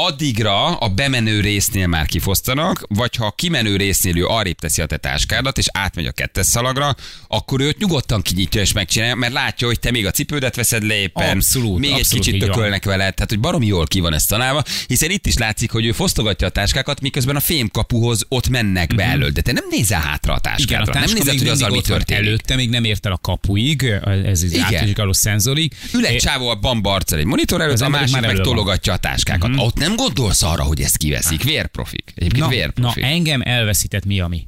Addigra 0.06 0.66
a 0.78 0.88
bemenő 0.88 1.40
résznél 1.40 1.88
már 1.88 2.06
kifosztanak, 2.06 2.84
vagy 2.90 3.16
ha 3.16 3.26
a 3.26 3.32
kimenő 3.32 3.76
résznél 3.76 4.18
ő 4.18 4.26
arrébb 4.26 4.58
teszi 4.60 4.82
a 4.82 4.86
te 4.86 4.98
táskádat, 4.98 5.58
és 5.58 5.66
átmegy 5.72 6.06
a 6.06 6.12
kettes 6.12 6.46
szalagra, 6.46 6.96
akkor 7.28 7.62
őt 7.62 7.78
nyugodtan 7.78 8.22
kinyitja 8.22 8.62
és 8.62 8.72
megcsinálja, 8.72 9.16
mert 9.16 9.34
látja, 9.34 9.68
hogy 9.68 9.80
te 9.80 9.92
még 9.92 10.06
a 10.06 10.12
cipődet 10.12 10.56
veszed 10.56 10.84
le 10.84 10.96
éppen, 10.96 11.36
Abszolút, 11.36 11.80
még 11.80 11.90
abszolút 11.92 12.00
egy 12.00 12.10
kicsit 12.20 12.34
így 12.34 12.40
van. 12.40 12.50
tökölnek 12.52 12.84
veled, 12.86 13.14
tehát 13.14 13.30
hogy 13.30 13.40
baromi 13.40 13.66
jól 13.66 13.86
ki 13.88 14.00
van 14.00 14.14
ez 14.14 14.26
találva, 14.26 14.64
hiszen 14.88 15.10
itt 15.10 15.26
is 15.26 15.38
látszik, 15.38 15.72
hogy 15.72 15.86
ő 15.86 15.92
fosztogatja 15.92 16.48
a 16.48 16.50
táskákat, 16.50 17.02
miközben 17.02 17.36
a 17.36 17.40
fémkapuhoz 17.40 18.26
ott 18.30 18.50
mennek 18.50 18.96
be 18.96 19.04
elől, 19.04 19.30
de 19.30 19.42
te 19.42 19.52
nem 19.52 19.64
nézel 19.70 20.02
hátra 20.02 20.34
a 20.34 20.40
Mhm. 20.44 20.62
Igen, 20.62 20.82
a 20.82 20.86
táskádra, 20.86 20.94
nem 20.94 21.02
táska 21.04 21.18
nézed, 21.24 21.40
hogy 21.40 21.48
azzal 21.50 21.70
mindig 21.70 21.72
mi 21.72 21.78
ott 21.78 21.88
van 21.88 21.98
történik. 21.98 22.28
előtte, 22.28 22.56
még 22.56 22.70
nem 22.70 22.84
ért 22.84 23.06
el 23.06 23.12
a 23.12 23.18
kapuig, 23.18 23.84
ez 24.26 24.44
az 24.44 24.52
Igen. 24.54 24.64
átvizsgáló 24.76 25.14
szenzorig. 25.14 25.74
Ül 25.94 26.06
egy 26.06 26.18
csávó 26.18 26.48
a 26.48 26.56
bamba 26.56 26.94
arccal 26.94 27.20
egy 27.20 27.26
monitor 27.26 27.62
előtt, 27.62 27.74
Az 27.74 27.82
a 27.82 27.90
másik 27.90 28.16
meg 28.16 28.24
elő 28.24 28.42
tologatja 28.42 28.94
a 28.94 28.98
táskákat. 28.98 29.52
Ott 29.58 29.76
nem 29.78 29.89
gondolsz 29.96 30.42
arra, 30.42 30.64
hogy 30.64 30.82
ezt 30.82 30.98
kiveszik. 30.98 31.44
Vérprofik. 31.44 32.04
Egyébként 32.16 32.44
Na, 32.44 32.50
na, 32.50 32.56
vérprofik. 32.56 33.04
engem 33.04 33.42
elveszített 33.42 34.06
Miami. 34.06 34.48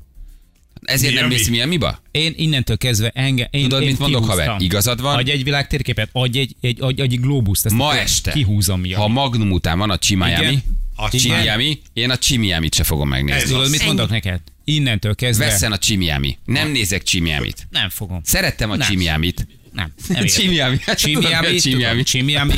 Ezért 0.81 1.13
nem 1.13 1.23
Miami? 1.27 1.39
mész 1.39 1.49
Miamiba? 1.49 2.01
Én 2.11 2.33
innentől 2.37 2.77
kezdve 2.77 3.11
engem... 3.13 3.47
Én, 3.51 3.61
Tudod, 3.63 3.81
én 3.81 3.87
mit 3.87 3.99
mondok, 3.99 4.25
haver? 4.25 4.55
Igazad 4.59 5.01
van? 5.01 5.15
Adj 5.15 5.31
egy 5.31 5.43
világtérképet, 5.43 6.09
adj 6.11 6.39
egy, 6.39 6.55
egy, 6.61 6.81
adj, 6.81 7.01
adj 7.01 7.13
egy 7.13 7.19
globuszt. 7.21 7.65
ezt 7.65 7.75
Ma 7.75 7.95
este, 7.97 8.31
Kihúzom 8.31 8.79
Miami. 8.79 9.01
ha 9.01 9.07
Magnum 9.07 9.51
után 9.51 9.77
van 9.77 9.89
a 9.89 9.97
Csimiami. 9.97 10.63
A 10.95 11.09
Csimiami, 11.09 11.81
én 11.93 12.09
a 12.09 12.17
Csimiamit 12.17 12.73
se 12.73 12.83
fogom 12.83 13.09
megnézni. 13.09 13.49
Tudod, 13.49 13.69
mit 13.69 13.85
mondok 13.85 14.09
neked? 14.09 14.39
Innentől 14.63 15.15
kezdve... 15.15 15.45
Vesszen 15.45 15.71
a 15.71 15.77
Csimiami. 15.77 16.37
Nem 16.45 16.71
nézek 16.71 17.03
Csimiamit. 17.03 17.67
Nem 17.69 17.89
fogom. 17.89 18.21
Szerettem 18.23 18.69
a 18.69 18.75
Nem. 18.75 18.87
Csimiamit. 18.87 19.47
Nem. 19.71 19.93
nem. 20.07 20.25
Csimiami, 20.37 20.79
Csimiami. 20.95 21.59
tudom, 21.59 22.03
Csimiami. 22.03 22.53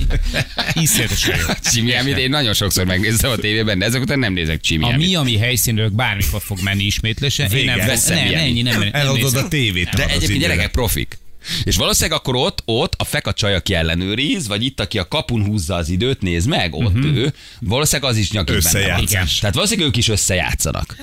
Iszonyatosan 0.74 1.36
jó. 1.38 1.46
Csimiamit 1.74 2.18
én 2.18 2.30
nagyon 2.30 2.54
sokszor 2.54 2.86
megnéztem 2.86 3.32
a 3.32 3.36
tévében, 3.36 3.80
de 3.80 3.86
ezek 3.86 4.02
után 4.02 4.20
nem 4.20 4.34
nézek 4.34 4.56
A 4.56 4.60
Csimiamit. 4.62 5.08
Miami 5.08 5.38
helyszínről 5.38 5.90
bármikor 5.90 6.42
fog 6.42 6.62
menni 6.62 6.84
ismétlesen. 6.84 7.52
Én 7.52 7.66
nem, 7.66 7.78
Veszem 7.78 8.16
nem, 8.16 8.34
ennyi, 8.34 8.62
nem, 8.62 8.80
nem, 8.80 8.90
Eladod 8.92 9.36
a 9.36 9.48
tévét. 9.48 9.90
De 9.90 10.06
egyébként 10.06 10.40
gyerekek 10.40 10.72
profik. 10.72 11.18
És 11.64 11.76
valószínűleg 11.76 12.20
akkor 12.20 12.36
ott, 12.36 12.62
ott 12.66 12.94
a 12.98 13.04
feka 13.04 13.34
csaj, 13.34 13.56
aki 13.56 13.74
ellenőriz, 13.74 14.48
vagy 14.48 14.64
itt, 14.66 14.80
aki 14.80 15.00
a 15.00 15.08
kapun 15.08 15.46
húzza 15.46 15.76
az 15.76 15.90
időt, 15.90 16.22
néz 16.22 16.46
meg, 16.46 16.76
ott 16.76 16.94
Mhm. 16.94 17.16
ő, 17.16 17.34
valószínűleg 17.60 18.12
az 18.12 18.18
is 18.18 18.32
nyakig 18.32 18.62
benne 18.64 18.88
van. 18.96 19.06
Tehát 19.40 19.56
valószínűleg 19.56 19.88
ők 19.90 19.98
is 19.98 20.08
összejátszanak. 20.08 20.96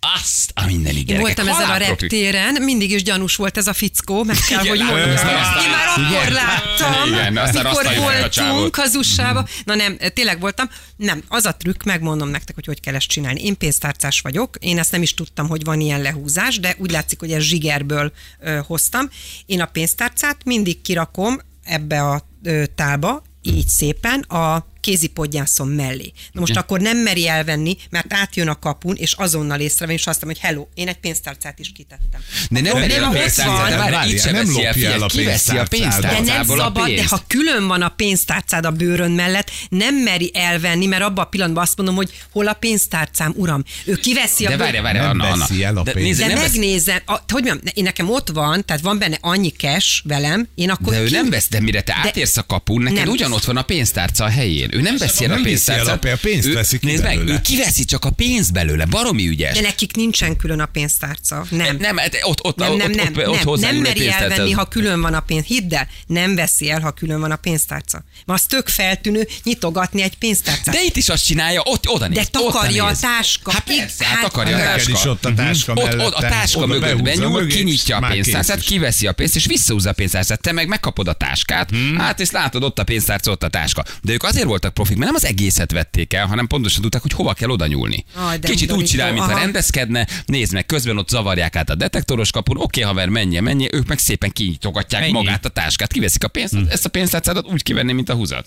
Azt 0.00 0.50
a 0.54 0.64
mindenit 0.66 1.10
Én 1.10 1.18
voltam 1.20 1.48
ezen 1.48 1.70
a 1.70 1.76
reptéren, 1.76 2.62
mindig 2.62 2.90
is 2.90 3.02
gyanús 3.02 3.36
volt 3.36 3.56
ez 3.56 3.66
a 3.66 3.72
fickó, 3.72 4.22
meg 4.24 4.36
kell, 4.48 4.64
Igen, 4.64 4.76
hogy 4.76 4.86
mondjam. 4.86 5.10
aztán- 5.10 5.34
aztán- 5.40 5.62
Én 5.64 5.70
már 5.70 5.86
akkor 5.88 6.20
Igen. 6.22 6.32
láttam, 6.32 7.08
Igen, 7.12 7.36
aztán 7.36 7.64
mikor 7.66 7.86
azt 7.86 7.94
hívják 7.94 8.24
a 8.24 8.28
csávót. 8.28 8.52
voltunk 8.52 8.76
az 8.78 8.94
usa 8.94 9.46
Na 9.64 9.74
nem, 9.74 9.96
tényleg 10.14 10.40
voltam. 10.40 10.70
Nem, 10.96 11.22
az 11.28 11.44
a 11.44 11.56
trükk, 11.56 11.82
megmondom 11.82 12.28
nektek, 12.28 12.54
hogy 12.54 12.66
hogy 12.66 12.80
kell 12.80 12.94
ezt 12.94 13.06
csinálni. 13.08 13.44
Én 13.44 13.56
pénztárcás 13.56 14.20
vagyok, 14.20 14.56
én 14.60 14.78
ezt 14.78 14.92
nem 14.92 15.02
is 15.02 15.14
tudtam, 15.14 15.48
hogy 15.48 15.64
van 15.64 15.80
ilyen 15.80 16.02
lehúzás, 16.02 16.60
de 16.60 16.74
úgy 16.78 16.90
látszik, 16.90 17.18
hogy 17.20 17.32
ez 17.32 17.42
zsigerből 17.42 18.12
ö, 18.40 18.58
hoztam. 18.66 19.08
Én 19.46 19.60
a 19.60 19.66
pénztárcát 19.66 20.36
mindig 20.44 20.82
kirakom 20.82 21.38
ebbe 21.64 22.02
a 22.02 22.22
ö, 22.42 22.62
tálba, 22.74 23.22
így 23.42 23.68
szépen 23.68 24.20
a 24.20 24.66
kézipodgyászom 24.80 25.68
mellé. 25.68 26.12
Na 26.32 26.40
most 26.40 26.52
Igen. 26.52 26.62
akkor 26.62 26.80
nem 26.80 26.96
meri 26.98 27.28
elvenni, 27.28 27.76
mert 27.90 28.12
átjön 28.12 28.48
a 28.48 28.58
kapun, 28.58 28.94
és 28.96 29.12
azonnal 29.12 29.60
észrevén, 29.60 29.96
és 29.96 30.06
azt 30.06 30.22
mondom, 30.24 30.40
hogy 30.42 30.50
hello, 30.50 30.66
én 30.74 30.88
egy 30.88 30.96
pénztárcát 30.98 31.58
is 31.58 31.72
kitettem. 31.72 32.20
De 32.50 32.60
nem 32.60 32.72
pénztárcát, 33.10 34.18
sem 34.18 34.32
nem 34.32 34.44
veszi 34.46 34.64
el, 34.64 34.72
lopja 34.72 34.90
el 34.90 35.02
a 35.02 35.06
pénztárcádat. 35.06 36.00
De 36.00 36.20
nem 36.32 36.44
szabad, 36.46 36.90
de 36.90 37.04
ha 37.08 37.22
külön 37.26 37.66
van 37.66 37.82
a 37.82 37.88
pénztárcád 37.88 38.64
a 38.64 38.70
bőrön 38.70 39.10
mellett, 39.10 39.50
nem 39.68 39.94
meri 39.94 40.30
elvenni, 40.34 40.86
mert 40.86 41.02
abban 41.02 41.24
a 41.24 41.28
pillanatban 41.28 41.62
azt 41.62 41.76
mondom, 41.76 41.94
hogy 41.94 42.10
hol 42.32 42.46
a 42.48 42.52
pénztárcám, 42.52 43.32
uram. 43.36 43.64
Ő 43.84 43.94
kiveszi 43.94 44.46
a 44.46 44.48
De 44.48 44.56
bőr- 44.56 44.70
várj, 44.70 44.82
várj, 44.82 44.98
Nem 44.98 45.08
Anna, 45.08 45.24
Anna. 45.24 45.46
veszi 45.48 45.64
el 45.64 45.76
a 45.76 45.82
De 45.82 45.92
nézd, 45.94 46.20
de 46.20 46.26
nem 46.26 46.36
vesz- 46.38 46.50
megnézem, 46.52 46.98
a, 47.06 47.12
hogy 47.12 47.22
mondjam, 47.44 47.58
én 47.74 47.84
nekem 47.84 48.10
ott 48.10 48.28
van, 48.28 48.64
tehát 48.64 48.82
van 48.82 48.98
benne 48.98 49.18
annyi 49.20 49.50
cash 49.50 50.00
velem, 50.04 50.48
én 50.54 50.70
akkor 50.70 50.92
De 50.92 51.00
ő 51.00 51.04
ki- 51.06 51.12
nem 51.12 51.30
vesz, 51.30 51.48
de 51.48 51.60
mire 51.60 51.80
te 51.80 51.96
átérsz 52.04 52.36
a 52.36 52.42
kapun, 52.46 52.82
neked 52.82 52.98
Nem. 52.98 53.08
ugyanott 53.08 53.44
van 53.44 53.56
a 53.56 53.62
pénztárca 53.62 54.24
a 54.24 54.28
helyén. 54.28 54.67
Ő 54.70 54.80
nem 54.80 54.96
veszi 54.96 55.24
el 55.24 55.32
a 55.32 55.40
pénztárcát. 55.42 56.04
a 56.04 56.16
pénzt 56.20 56.46
ő, 56.46 56.52
veszi 56.52 56.78
ki 56.78 56.86
Nézd 56.86 57.02
meg, 57.02 57.16
belőle. 57.16 57.34
ő 57.34 57.40
kiveszi 57.40 57.84
csak 57.84 58.04
a 58.04 58.10
pénzt 58.10 58.52
belőle, 58.52 58.84
baromi 58.84 59.28
ügyes. 59.28 59.54
De 59.54 59.60
nekik 59.60 59.96
nincsen 59.96 60.36
külön 60.36 60.60
a 60.60 60.66
pénztárca. 60.66 61.46
Nem. 61.50 61.76
Nem, 61.76 61.96
hát 61.96 62.18
ott, 62.22 62.44
ott, 62.44 62.56
nem, 62.56 62.70
ott, 62.70 62.78
nem, 62.78 62.90
nem, 62.90 63.12
ott, 63.28 63.46
ott 63.46 63.60
nem, 63.60 63.74
nem 63.74 63.82
meri 63.82 64.08
elvenni, 64.08 64.50
ha 64.50 64.64
külön 64.64 65.00
van 65.00 65.14
a 65.14 65.20
pénz. 65.20 65.44
Hidd 65.44 65.74
el, 65.74 65.88
nem 66.06 66.34
veszi 66.34 66.70
el, 66.70 66.80
ha 66.80 66.90
külön 66.90 67.20
van 67.20 67.30
a 67.30 67.36
pénztárca. 67.36 68.04
Ma 68.24 68.34
az 68.34 68.42
tök 68.42 68.68
feltűnő 68.68 69.28
nyitogatni 69.42 70.02
egy 70.02 70.18
pénztárcát. 70.18 70.74
De 70.74 70.82
itt 70.84 70.96
is 70.96 71.08
azt 71.08 71.24
csinálja, 71.24 71.62
ott 71.64 71.88
oda 71.88 72.08
néz. 72.08 72.16
De 72.18 72.24
takarja 72.24 72.84
a 72.84 72.96
táska. 72.96 73.50
Hát 73.50 73.64
persze, 73.64 74.04
hát 74.04 74.14
hát- 74.14 74.22
takarja 74.22 74.56
a 74.56 74.58
Neked 74.58 74.88
is 74.88 74.94
táska. 74.94 75.10
ott 75.10 75.24
a 75.24 75.34
táska 75.34 75.72
Ott, 75.72 75.98
ott 75.98 76.14
a 76.14 76.20
táska 76.20 76.66
mögött 76.66 77.02
benyúl, 77.02 77.46
kinyitja 77.46 77.96
a 77.96 78.08
pénztárcát, 78.08 78.60
kiveszi 78.60 79.06
a 79.06 79.12
pénzt, 79.12 79.36
és 79.36 79.46
visszahúzza 79.46 79.90
a 79.90 79.92
pénztárcát. 79.92 80.40
Te 80.40 80.52
meg 80.52 80.68
megkapod 80.68 81.08
a 81.08 81.12
táskát, 81.12 81.70
hát 81.96 82.20
és 82.20 82.30
látod 82.30 82.62
ott 82.62 82.78
a 82.78 82.84
pénztárca, 82.84 83.30
ott 83.30 83.42
a 83.42 83.48
táska. 83.48 83.84
De 84.02 84.12
ők 84.12 84.22
azért 84.22 84.46
voltak 84.60 84.74
profik, 84.74 84.96
mert 84.96 85.10
nem 85.12 85.20
az 85.22 85.24
egészet 85.24 85.72
vették 85.72 86.12
el, 86.12 86.26
hanem 86.26 86.46
pontosan 86.46 86.82
tudták, 86.82 87.02
hogy 87.02 87.12
hova 87.12 87.32
kell 87.32 87.48
oda 87.48 87.66
nyúlni. 87.66 88.04
De 88.40 88.48
Kicsit 88.48 88.72
úgy 88.72 88.84
csinál, 88.84 89.12
mintha 89.12 89.38
rendezkedne, 89.38 90.06
nézd 90.26 90.52
meg, 90.52 90.66
közben 90.66 90.98
ott 90.98 91.08
zavarják 91.08 91.56
át 91.56 91.70
a 91.70 91.74
detektoros 91.74 92.30
kapun, 92.30 92.56
oké, 92.56 92.80
haver, 92.80 93.08
menje, 93.08 93.40
menje, 93.40 93.68
ők 93.72 93.86
meg 93.86 93.98
szépen 93.98 94.30
kinyitogatják 94.30 95.02
Ennyi. 95.02 95.12
magát 95.12 95.44
a 95.44 95.48
táskát, 95.48 95.92
kiveszik 95.92 96.24
a 96.24 96.28
pénzt, 96.28 96.54
ezt 96.68 96.84
a 96.84 96.88
pénztárcádat 96.88 97.46
úgy 97.46 97.62
kivenni, 97.62 97.92
mint 97.92 98.08
a 98.08 98.14
húzat. 98.14 98.46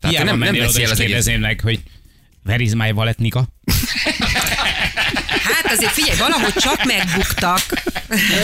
Tehát 0.00 0.16
Hiába 0.16 0.30
nem, 0.30 0.38
nem 0.38 0.64
veszi 0.64 0.82
el 0.82 0.90
az 0.90 1.00
egész. 1.00 1.26
meg, 1.40 1.60
hogy 1.60 1.80
where 2.44 2.62
is 2.62 2.74
my 2.74 2.90
wallet, 2.90 3.18
Nika? 3.18 3.48
Hát 5.42 5.72
azért 5.72 5.92
figyelj, 5.92 6.18
valahogy 6.18 6.52
csak 6.54 6.84
megbuktak. 6.84 7.60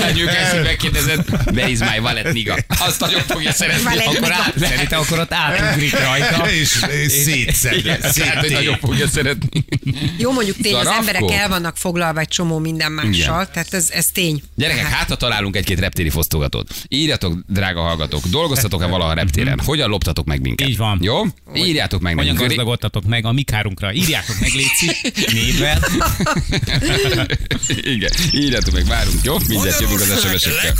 Anyuk 0.03 0.29
ezt 0.29 0.63
megkérdezed, 0.63 1.25
where 1.53 1.69
is 1.69 1.79
my 1.79 1.99
wallet, 1.99 2.33
niga? 2.33 2.57
Azt 2.79 3.01
nagyon 3.01 3.21
fogja 3.21 3.53
szeretni. 3.53 3.85
Wallet, 3.85 4.07
Akkor 4.07 4.33
át, 4.33 4.55
Szerintem 4.59 5.01
akkor 5.01 5.19
ott 5.19 5.33
átugrik 5.33 5.99
rajta. 5.99 6.51
És, 6.61 6.85
és 7.05 7.13
szétszed. 7.13 8.01
Hogy 8.41 8.51
nagyon 8.53 8.79
fogja 8.79 9.09
szeretni. 9.09 9.65
Jó, 10.19 10.33
mondjuk 10.33 10.57
tény, 10.57 10.75
az 10.75 10.87
emberek 10.87 11.31
el 11.31 11.49
vannak 11.49 11.77
foglalva 11.77 12.21
egy 12.21 12.29
csomó 12.29 12.59
minden 12.59 12.93
mással, 12.93 13.41
Igen. 13.41 13.49
tehát 13.53 13.75
ez, 13.75 13.91
ez 13.91 14.07
tény. 14.07 14.43
Gyerekek, 14.57 14.87
hát 14.87 15.09
ha 15.09 15.15
találunk 15.17 15.57
egy-két 15.57 15.81
reptéri 15.81 16.11
fosztogatót. 16.11 16.75
Írjatok, 16.89 17.39
drága 17.49 17.81
hallgatók, 17.81 18.27
dolgoztatok-e 18.27 18.87
valaha 18.87 19.11
a 19.11 19.15
reptéren? 19.15 19.61
Hogyan 19.65 19.89
loptatok 19.89 20.27
meg 20.27 20.41
minket? 20.41 20.69
Így 20.69 20.77
van. 20.77 20.99
Jó? 21.03 21.23
Írjátok 21.55 22.01
meg 22.01 22.15
Hogyan 22.17 22.33
nekünk. 22.33 22.49
gazdagodtatok 22.51 23.05
meg 23.05 23.25
a 23.25 23.33
mi 23.33 23.43
kárunkra? 23.43 23.93
Írjátok 23.93 24.37
meg, 24.41 24.51
Léci, 24.53 24.91
névvel. 25.33 25.79
Igen, 27.95 28.11
írjátok 28.33 28.75
meg, 28.75 28.87
várunk, 28.87 29.21
jó? 29.23 29.37
Mindjárt 29.47 29.81
jövünk 29.81 30.01
az 30.01 30.21
SMS-ekkel. 30.21 30.73